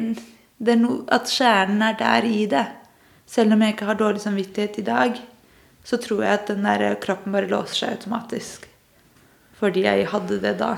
det 0.59 0.75
er 0.75 0.81
no, 0.81 0.97
at 1.13 1.29
kjernen 1.31 1.85
er 1.85 2.01
der 2.01 2.27
i 2.27 2.47
det. 2.51 2.65
Selv 3.31 3.53
om 3.55 3.63
jeg 3.63 3.77
ikke 3.77 3.91
har 3.93 4.01
dårlig 4.01 4.25
samvittighet 4.25 4.81
i 4.81 4.87
dag, 4.89 5.21
så 5.85 6.01
tror 6.01 6.25
jeg 6.25 6.41
at 6.41 6.51
den 6.51 6.65
der 6.67 6.97
kroppen 7.03 7.37
bare 7.37 7.51
låser 7.51 7.85
seg 7.85 7.99
automatisk. 7.99 8.70
Fordi 9.61 9.85
jeg 9.85 10.07
hadde 10.09 10.41
det 10.41 10.55
da. 10.61 10.75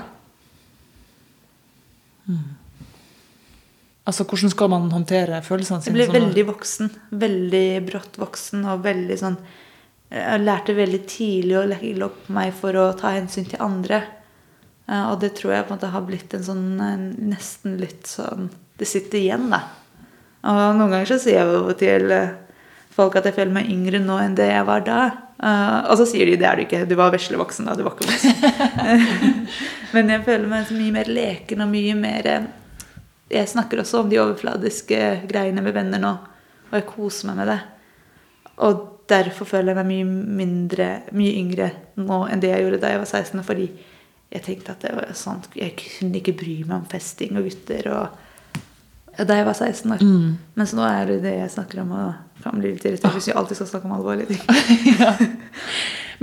Altså, 4.03 4.25
Hvordan 4.27 4.51
skal 4.51 4.71
man 4.71 4.89
håndtere 4.91 5.39
følelsene 5.45 5.83
sine? 5.83 5.95
Jeg 5.95 6.09
ble 6.09 6.19
sånn 6.19 6.25
veldig 6.27 6.45
voksen. 6.49 6.89
Veldig 7.23 7.67
brått 7.87 8.19
voksen 8.19 8.65
og 8.67 8.83
veldig 8.83 9.19
sånn 9.19 9.37
Jeg 10.13 10.43
lærte 10.43 10.75
veldig 10.77 10.99
tidlig 11.09 11.55
å 11.57 11.63
legge 11.65 12.03
opp 12.05 12.27
meg 12.35 12.51
for 12.53 12.75
å 12.77 12.89
ta 12.99 13.15
hensyn 13.15 13.47
til 13.49 13.63
andre. 13.63 14.03
Eh, 14.89 15.05
Og 15.09 15.19
det 15.23 15.31
tror 15.39 15.55
jeg 15.55 15.65
på 15.65 15.73
en 15.73 15.79
måte 15.79 15.93
har 15.95 16.03
blitt 16.05 16.35
en 16.35 16.43
sånn 16.45 16.67
eh, 16.83 17.07
nesten 17.31 17.79
litt 17.79 18.05
sånn 18.11 18.51
Det 18.77 18.85
sitter 18.89 19.17
igjen, 19.21 19.47
da. 19.53 19.61
Og 20.43 20.75
noen 20.75 20.91
ganger 20.91 21.07
så 21.13 21.17
sier 21.23 21.39
jeg 21.39 21.55
jo 21.55 21.73
til 21.79 22.11
eh, 22.11 22.35
folk 22.93 23.17
at 23.19 23.27
jeg 23.29 23.37
føler 23.37 23.55
meg 23.55 23.69
yngre 23.73 24.01
nå 24.03 24.17
enn 24.21 24.35
det 24.37 24.49
jeg 24.49 24.65
var 24.67 24.83
da. 24.85 24.99
Uh, 25.43 25.89
og 25.91 25.97
så 25.99 26.05
sier 26.07 26.29
de 26.29 26.37
det 26.39 26.47
er 26.47 26.59
du 26.59 26.63
ikke, 26.63 26.83
du 26.87 26.95
var 26.95 27.11
veslevoksen 27.13 27.67
da, 27.67 27.75
du 27.75 27.83
var 27.85 27.97
ikke 27.97 28.07
voksen. 28.07 29.23
Men 29.95 30.11
jeg 30.13 30.25
føler 30.27 30.49
meg 30.51 30.67
så 30.69 30.77
mye 30.77 30.95
mer 30.95 31.09
leken 31.11 31.65
og 31.65 31.71
mye 31.73 31.95
mer 31.99 32.29
eh, 32.31 32.51
jeg 33.33 33.49
snakker 33.49 33.81
også 33.81 34.03
om 34.03 34.09
de 34.11 34.19
overfladiske 34.21 34.99
greiene 35.29 35.63
med 35.65 35.75
venner 35.75 36.01
nå. 36.01 36.13
Og 36.69 36.75
jeg 36.77 36.89
koser 36.89 37.29
meg 37.29 37.39
med 37.41 37.49
det. 37.51 37.59
Og 38.65 38.83
derfor 39.09 39.49
føler 39.49 39.73
jeg 39.73 39.79
meg 39.79 39.89
mye 39.89 40.35
mindre, 40.43 40.89
mye 41.17 41.33
yngre 41.41 41.71
nå 41.99 42.23
enn 42.29 42.43
det 42.43 42.53
jeg 42.53 42.65
gjorde 42.65 42.81
da 42.83 42.93
jeg 42.93 43.01
var 43.01 43.09
16. 43.09 43.45
Fordi 43.47 43.67
jeg 44.33 44.45
tenkte 44.45 44.73
at 44.73 44.85
det 44.85 44.93
var 44.97 45.11
sånn 45.17 45.43
Jeg 45.57 45.75
kunne 45.77 46.19
ikke 46.21 46.37
bry 46.37 46.59
meg 46.65 46.77
om 46.79 46.85
festing 46.89 47.37
og 47.37 47.49
gutter. 47.49 47.89
og 47.93 48.22
da 49.17 49.37
jeg 49.37 49.45
var 49.45 49.57
16 49.57 49.93
år. 49.93 50.03
Mens 50.57 50.73
nå 50.73 50.85
er 50.87 51.11
det 51.11 51.19
det 51.25 51.35
jeg 51.37 51.51
snakker 51.53 51.83
om. 51.83 51.91
Og 51.93 52.43
kan 52.43 52.59
bli 52.59 52.73
litt 52.73 52.85
irritert 52.87 53.15
hvis 53.15 53.29
jeg 53.29 53.37
alltid 53.39 53.61
skal 53.61 53.69
snakke 53.69 53.89
om 53.89 53.95
alvorlige 53.99 54.27
ting. 54.33 55.29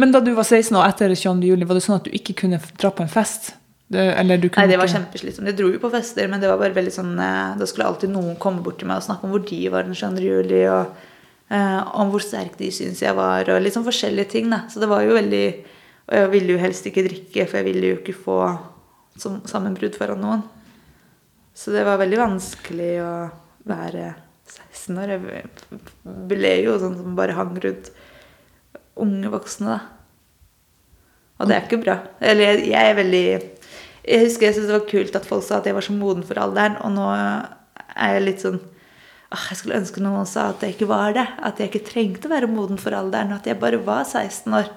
Men 0.00 0.12
da 0.14 0.20
du 0.24 0.32
var 0.36 0.46
16 0.46 0.74
og 0.76 0.84
etter 0.84 1.12
22. 1.14 1.48
juli, 1.50 1.66
var 1.68 1.78
det 1.78 1.84
sånn 1.84 1.98
at 2.00 2.08
du 2.08 2.14
ikke 2.16 2.36
kunne 2.42 2.60
dra 2.80 2.92
på 2.94 3.04
en 3.04 3.12
fest? 3.12 3.52
Det, 3.90 4.02
eller 4.20 4.38
du 4.38 4.46
kunne 4.46 4.62
Nei, 4.62 4.70
det 4.70 4.78
var 4.78 4.90
kjempeslitsomt. 4.90 5.48
Jeg 5.50 5.58
dro 5.58 5.68
jo 5.72 5.80
på 5.82 5.90
fester, 5.90 6.28
men 6.30 6.42
det 6.42 6.46
var 6.46 6.60
bare 6.60 6.76
veldig 6.76 6.92
sånn 6.94 7.16
eh, 7.18 7.56
Da 7.58 7.66
skulle 7.66 7.88
alltid 7.90 8.12
noen 8.12 8.36
komme 8.38 8.62
bort 8.62 8.78
til 8.78 8.86
meg 8.86 9.00
og 9.00 9.06
snakke 9.08 9.26
om 9.26 9.32
hvor 9.34 9.42
de 9.48 9.58
var 9.72 9.88
den 9.88 9.96
22. 9.98 10.22
juli, 10.28 10.60
og 10.70 10.92
eh, 11.50 11.80
om 11.98 12.12
hvor 12.12 12.22
sterk 12.22 12.54
de 12.60 12.68
syntes 12.74 13.02
jeg 13.02 13.16
var, 13.18 13.50
og 13.50 13.64
litt 13.64 13.74
sånn 13.74 13.88
forskjellige 13.88 14.30
ting, 14.36 14.46
da. 14.52 14.62
Så 14.70 14.82
det 14.82 14.90
var 14.92 15.02
jo 15.06 15.16
veldig 15.18 15.44
Og 16.10 16.14
jeg 16.16 16.30
ville 16.36 16.54
jo 16.54 16.62
helst 16.62 16.86
ikke 16.86 17.06
drikke, 17.06 17.48
for 17.50 17.60
jeg 17.60 17.66
ville 17.66 17.90
jo 17.92 17.98
ikke 17.98 18.14
få 18.18 18.38
som, 19.18 19.40
sammenbrudd 19.46 19.98
foran 19.98 20.22
noen. 20.22 20.46
Så 21.54 21.74
det 21.74 21.84
var 21.86 22.00
veldig 22.00 22.18
vanskelig 22.20 22.92
å 23.04 23.12
være 23.68 24.12
16 24.50 25.00
år. 25.02 25.14
Jeg 25.14 25.80
ble 26.30 26.52
jo 26.64 26.76
sånn 26.80 26.98
som 26.98 27.16
bare 27.18 27.36
hang 27.36 27.54
rundt 27.62 27.90
unge 29.00 29.32
voksne, 29.32 29.76
da. 29.76 29.80
Og 31.40 31.48
det 31.48 31.56
er 31.56 31.64
ikke 31.64 31.80
bra. 31.80 31.96
Eller 32.20 32.60
jeg, 32.60 32.76
er 32.76 32.98
veldig 32.98 33.24
Jeg 33.30 34.26
husker 34.26 34.46
jeg 34.46 34.56
syntes 34.56 34.68
det 34.68 34.76
var 34.76 34.90
kult 34.90 35.16
at 35.16 35.28
folk 35.28 35.46
sa 35.46 35.60
at 35.60 35.68
jeg 35.68 35.76
var 35.76 35.86
så 35.86 35.94
moden 35.96 36.26
for 36.26 36.40
alderen, 36.40 36.76
og 36.84 36.92
nå 36.92 37.06
er 37.14 38.16
jeg 38.16 38.26
litt 38.26 38.44
sånn 38.44 38.58
Jeg 39.30 39.56
skulle 39.56 39.78
ønske 39.78 40.02
noen 40.04 40.28
sa 40.28 40.50
at 40.50 40.64
jeg 40.64 40.74
ikke 40.74 40.90
var 40.90 41.14
det. 41.16 41.24
At 41.38 41.60
jeg 41.60 41.70
ikke 41.70 41.86
trengte 41.86 42.28
å 42.28 42.34
være 42.34 42.50
moden 42.50 42.80
for 42.82 42.96
alderen. 42.96 43.32
At 43.36 43.46
jeg 43.46 43.60
bare 43.62 43.80
var 43.86 44.02
16 44.04 44.58
år. 44.58 44.72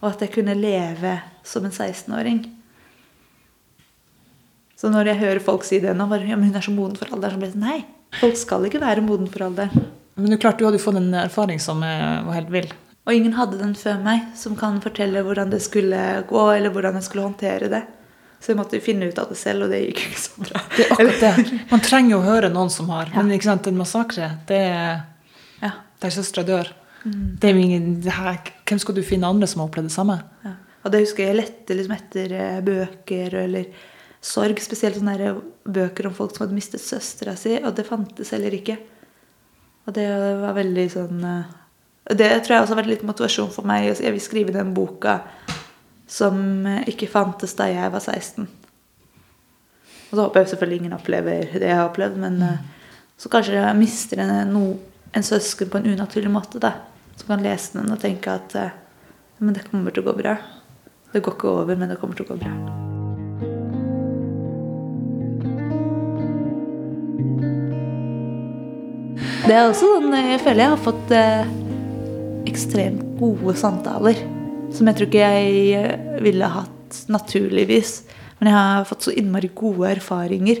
Og 0.00 0.06
at 0.14 0.24
jeg 0.24 0.32
kunne 0.38 0.56
leve 0.56 1.18
som 1.44 1.66
en 1.68 1.74
16-åring. 1.74 2.40
Så 4.80 4.88
når 4.92 5.10
jeg 5.12 5.20
hører 5.20 5.42
folk 5.44 5.64
si 5.68 5.78
det 5.82 5.92
nå, 5.96 6.06
bare, 6.08 6.24
ja, 6.30 6.36
men 6.40 6.48
hun 6.48 6.56
er 6.56 6.64
så 6.64 6.72
moden 6.72 6.96
for 6.96 7.10
alderen, 7.12 7.36
så 7.36 7.40
blir 7.42 7.50
det 7.50 7.56
sånn 7.58 7.66
Nei, 7.68 7.80
folk 8.20 8.38
skal 8.40 8.64
ikke 8.68 8.80
være 8.80 9.02
moden 9.04 9.28
for 9.28 9.44
alderen. 9.50 9.88
Men 10.16 10.30
det 10.32 10.38
er 10.38 10.42
klart, 10.46 10.58
du 10.60 10.64
hadde 10.66 10.80
jo 10.80 10.84
fått 10.86 10.98
en 11.00 11.12
erfaring 11.20 11.60
som 11.62 11.82
eh, 11.84 12.22
var 12.26 12.38
helt 12.38 12.52
vill. 12.54 12.70
Og 13.08 13.12
ingen 13.16 13.34
hadde 13.36 13.58
den 13.60 13.74
før 13.78 14.00
meg 14.04 14.30
som 14.36 14.56
kan 14.58 14.78
fortelle 14.84 15.22
hvordan 15.26 15.52
det 15.52 15.60
skulle 15.64 16.00
gå, 16.28 16.42
eller 16.56 16.72
hvordan 16.72 16.96
jeg 16.98 17.06
skulle 17.08 17.26
håndtere 17.28 17.68
det. 17.72 17.82
Så 18.40 18.52
jeg 18.54 18.58
måtte 18.60 18.80
finne 18.80 19.08
ut 19.10 19.18
av 19.20 19.28
det 19.28 19.36
selv, 19.36 19.66
og 19.66 19.72
det 19.74 19.82
gikk 19.82 20.00
ikke 20.06 20.20
så 20.22 20.44
bra. 20.46 20.60
Det 20.76 20.84
er 20.86 20.92
akkurat 20.94 21.24
det. 21.26 21.60
Man 21.74 21.82
trenger 21.84 22.14
jo 22.14 22.20
å 22.22 22.28
høre 22.28 22.48
noen 22.52 22.72
som 22.72 22.88
har. 22.92 23.10
Men 23.12 23.32
ikke 23.36 23.50
sant, 23.50 23.68
en 23.68 23.80
massakre, 23.80 24.30
det 24.48 24.60
er 24.64 25.02
Ja. 25.60 25.72
der 26.00 26.14
søstera 26.14 26.46
dør. 26.48 26.70
Det 27.04 27.48
er 27.50 27.56
ingen, 27.60 28.00
det 28.04 28.12
her, 28.16 28.38
hvem 28.68 28.80
skal 28.80 28.96
du 28.96 29.02
finne 29.04 29.28
andre 29.28 29.48
som 29.48 29.60
har 29.60 29.68
opplevd 29.68 29.88
det 29.90 29.96
samme? 29.96 30.16
Ja. 30.44 30.54
Og 30.84 30.92
det 30.92 31.02
husker 31.04 31.26
jeg 31.26 31.36
lette 31.36 31.76
liksom 31.76 31.96
etter 31.96 32.32
eh, 32.32 32.60
bøker 32.64 33.34
eller 33.42 33.66
sorg. 34.20 34.60
Spesielt 34.62 34.98
sånne 34.98 35.34
bøker 35.64 36.08
om 36.08 36.16
folk 36.16 36.34
som 36.34 36.44
hadde 36.44 36.56
mistet 36.56 36.82
søstera 36.84 37.36
si, 37.38 37.56
og 37.60 37.74
det 37.76 37.88
fantes 37.88 38.32
heller 38.34 38.54
ikke. 38.56 38.76
Og 39.88 39.96
det 39.96 40.06
var 40.42 40.56
veldig 40.58 40.86
sånn 40.92 41.22
eh, 41.24 41.52
Det 42.20 42.28
tror 42.44 42.54
jeg 42.54 42.64
også 42.64 42.74
har 42.74 42.80
vært 42.82 42.92
litt 42.92 43.06
motivasjon 43.06 43.52
for 43.54 43.68
meg. 43.68 43.88
Jeg 43.96 44.12
vil 44.14 44.22
skrive 44.22 44.54
den 44.54 44.74
boka 44.76 45.20
som 46.10 46.66
eh, 46.68 46.84
ikke 46.92 47.10
fantes 47.10 47.56
da 47.58 47.70
jeg 47.70 47.94
var 47.94 48.04
16. 48.04 48.46
Og 50.10 50.12
så 50.12 50.22
håper 50.24 50.42
jeg 50.42 50.52
selvfølgelig 50.52 50.82
ingen 50.82 50.98
opplever 50.98 51.50
det 51.54 51.68
jeg 51.68 51.78
har 51.78 51.88
opplevd, 51.88 52.18
men 52.20 52.38
eh, 52.44 52.62
så 53.20 53.30
kanskje 53.32 53.58
jeg 53.58 53.78
mister 53.78 54.22
en, 54.24 54.54
en 54.56 55.26
søsken 55.26 55.70
på 55.70 55.80
en 55.80 55.90
unaturlig 55.94 56.32
måte. 56.32 56.60
da 56.62 56.76
Som 57.16 57.34
kan 57.34 57.44
lese 57.44 57.78
den 57.78 57.92
og 57.92 58.00
tenke 58.02 58.36
at 58.36 58.56
men 59.40 59.56
det 59.56 59.64
kommer 59.70 59.94
til 59.94 60.04
å 60.04 60.10
gå 60.10 60.18
bra. 60.20 60.36
Det 61.14 61.24
går 61.24 61.38
ikke 61.38 61.56
over, 61.62 61.80
men 61.80 61.88
det 61.88 61.98
kommer 62.02 62.18
til 62.18 62.28
å 62.28 62.34
gå 62.34 62.40
bra. 62.44 62.89
Det 69.50 69.56
er 69.58 69.66
også 69.66 69.86
sånn 69.96 70.12
Jeg 70.14 70.38
føler 70.44 70.62
jeg 70.62 70.70
har 70.70 70.78
fått 70.78 71.08
eh, 71.10 71.48
ekstremt 72.46 73.00
gode 73.18 73.56
samtaler. 73.58 74.18
Som 74.70 74.86
jeg 74.86 74.96
tror 74.96 75.08
ikke 75.08 75.30
jeg 75.32 75.62
eh, 75.74 76.18
ville 76.22 76.50
hatt 76.54 76.98
naturligvis. 77.10 77.90
Men 78.38 78.52
jeg 78.52 78.54
har 78.54 78.86
fått 78.86 79.08
så 79.08 79.14
innmari 79.18 79.50
gode 79.58 79.88
erfaringer. 79.96 80.60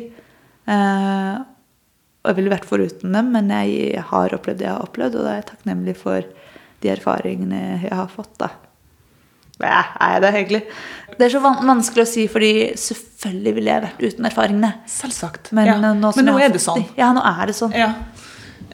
Eh, 0.74 1.36
og 1.38 2.32
jeg 2.32 2.38
ville 2.40 2.50
vært 2.50 2.66
foruten 2.66 3.14
dem, 3.14 3.28
men 3.36 3.52
jeg 3.54 4.02
har 4.08 4.34
opplevd 4.34 4.58
det 4.58 4.66
jeg 4.66 4.74
har 4.74 4.88
opplevd, 4.88 5.20
og 5.20 5.22
da 5.22 5.30
er 5.30 5.38
jeg 5.38 5.46
takknemlig 5.52 5.94
for 6.00 6.26
de 6.82 6.90
erfaringene 6.90 7.60
jeg 7.84 7.94
har 7.94 8.10
fått. 8.10 8.32
da. 8.42 8.48
Ja, 9.60 9.84
er 10.02 10.16
jeg 10.16 10.24
det, 10.24 10.32
egentlig? 10.40 10.60
Det 11.14 11.28
er 11.28 11.36
så 11.36 11.44
vanskelig 11.44 12.02
å 12.02 12.10
si, 12.10 12.26
fordi 12.32 12.50
selvfølgelig 12.80 13.54
ville 13.60 13.70
jeg 13.70 13.86
vært 13.86 14.02
uten 14.02 14.28
erfaringene. 14.32 14.72
Selvsagt. 14.90 15.52
Men, 15.54 15.70
ja. 15.70 15.78
nå, 15.78 16.10
Men 16.18 16.28
nå 16.32 16.36
er 16.42 16.50
det 16.58 16.64
sånn. 16.66 16.82
Ja, 16.98 17.12
nå 17.14 17.22
er 17.22 17.52
det 17.52 17.56
sånn. 17.60 17.78
Ja. 17.78 17.92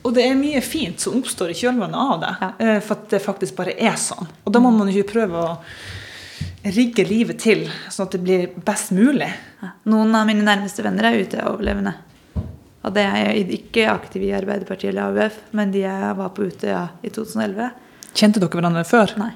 Og 0.07 0.15
det 0.15 0.23
er 0.29 0.37
mye 0.39 0.61
fint 0.63 1.03
som 1.03 1.17
oppstår 1.19 1.51
i 1.51 1.59
kjølvannet 1.59 1.99
av 1.99 2.21
det. 2.23 2.33
Ja. 2.41 2.49
eh, 2.63 2.81
For 2.85 2.95
at 3.01 3.09
det 3.11 3.23
faktisk 3.25 3.57
bare 3.59 3.75
er 3.75 3.97
sånn. 3.99 4.29
Og 4.47 4.53
da 4.55 4.61
må 4.63 4.71
man 4.75 4.91
jo 4.93 5.03
prøve 5.09 5.41
å 5.43 5.55
rigge 6.67 7.05
livet 7.07 7.41
til 7.43 7.65
sånn 7.91 8.07
at 8.07 8.15
det 8.15 8.23
blir 8.23 8.47
best 8.67 8.93
mulig. 8.95 9.29
Ja. 9.63 9.73
Noen 9.91 10.15
av 10.19 10.27
mine 10.29 10.47
nærmeste 10.47 10.85
venner 10.87 11.09
er 11.11 11.19
ute 11.25 11.43
overlevende. 11.47 11.95
Og 12.87 12.95
det 12.95 13.03
er 13.03 13.17
jeg 13.33 13.49
ikke 13.57 13.89
aktiv 13.91 14.23
i 14.29 14.35
Arbeiderpartiet 14.37 14.93
eller 14.93 15.11
AUF, 15.11 15.41
men 15.59 15.73
de 15.75 15.83
jeg 15.83 16.13
var 16.21 16.31
på 16.37 16.47
Utøya 16.47 16.85
i 17.03 17.11
2011. 17.11 17.73
Kjente 18.15 18.39
dere 18.43 18.53
hverandre 18.61 18.85
før? 18.87 19.15
Nei. 19.19 19.33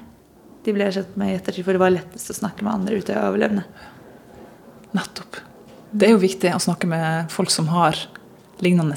De 0.63 0.75
ble 0.75 0.87
kjent 0.93 1.17
med 1.19 1.33
i 1.33 1.35
ettertid, 1.39 1.65
for 1.65 1.75
det 1.75 1.81
var 1.81 1.91
lettest 1.91 2.31
å 2.31 2.37
snakke 2.37 2.63
med 2.63 2.73
andre 2.77 3.01
Utøya-overlevende. 3.01 3.65
Nettopp. 4.95 5.41
Det 5.91 6.07
er 6.07 6.13
jo 6.15 6.21
viktig 6.21 6.53
å 6.55 6.61
snakke 6.63 6.87
med 6.87 7.31
folk 7.33 7.51
som 7.51 7.67
har 7.73 7.97
lignende 8.63 8.95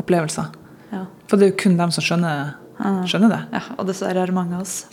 opplevelser. 0.00 0.48
Ja. 0.90 1.04
For 1.30 1.38
det 1.38 1.46
er 1.46 1.52
jo 1.52 1.60
kun 1.62 1.78
dem 1.78 1.92
som 1.94 2.04
skjønner, 2.04 2.54
skjønner 3.08 3.32
det. 3.32 3.40
ja, 3.54 3.62
og 3.76 3.86
dessverre 3.88 4.24
er 4.24 4.32
det 4.32 4.36
mange 4.36 4.58
av 4.58 4.64
oss. 4.66 4.84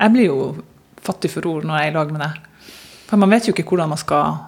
Jeg 0.00 0.14
blir 0.14 0.30
jo 0.30 0.38
fattig 1.04 1.30
for 1.32 1.46
ord 1.48 1.66
når 1.68 1.76
jeg 1.76 1.90
er 1.90 1.92
i 1.92 1.98
lag 1.98 2.12
med 2.12 2.24
deg. 2.24 2.68
For 3.10 3.20
man 3.20 3.32
vet 3.34 3.48
jo 3.48 3.54
ikke 3.54 3.66
hvordan 3.68 3.90
man 3.92 4.00
skal 4.00 4.38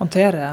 håndtere, 0.00 0.48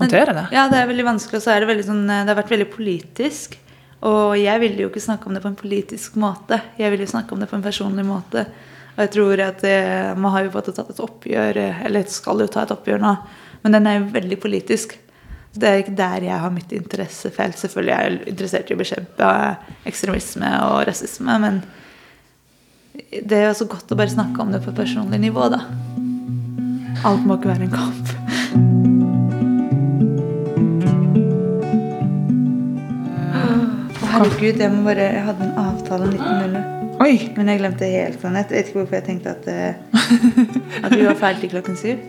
håndtere 0.00 0.36
det. 0.36 0.46
Ja, 0.54 0.66
det 0.72 0.80
er 0.80 0.90
veldig 0.90 1.06
vanskelig, 1.12 1.40
og 1.40 1.44
så 1.44 1.58
det 1.60 1.86
sånn 1.86 2.06
Det 2.08 2.24
har 2.28 2.40
vært 2.40 2.54
veldig 2.54 2.70
politisk. 2.72 3.58
Og 4.02 4.34
jeg 4.40 4.58
ville 4.58 4.82
jo 4.82 4.90
ikke 4.90 5.04
snakke 5.04 5.28
om 5.28 5.36
det 5.36 5.42
på 5.44 5.50
en 5.52 5.58
politisk 5.58 6.16
måte. 6.18 6.58
Jeg 6.80 6.90
ville 6.90 7.06
jo 7.06 7.12
snakke 7.12 7.34
om 7.34 7.42
det 7.42 7.46
på 7.50 7.58
en 7.58 7.62
personlig 7.62 8.04
måte. 8.06 8.48
Og 8.92 9.04
jeg 9.04 9.12
tror 9.14 9.40
at 9.40 9.62
eh, 9.64 10.10
Man 10.18 10.34
har 10.34 10.44
jo 10.44 10.54
fått 10.56 10.72
tatt 10.74 10.90
et 10.90 11.04
oppgjør, 11.04 11.60
eh, 11.62 11.84
eller 11.86 12.10
skal 12.10 12.42
jo 12.42 12.50
ta 12.50 12.66
et 12.66 12.74
oppgjør 12.74 13.00
nå, 13.00 13.12
men 13.62 13.76
den 13.76 13.86
er 13.86 14.00
jo 14.00 14.10
veldig 14.16 14.38
politisk. 14.42 14.96
Det 15.52 15.68
er 15.68 15.82
ikke 15.82 15.96
der 15.96 16.24
jeg 16.24 16.40
har 16.40 16.52
mitt 16.52 16.72
interessefelt. 16.72 17.58
Selvfølgelig 17.60 17.92
er 17.92 18.06
jeg 18.06 18.20
interessert 18.32 18.70
i 18.70 18.76
å 18.76 18.80
bekjempe 18.80 19.30
ekstremisme 19.88 20.52
og 20.64 20.86
rasisme, 20.88 21.38
men 21.42 21.60
det 23.12 23.36
er 23.36 23.46
jo 23.50 23.58
så 23.60 23.68
godt 23.68 23.92
å 23.92 23.98
bare 23.98 24.12
snakke 24.12 24.40
om 24.40 24.52
det 24.52 24.62
på 24.64 24.72
personlig 24.76 25.20
nivå, 25.20 25.48
da. 25.52 25.64
Alt 27.08 27.24
må 27.26 27.36
ikke 27.36 27.52
være 27.52 27.66
en 27.66 27.74
kamp. 27.74 28.12
Herregud, 34.12 34.60
jeg, 34.60 34.70
må 34.70 34.84
bare, 34.86 35.08
jeg 35.16 35.24
hadde 35.26 35.48
en 35.48 35.58
avtale 35.58 36.06
om 36.06 36.14
19.00. 36.14 36.64
Oi! 37.02 37.14
Men 37.34 37.48
jeg 37.50 37.60
glemte 37.62 37.88
helt 37.90 38.20
sånn. 38.22 38.36
Jeg 38.38 38.48
vet 38.52 38.68
ikke 38.68 38.80
hvorfor 38.82 38.98
jeg 39.00 39.06
tenkte 39.08 39.32
at, 39.32 39.48
eh, 39.50 39.72
at 40.84 40.94
vi 40.94 41.06
var 41.08 41.16
ferdig 41.18 41.50
klokken 41.52 41.78
syv. 41.80 42.02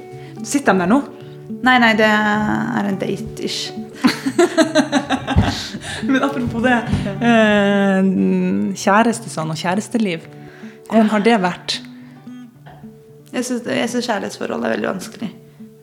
Sitter 0.44 0.76
han 0.76 0.84
der 0.84 0.92
nå? 0.92 1.00
Nei, 1.64 1.78
nei, 1.80 1.94
det 1.96 2.08
er 2.08 2.88
en 2.90 2.98
date-ish. 3.00 3.72
Men 6.10 6.26
apropos 6.26 6.66
det. 6.66 6.80
Eh, 7.24 8.10
kjærestesand 8.84 9.54
og 9.54 9.62
kjæresteliv. 9.62 10.26
Hvordan 10.90 11.14
har 11.14 11.24
det 11.24 11.38
vært? 11.44 11.78
Jeg 13.34 13.48
syns 13.48 13.64
kjærlighetsforhold 14.10 14.68
er 14.68 14.76
veldig 14.76 14.92
vanskelig 14.92 15.32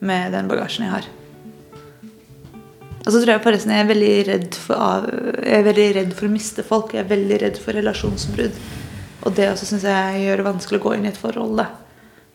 med 0.05 0.37
den 0.37 0.53
bagasjen 0.53 0.87
jeg 0.87 0.95
har. 0.99 1.09
Og 3.01 3.09
så 3.09 3.17
tror 3.17 3.33
jeg 3.33 3.43
forresten 3.49 3.73
jeg 3.73 3.83
er 3.83 3.89
veldig 3.89 4.15
redd 4.29 4.61
for, 4.61 4.77
av, 4.77 5.09
jeg 5.41 5.57
er 5.57 5.67
veldig 5.67 5.91
redd 5.97 6.15
for 6.15 6.29
å 6.29 6.35
miste 6.37 6.67
folk. 6.67 6.93
Jeg 6.95 7.07
er 7.07 7.13
veldig 7.17 7.43
redd 7.47 7.59
for 7.65 7.81
relasjonsbrudd. 7.81 8.63
Og 9.25 9.37
det 9.37 9.49
også 9.51 9.73
syns 9.73 9.89
jeg 9.89 10.25
gjør 10.27 10.43
det 10.43 10.51
vanskelig 10.53 10.81
å 10.81 10.85
gå 10.85 10.97
inn 10.99 11.09
i 11.09 11.15
et 11.15 11.21
forhold. 11.21 11.57
Da. 11.59 11.71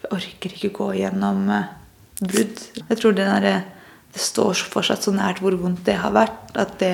Jeg 0.02 0.16
orker 0.18 0.58
ikke 0.58 0.78
gå 0.82 0.94
gjennom 0.98 1.46
eh, 1.54 1.74
brudd. 2.22 2.62
Jeg 2.90 2.98
tror 3.02 3.16
det, 3.18 3.26
der, 3.28 3.64
det 4.16 4.22
står 4.24 4.54
fortsatt 4.72 5.04
så 5.06 5.14
nært 5.16 5.42
hvor 5.44 5.56
vondt 5.60 5.84
det 5.88 5.98
har 6.02 6.14
vært, 6.16 6.52
at 6.56 6.78
det 6.80 6.94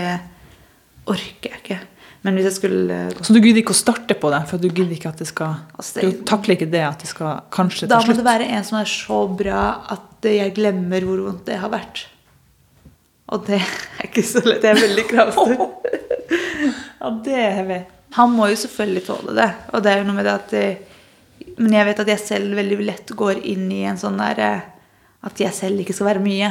orker 1.10 1.50
jeg 1.52 1.62
ikke. 1.64 1.80
Men 2.22 2.36
hvis 2.38 2.46
jeg 2.52 2.54
skulle 2.60 2.96
Så 3.26 3.34
du 3.34 3.40
gidder 3.42 3.64
ikke 3.64 3.74
å 3.74 3.80
starte 3.80 4.14
på 4.14 4.30
det, 4.30 4.44
for 4.50 4.62
du 4.62 4.68
gidder 4.70 4.92
ikke 4.94 5.10
at 5.10 5.18
det 5.24 5.26
skal 5.32 5.56
Altså, 5.74 5.96
det- 5.96 6.04
Du 6.20 6.24
takler 6.30 6.54
ikke 6.56 6.70
det 6.70 6.84
at 6.86 7.00
det 7.00 7.08
skal 7.10 7.40
kanskje 7.50 7.88
Da 7.90 7.98
må 8.06 8.14
det 8.16 8.24
være 8.26 8.46
en 8.46 8.64
som 8.64 8.78
er 8.78 8.86
så 8.86 9.24
bra 9.38 9.82
at 9.90 10.22
jeg 10.30 10.54
glemmer 10.54 11.02
hvor 11.02 11.18
vondt 11.26 11.46
det 11.46 11.58
har 11.58 11.70
vært. 11.74 12.06
Og 13.30 13.46
det 13.48 13.58
er 14.00 14.06
ikke 14.06 14.22
så 14.22 14.44
lett. 14.46 14.62
Jeg 14.62 14.78
er 14.78 14.82
veldig 14.88 15.08
kravstor. 15.10 15.68
Ja, 17.02 17.10
det 17.26 17.34
er 17.34 17.64
vi. 17.66 17.78
Han 18.14 18.30
må 18.38 18.46
jo 18.52 18.56
selvfølgelig 18.56 19.02
tåle 19.08 19.34
det. 19.34 19.48
Og 19.74 19.82
det 19.82 19.92
er 19.92 19.98
jo 19.98 20.04
noe 20.06 20.14
med 20.20 20.26
det 20.26 20.34
at 20.36 20.54
eh, 20.54 20.76
Men 21.58 21.74
jeg 21.74 21.86
vet 21.88 22.00
at 22.04 22.08
jeg 22.08 22.20
selv 22.20 22.56
veldig 22.56 22.78
lett 22.86 23.14
går 23.18 23.40
inn 23.50 23.72
i 23.74 23.82
en 23.90 23.98
sånn 23.98 24.20
der 24.22 24.40
eh, 24.46 24.60
At 25.28 25.42
jeg 25.42 25.54
selv 25.54 25.82
ikke 25.82 25.96
skal 25.96 26.10
være 26.14 26.24
mye 26.24 26.50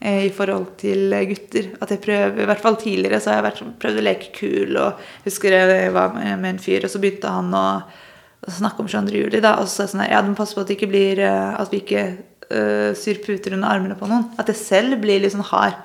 eh, 0.00 0.26
i 0.28 0.32
forhold 0.34 0.76
til 0.82 1.14
gutter. 1.30 1.72
At 1.82 1.94
jeg 1.94 2.02
prøver, 2.04 2.42
I 2.42 2.48
hvert 2.50 2.62
fall 2.62 2.78
tidligere 2.80 3.20
så 3.22 3.34
har 3.34 3.48
jeg 3.50 3.72
prøvd 3.82 4.00
å 4.00 4.06
leke 4.06 4.32
kul. 4.36 4.78
Og 4.78 5.04
husker 5.26 5.56
jeg 5.56 5.94
var 5.94 6.14
med, 6.16 6.48
en 6.52 6.62
fyr, 6.62 6.86
og 6.86 6.92
så 6.92 7.02
begynte 7.02 7.32
han 7.32 7.52
å, 7.56 7.66
snakke 8.50 8.82
om 8.82 8.90
22. 8.90 9.18
juli. 9.22 9.40
Da, 9.42 9.56
og 9.60 9.68
så 9.68 9.74
sa 9.74 9.84
jeg 9.84 9.94
sånn 9.94 10.04
her, 10.04 10.12
ja, 10.16 10.22
du 10.22 10.32
må 10.32 10.38
passe 10.38 10.56
på 10.56 10.64
at, 10.64 10.70
det 10.70 10.78
ikke 10.78 10.90
blir, 10.90 11.22
eh, 11.22 11.54
at 11.54 11.70
vi 11.70 11.78
ikke 11.82 12.06
uh, 12.52 12.90
syr 12.98 13.20
puter 13.22 13.54
under 13.54 13.70
armene 13.70 13.96
på 13.98 14.08
noen. 14.10 14.28
At 14.40 14.50
jeg 14.50 14.58
selv 14.58 14.98
blir 15.02 15.22
litt 15.22 15.34
sånn 15.34 15.46
hard. 15.46 15.78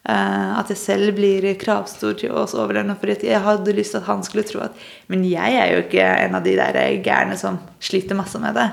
Uh, 0.00 0.56
at 0.56 0.70
jeg 0.72 0.80
selv 0.80 1.12
blir 1.18 1.44
kravstor 1.60 2.14
til 2.20 2.32
oss 2.32 2.56
overlevende. 2.56 2.96
For 3.00 3.12
jeg 3.12 3.44
hadde 3.44 3.76
lyst 3.76 3.92
til 3.92 4.00
at 4.00 4.08
han 4.08 4.24
skulle 4.24 4.46
tro 4.48 4.62
at 4.64 4.78
Men 5.12 5.26
jeg 5.28 5.58
er 5.60 5.74
jo 5.74 5.82
ikke 5.84 6.06
en 6.24 6.38
av 6.38 6.46
de 6.46 6.56
der 6.56 6.80
gærne 7.04 7.36
som 7.40 7.60
sliter 7.84 8.16
masse 8.16 8.40
med 8.40 8.56
det. 8.56 8.68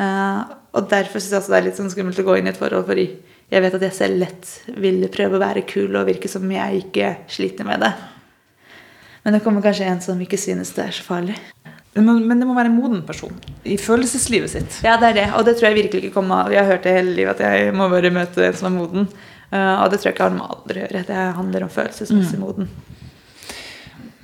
Eh, 0.00 0.40
og 0.72 0.88
derfor 0.88 1.20
syns 1.20 1.34
jeg 1.34 1.42
også 1.42 1.52
det 1.52 1.58
er 1.58 1.66
litt 1.68 1.78
sånn 1.78 1.92
skummelt 1.92 2.20
å 2.22 2.24
gå 2.26 2.38
inn 2.38 2.48
i 2.48 2.52
et 2.52 2.60
forhold, 2.60 2.86
fordi 2.88 3.06
jeg 3.52 3.60
vet 3.60 3.74
at 3.76 3.82
jeg 3.84 3.96
selv 3.96 4.22
lett 4.22 4.52
vil 4.80 5.02
prøve 5.12 5.36
å 5.36 5.42
være 5.42 5.66
kul 5.68 5.98
og 5.98 6.08
virke 6.08 6.30
som 6.32 6.46
jeg 6.48 6.86
ikke 6.86 7.10
sliter 7.28 7.68
med 7.68 7.84
det. 7.84 7.92
Men 9.22 9.36
det 9.36 9.42
kommer 9.44 9.64
kanskje 9.64 9.90
en 9.90 10.00
som 10.02 10.20
ikke 10.24 10.40
synes 10.40 10.72
det 10.74 10.86
er 10.86 10.96
så 10.96 11.04
farlig. 11.06 11.36
Men, 11.92 12.22
men 12.24 12.40
det 12.40 12.46
må 12.48 12.56
være 12.56 12.70
en 12.70 12.78
moden 12.78 13.02
person 13.04 13.34
i 13.68 13.76
følelseslivet 13.76 14.50
sitt. 14.54 14.78
Ja, 14.86 14.96
det 15.00 15.10
er 15.10 15.18
det. 15.18 15.26
Og 15.36 15.44
det 15.44 15.58
tror 15.58 15.68
jeg 15.68 15.82
virkelig 15.82 16.06
ikke 16.06 16.16
kommer 16.16 16.46
av 16.46 16.54
Jeg 16.54 16.64
har 16.64 16.72
hørt 16.72 16.88
det 16.88 16.94
hele 16.96 17.12
livet 17.18 17.36
at 17.36 17.44
jeg 17.44 17.74
må 17.76 17.90
bare 17.92 18.12
møte 18.14 18.46
en 18.46 18.56
som 18.56 18.70
er 18.70 18.74
moden. 18.78 19.10
Eh, 19.52 19.74
og 19.76 19.92
det 19.92 20.00
tror 20.00 20.08
jeg 20.08 20.16
ikke 20.16 20.30
har 20.30 20.38
med 20.38 20.54
alder 20.54 20.78
å 20.78 20.82
gjøre. 20.86 21.02
Det 21.10 21.26
handler 21.40 21.66
om 21.66 21.74
følelsesmessig 21.74 22.40
moden. 22.40 22.70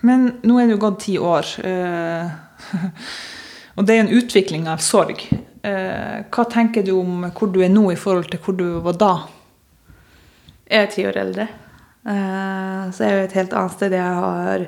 Men 0.08 0.24
nå 0.46 0.56
er 0.56 0.68
det 0.70 0.78
jo 0.78 0.82
gått 0.86 1.02
ti 1.04 1.18
år. 1.20 1.52
eh, 1.68 2.32
og 3.76 3.84
det 3.84 3.98
er 3.98 4.06
en 4.06 4.16
utvikling 4.16 4.64
av 4.72 4.80
sorg. 4.80 5.26
Eh, 5.68 6.24
hva 6.32 6.44
tenker 6.48 6.84
du 6.86 6.94
om 7.00 7.26
hvor 7.34 7.50
du 7.52 7.60
er 7.64 7.72
nå 7.72 7.88
i 7.92 7.98
forhold 7.98 8.30
til 8.32 8.40
hvor 8.44 8.56
du 8.56 8.66
var 8.84 8.96
da? 9.00 9.12
Jeg 10.68 10.84
er 10.84 10.92
ti 10.92 11.06
år 11.08 11.18
eldre. 11.24 11.48
Eh, 12.08 12.82
Så 12.92 13.04
jeg 13.04 13.10
er 13.12 13.18
jo 13.18 13.24
et 13.28 13.38
helt 13.38 13.56
annet 13.56 13.76
sted. 13.76 13.96
Jeg 13.96 14.20
har 14.22 14.66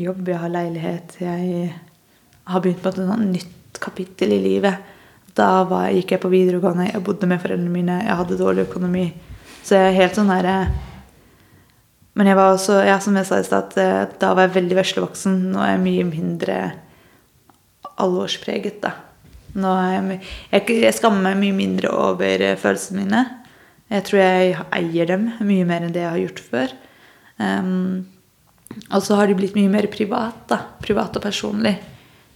jobb, 0.00 0.28
jeg 0.28 0.38
har 0.38 0.54
leilighet. 0.54 1.16
Jeg 1.20 1.72
har 2.46 2.60
begynt 2.60 2.82
på 2.82 2.92
et 2.94 3.02
nytt 3.26 3.80
kapittel 3.80 4.32
i 4.36 4.40
livet. 4.44 4.78
Da 5.36 5.64
var, 5.64 5.90
gikk 5.94 6.16
jeg 6.16 6.22
på 6.22 6.30
videregående, 6.32 6.88
jeg 6.90 7.04
bodde 7.06 7.28
med 7.30 7.40
foreldrene 7.40 7.70
mine, 7.70 8.00
jeg 8.02 8.16
hadde 8.18 8.38
dårlig 8.38 8.64
økonomi. 8.66 9.04
Så 9.62 9.76
jeg 9.76 9.90
er 9.90 9.98
helt 10.00 10.16
sånn 10.18 10.32
her 10.32 10.48
eh, 10.50 10.72
Men 12.18 12.26
jeg 12.26 12.36
var 12.36 12.52
også, 12.52 12.80
ja, 12.84 12.96
som 13.00 13.14
jeg 13.16 13.26
sa 13.28 13.38
i 13.38 13.44
stad, 13.46 13.76
da 14.18 14.32
var 14.34 14.48
jeg 14.48 14.56
veldig 14.56 14.76
veslevoksen. 14.80 15.36
Nå 15.52 15.60
er 15.62 15.76
jeg 15.76 15.84
mye 15.84 16.08
mindre 16.08 16.56
alvorspreget, 18.02 18.80
da. 18.82 18.90
Nå 19.58 19.74
jeg, 19.90 20.20
jeg, 20.52 20.78
jeg 20.84 20.96
skammer 20.98 21.24
meg 21.30 21.40
mye 21.40 21.56
mindre 21.56 21.90
over 21.90 22.44
eh, 22.46 22.58
følelsene 22.60 23.04
mine. 23.04 23.24
Jeg 23.90 24.06
tror 24.06 24.20
jeg 24.22 24.56
eier 24.78 25.10
dem 25.10 25.30
mye 25.42 25.66
mer 25.66 25.82
enn 25.86 25.94
det 25.94 26.04
jeg 26.04 26.12
har 26.12 26.22
gjort 26.22 26.42
før. 26.52 26.74
Um, 27.40 28.04
og 28.94 29.02
så 29.02 29.16
har 29.18 29.26
de 29.26 29.34
blitt 29.34 29.56
mye 29.58 29.70
mer 29.72 29.88
privat. 29.90 30.44
da, 30.50 30.60
Privat 30.82 31.16
og 31.18 31.24
personlig. 31.24 31.74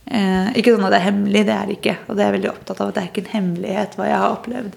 Eh, 0.04 0.48
ikke 0.58 0.74
sånn 0.74 0.84
at 0.84 0.92
det 0.92 0.98
er 0.98 1.06
hemmelig, 1.06 1.44
det 1.46 1.54
er 1.54 1.68
det 1.68 1.76
ikke. 1.78 1.96
Og 2.08 2.16
det 2.16 2.24
er 2.24 2.28
jeg 2.28 2.36
veldig 2.38 2.50
opptatt 2.50 2.80
av 2.80 2.90
at 2.90 2.96
det 2.96 3.04
er 3.04 3.12
ikke 3.12 3.24
en 3.24 3.34
hemmelighet 3.36 3.94
hva 3.98 4.08
jeg 4.08 4.22
har 4.22 4.34
opplevd. 4.34 4.74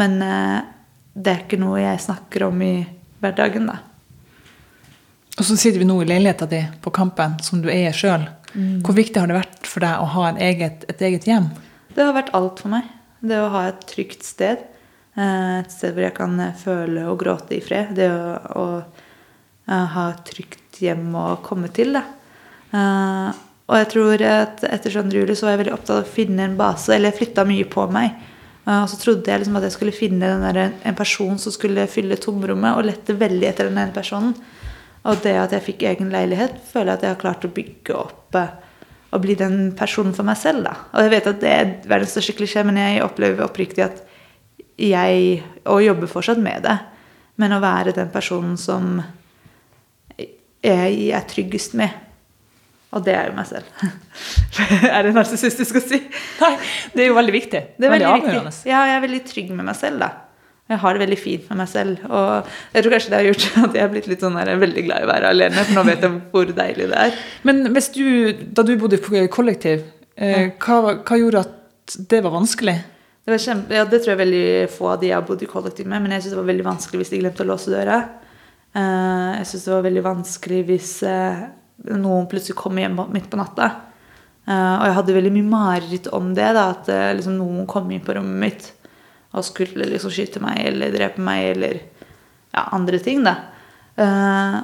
Men 0.00 0.18
eh, 0.24 0.58
det 1.14 1.32
er 1.32 1.44
ikke 1.44 1.60
noe 1.62 1.78
jeg 1.80 2.02
snakker 2.06 2.46
om 2.48 2.66
i 2.66 2.74
hverdagen, 3.22 3.70
da. 3.70 3.78
Og 5.38 5.46
så 5.46 5.56
sitter 5.56 5.80
vi 5.80 5.88
nå 5.88 5.96
i 6.02 6.08
leiligheta 6.08 6.46
di 6.50 6.60
på 6.84 6.92
Kampen, 6.92 7.38
som 7.44 7.62
du 7.62 7.70
eier 7.72 7.94
sjøl. 7.96 8.26
Hvor 8.54 8.96
viktig 8.96 9.20
har 9.20 9.30
det 9.30 9.36
vært 9.38 9.68
for 9.70 9.84
deg 9.84 10.00
å 10.02 10.08
ha 10.14 10.30
eget, 10.42 10.84
et 10.90 11.02
eget 11.06 11.26
hjem? 11.28 11.50
Det 11.94 12.02
har 12.02 12.16
vært 12.16 12.32
alt 12.34 12.62
for 12.62 12.72
meg. 12.72 12.88
Det 13.20 13.36
å 13.38 13.50
ha 13.52 13.66
et 13.68 13.82
trygt 13.90 14.24
sted. 14.26 14.64
eh, 15.16 15.58
Et 15.60 15.70
sted 15.70 15.94
hvor 15.94 16.06
jeg 16.06 16.14
kan 16.16 16.38
eh, 16.40 16.56
føle 16.58 17.04
og 17.10 17.18
gråte 17.20 17.56
i 17.56 17.60
fred. 17.60 17.94
Det 17.98 18.08
å, 18.10 18.34
å 18.56 18.64
eh, 18.80 19.86
ha 19.94 20.08
et 20.10 20.24
trygt 20.24 20.80
hjem 20.80 21.14
å 21.14 21.36
komme 21.44 21.68
til. 21.74 21.92
Da. 21.98 22.04
Og 23.70 23.76
jeg 23.76 23.88
tror 23.92 24.22
at 24.26 24.62
etter 24.66 24.90
2. 24.90 25.02
juli 25.14 25.34
så 25.36 25.46
var 25.46 25.54
jeg 25.54 25.60
veldig 25.64 25.74
opptatt 25.76 25.96
av 25.98 26.06
å 26.06 26.14
finne 26.14 26.46
en 26.46 26.56
base. 26.58 26.90
Eller 26.94 27.12
jeg 27.12 27.20
flytta 27.20 27.44
mye 27.46 27.66
på 27.70 27.84
meg. 27.92 28.16
Og 28.70 28.86
så 28.90 28.98
trodde 29.00 29.30
jeg 29.30 29.42
liksom 29.42 29.58
at 29.58 29.66
jeg 29.66 29.74
skulle 29.74 29.94
finne 29.94 30.30
der, 30.42 30.72
en 30.86 30.96
person 30.98 31.38
som 31.40 31.52
skulle 31.54 31.86
fylle 31.90 32.18
tomrommet, 32.20 32.76
og 32.76 32.86
lette 32.86 33.16
veldig 33.18 33.46
etter 33.48 33.70
den 33.70 33.78
ene 33.80 33.94
personen. 33.94 34.34
Og 35.08 35.22
det 35.24 35.36
at 35.40 35.54
jeg 35.56 35.64
fikk 35.64 35.86
egen 35.88 36.10
leilighet, 36.12 36.58
føler 36.72 36.92
jeg 36.92 36.98
at 36.98 37.06
jeg 37.06 37.14
har 37.14 37.22
klart 37.22 37.46
å 37.46 37.52
bygge 37.56 37.96
opp 37.96 38.36
eh, 38.36 38.52
og 39.10 39.22
bli 39.24 39.34
den 39.38 39.72
personen 39.78 40.12
for 40.14 40.26
meg 40.28 40.38
selv. 40.38 40.66
da. 40.66 40.74
Og 40.92 41.06
jeg 41.06 41.14
vet 41.14 41.30
at 41.30 41.40
det 41.42 41.54
er 41.54 41.72
verdens 41.88 42.12
største 42.14 42.36
klisjé, 42.38 42.64
men 42.66 42.78
jeg 42.78 43.02
opplever 43.06 43.46
oppriktig 43.46 43.86
at 43.86 44.06
jeg 44.80 45.42
Og 45.68 45.82
jobber 45.84 46.08
fortsatt 46.08 46.38
med 46.40 46.62
det. 46.64 46.76
Men 47.36 47.52
å 47.52 47.60
være 47.60 47.92
den 47.92 48.08
personen 48.12 48.56
som 48.56 49.02
jeg 50.64 51.10
er 51.12 51.26
tryggest 51.28 51.74
med. 51.76 51.90
Og 52.96 53.04
det 53.04 53.12
er 53.14 53.28
jo 53.28 53.36
meg 53.36 53.46
selv. 53.48 53.68
er 54.96 55.04
det 55.06 55.12
narsissistisk 55.14 55.78
å 55.78 55.82
si? 55.84 56.00
Nei, 56.40 56.50
det 56.94 57.04
er 57.04 57.10
jo 57.10 57.18
veldig 57.18 57.34
viktig. 57.34 57.60
Det 57.76 57.86
er 57.86 57.94
veldig, 57.94 58.08
avgjørende. 58.08 58.50
viktig. 58.50 58.72
Ja, 58.72 58.80
jeg 58.88 58.96
er 58.96 59.04
veldig 59.04 59.20
trygg 59.28 59.52
med 59.54 59.68
meg 59.68 59.78
selv, 59.78 60.02
da. 60.02 60.10
Jeg 60.70 60.78
har 60.78 60.94
det 60.94 61.02
veldig 61.02 61.18
fint 61.18 61.48
med 61.50 61.58
meg 61.64 61.70
selv. 61.70 62.02
Og 62.06 62.50
jeg 62.76 62.84
tror 62.84 62.94
kanskje 62.94 63.10
det 63.10 63.18
har 63.18 63.26
gjort 63.26 63.46
at 63.64 63.74
jeg 63.74 63.82
har 63.82 63.90
blitt 63.90 64.10
litt 64.10 64.22
sånn 64.22 64.38
der, 64.38 64.52
veldig 64.60 64.84
glad 64.86 65.02
i 65.02 65.08
å 65.08 65.10
være 65.10 65.32
alene. 65.34 65.64
For 65.66 65.78
nå 65.78 65.84
vet 65.88 66.06
jeg 66.06 66.20
hvor 66.30 66.52
deilig 66.60 66.86
det 66.92 67.00
er. 67.08 67.18
Men 67.48 67.64
hvis 67.74 67.90
du, 67.96 68.06
da 68.54 68.64
du 68.66 68.76
bodde 68.78 69.00
i 69.00 69.26
kollektiv, 69.32 69.82
eh, 70.14 70.52
hva, 70.62 70.94
hva 71.02 71.18
gjorde 71.18 71.42
at 71.42 71.98
det 72.10 72.22
var 72.22 72.36
vanskelig? 72.36 72.76
Det, 73.20 73.34
var 73.34 73.42
kjempe, 73.42 73.76
ja, 73.76 73.84
det 73.84 74.00
tror 74.00 74.14
jeg 74.14 74.22
veldig 74.22 74.46
få 74.72 74.92
av 74.94 75.02
de 75.02 75.10
jeg 75.10 75.18
har 75.18 75.26
bodd 75.26 75.42
i 75.42 75.50
kollektiv 75.50 75.90
med. 75.90 76.06
Men 76.06 76.14
jeg 76.14 76.24
syns 76.24 76.36
det 76.36 76.42
var 76.42 76.50
veldig 76.52 76.68
vanskelig 76.70 77.02
hvis 77.02 77.14
de 77.14 77.22
glemte 77.24 77.44
å 77.44 77.50
låse 77.50 77.74
døra. 77.74 78.00
Eh, 78.70 79.28
jeg 79.40 79.50
syns 79.50 79.66
det 79.66 79.74
var 79.74 79.86
veldig 79.90 80.06
vanskelig 80.06 80.64
hvis 80.70 80.96
eh, 81.10 81.46
noen 81.90 82.30
plutselig 82.30 82.58
kom 82.62 82.78
hjem 82.78 83.00
midt 83.10 83.30
på 83.32 83.40
natta. 83.40 83.72
Eh, 84.46 84.74
og 84.78 84.84
jeg 84.86 84.96
hadde 85.00 85.16
veldig 85.18 85.32
mye 85.34 85.50
mareritt 85.50 86.10
om 86.16 86.30
det. 86.36 86.52
da, 86.56 86.70
At 86.76 86.90
eh, 86.94 87.10
liksom, 87.18 87.38
noen 87.42 87.66
kom 87.70 87.90
inn 87.90 88.06
på 88.06 88.16
rommet 88.16 88.46
mitt 88.46 88.76
og 89.30 89.46
skulle 89.46 89.86
liksom 89.86 90.12
skyte 90.14 90.42
meg 90.42 90.58
eller 90.66 90.92
drepe 90.94 91.22
meg 91.22 91.52
eller 91.52 91.78
ja, 91.78 92.64
andre 92.74 92.98
ting. 93.02 93.22
da. 93.26 93.36
Uh, 94.00 94.56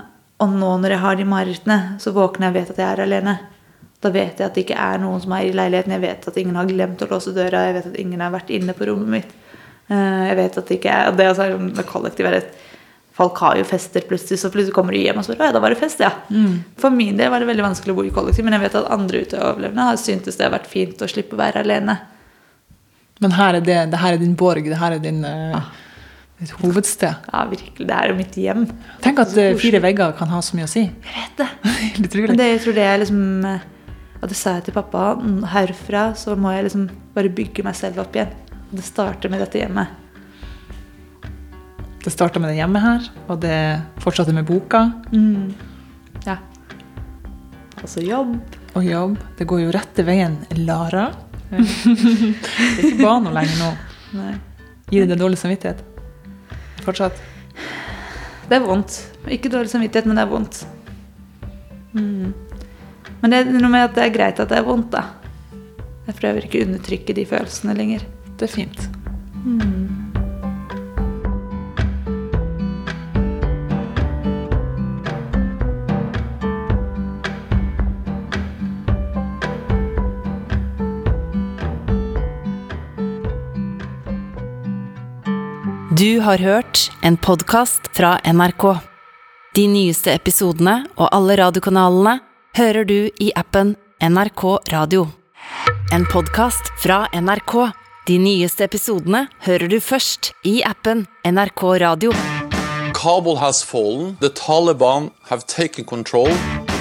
og 0.42 0.52
nå 0.52 0.70
når 0.82 0.96
jeg 0.96 1.02
har 1.04 1.16
de 1.16 1.26
marerittene, 1.28 1.78
så 2.02 2.12
våkner 2.16 2.48
jeg 2.48 2.54
og 2.54 2.58
vet 2.58 2.72
at 2.74 2.82
jeg 2.82 2.88
er 2.90 3.04
alene. 3.06 3.36
Da 4.02 4.10
vet 4.12 4.40
jeg 4.40 4.46
at 4.50 4.54
det 4.58 4.66
ikke 4.66 4.78
er 4.82 5.00
noen 5.00 5.22
som 5.22 5.32
er 5.32 5.46
i 5.48 5.54
leiligheten. 5.56 5.94
Jeg 5.96 6.02
vet 6.04 6.28
at 6.28 6.38
ingen 6.42 6.58
har 6.58 6.68
glemt 6.68 7.02
å 7.02 7.08
låse 7.10 7.32
døra. 7.36 7.64
Jeg 7.68 7.76
vet 7.78 7.90
at 7.92 7.98
ingen 8.02 8.20
har 8.20 8.34
vært 8.34 8.52
inne 8.52 8.74
på 8.76 8.90
rommet 8.90 9.12
mitt. 9.18 9.34
Uh, 9.88 10.26
Jeg 10.26 10.36
vet 10.42 10.58
at 10.58 10.66
det 10.66 10.78
ikke 10.80 10.90
er 10.92 11.12
og 11.12 11.18
det 11.20 11.28
altså, 11.30 11.44
med 11.62 11.86
kollektiv 11.86 12.26
er 12.26 12.40
et 12.42 12.54
Folk 13.16 13.38
har 13.40 13.54
jo 13.56 13.64
fester 13.64 14.04
plutselig, 14.04 14.36
så 14.42 14.50
plutselig 14.52 14.74
kommer 14.76 14.92
de 14.92 14.98
hjem 15.00 15.16
og 15.16 15.24
spør 15.24 15.38
ja, 15.40 15.52
da 15.54 15.60
var 15.64 15.72
det 15.72 15.78
fest. 15.80 16.02
ja. 16.04 16.10
For 16.76 16.92
min 16.92 17.16
del 17.16 17.30
var 17.32 17.40
det 17.40 17.46
veldig 17.48 17.64
vanskelig 17.64 17.94
å 17.94 17.96
bo 17.96 18.02
i 18.04 18.10
kollektiv, 18.12 18.44
men 18.44 18.52
jeg 18.52 18.66
vet 18.66 18.74
at 18.76 18.90
andre 18.92 19.22
utoverlevende 19.24 19.86
har 19.88 19.96
syntes 19.96 20.36
det 20.36 20.44
har 20.44 20.52
vært 20.52 20.68
fint 20.68 21.00
å 21.00 21.08
slippe 21.08 21.32
å 21.32 21.40
være 21.40 21.62
alene. 21.64 21.94
Men 23.20 23.32
her 23.32 23.56
er 23.56 23.64
det, 23.64 23.76
det 23.92 23.98
her 24.02 24.12
er 24.16 24.20
din 24.20 24.34
borg, 24.36 24.64
det 24.68 24.76
her 24.76 24.92
er 24.92 25.00
din, 25.00 25.22
eh, 25.24 25.68
ditt 26.40 26.50
hovedsted. 26.60 27.14
Ja, 27.32 27.44
virkelig. 27.48 27.86
Det 27.88 27.94
er 27.96 28.10
jo 28.10 28.16
mitt 28.18 28.34
hjem. 28.36 28.66
Tenk 29.04 29.22
at 29.22 29.36
eh, 29.40 29.54
fire 29.60 29.80
vegger 29.80 30.12
kan 30.18 30.28
ha 30.28 30.40
så 30.44 30.56
mye 30.58 30.66
å 30.68 30.72
si. 30.72 30.82
Jeg 30.84 31.14
vet 31.14 31.40
det. 31.40 31.48
Litt 32.02 32.16
Men 32.26 32.36
det, 32.42 32.48
jeg 32.54 32.64
tror 32.66 32.76
det 32.76 32.84
er 32.84 32.98
liksom 33.00 33.22
eh, 33.48 33.64
Og 34.20 34.28
det 34.32 34.36
sa 34.36 34.56
jeg 34.58 34.66
til 34.68 34.76
pappa. 34.76 35.14
mm, 35.20 35.38
Herfra 35.52 36.10
så 36.18 36.36
må 36.36 36.52
jeg 36.52 36.66
liksom 36.68 36.88
bare 37.16 37.32
bygge 37.32 37.64
meg 37.64 37.76
selv 37.78 38.02
opp 38.04 38.16
igjen. 38.16 38.34
Og 38.66 38.74
det 38.80 38.84
starter 38.84 39.32
med 39.32 39.40
dette 39.44 39.60
hjemmet. 39.62 40.02
Det 42.04 42.12
starta 42.14 42.38
med 42.38 42.52
det 42.52 42.60
hjemmet 42.60 42.82
her, 42.84 43.06
og 43.26 43.40
det 43.42 43.56
fortsatte 43.98 44.30
med 44.34 44.46
boka 44.46 44.84
Ja. 46.26 46.36
Altså 47.82 48.00
jobb. 48.04 48.36
og 48.76 48.84
jobb. 48.84 49.16
Det 49.38 49.46
går 49.48 49.60
jo 49.64 49.72
rette 49.74 50.04
veien, 50.06 50.36
Lara. 50.62 51.08
Det 51.51 51.61
er 51.61 52.88
ikke 52.90 53.03
bano 53.03 53.32
lenger 53.34 53.61
nå. 53.61 53.70
Nei. 54.16 54.32
Gir 54.90 55.05
det 55.05 55.14
deg 55.14 55.20
dårlig 55.20 55.38
samvittighet? 55.40 55.82
Fortsatt? 56.86 57.20
Det 58.47 58.59
er 58.59 58.66
vondt. 58.66 58.99
Ikke 59.34 59.51
dårlig 59.51 59.70
samvittighet, 59.72 60.07
men 60.07 60.18
det 60.18 60.24
er 60.26 60.30
vondt. 60.30 60.61
Mm. 61.97 62.34
Men 63.20 63.32
det 63.32 63.40
er 63.40 63.55
noe 63.57 63.72
med 63.72 63.88
at 63.88 63.97
det 63.97 64.05
er 64.05 64.14
greit 64.14 64.42
at 64.42 64.53
det 64.53 64.61
er 64.61 64.66
vondt, 64.66 64.92
da. 64.94 65.07
Jeg 66.07 66.20
prøver 66.20 66.47
ikke 66.47 66.62
å 66.62 66.68
undertrykke 66.68 67.16
de 67.18 67.26
følelsene 67.26 67.74
lenger. 67.78 68.07
Det 68.38 68.47
er 68.47 68.53
fint. 68.53 68.86
Du 85.99 86.20
har 86.20 86.38
hørt 86.38 86.90
en 87.03 87.16
podkast 87.16 87.80
fra 87.97 88.18
NRK. 88.24 88.64
De 89.55 89.62
nyeste 89.70 90.11
episodene 90.12 90.74
og 90.97 91.09
alle 91.14 91.36
radiokanalene 91.38 92.18
hører 92.59 92.84
du 92.84 92.97
i 93.22 93.28
appen 93.38 93.70
NRK 94.03 94.42
Radio. 94.72 95.07
En 95.94 96.05
podkast 96.11 96.68
fra 96.82 97.07
NRK. 97.14 97.55
De 98.11 98.18
nyeste 98.20 98.66
episodene 98.66 99.22
hører 99.47 99.72
du 99.72 99.78
først 99.80 100.32
i 100.44 100.59
appen 100.68 101.07
NRK 101.24 101.62
Radio. 101.84 102.12
Kabul 102.99 103.38
has 103.40 103.62
fallen. 103.64 104.16
The 104.20 104.28
Taliban 104.28 105.12
have 105.30 105.47
taken 105.47 105.86
control. 105.86 106.28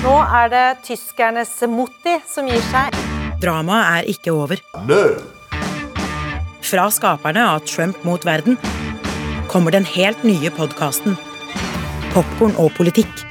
Nå 0.04 0.16
er 0.42 0.50
det 0.52 0.66
tyskernes 0.90 1.54
Motti 1.70 2.18
som 2.28 2.50
gir 2.52 2.66
seg. 2.74 3.00
Dramaet 3.40 3.86
er 4.02 4.12
ikke 4.18 4.34
over. 4.34 4.66
Fra 6.66 6.90
skaperne 6.90 7.46
av 7.54 7.62
Trump 7.70 8.02
mot 8.04 8.26
verden 8.26 8.58
kommer 9.56 9.72
den 9.72 9.86
helt 9.88 10.24
nye 10.28 10.50
podkasten 10.52 11.14
Popkorn 12.12 12.56
og 12.60 12.74
politikk. 12.76 13.22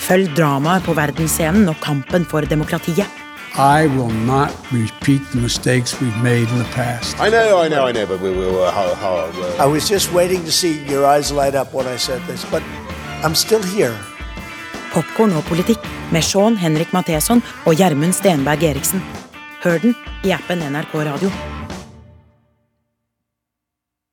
Følg 0.00 0.28
dramaet 0.36 0.84
på 0.84 0.92
verdensscenen 0.96 1.68
og 1.68 1.78
kampen 1.80 2.26
for 2.28 2.44
demokratiet. 2.48 3.08
I 3.56 3.86
will 3.94 4.12
not 4.26 4.52
repeat 4.72 5.20
the 5.32 5.40
mistakes 5.40 5.94
we've 6.00 6.22
made 6.24 6.48
in 6.52 6.58
the 6.58 6.68
past. 6.76 7.16
I 7.20 7.28
know, 7.28 7.60
I 7.64 7.68
know, 7.68 7.88
I 7.88 7.92
know, 7.92 8.06
but 8.06 8.20
we 8.20 8.30
will. 8.30 8.56
How, 8.72 8.94
how, 8.94 9.14
uh, 9.28 9.64
I 9.64 9.66
was 9.66 9.88
just 9.88 10.12
waiting 10.12 10.44
to 10.44 10.52
see 10.52 10.74
your 10.92 11.06
eyes 11.06 11.32
light 11.32 11.54
up 11.54 11.72
when 11.72 11.86
I 11.86 11.96
said 11.96 12.20
this, 12.26 12.44
but 12.50 12.62
I'm 13.24 13.34
still 13.34 13.64
here. 13.76 13.96
Popkorn 14.92 15.32
og 15.32 15.44
politikk 15.48 15.88
med 16.12 16.22
Sean 16.22 16.56
Henrik 16.56 16.92
Matheson 16.92 17.42
og 17.64 17.74
Gjermund 17.80 18.12
Stenberg 18.12 18.62
Eriksen. 18.62 19.04
Hør 19.64 19.78
den 19.78 19.96
i 20.24 20.36
appen 20.36 20.64
NRK 20.72 20.94
Radio. 21.12 21.61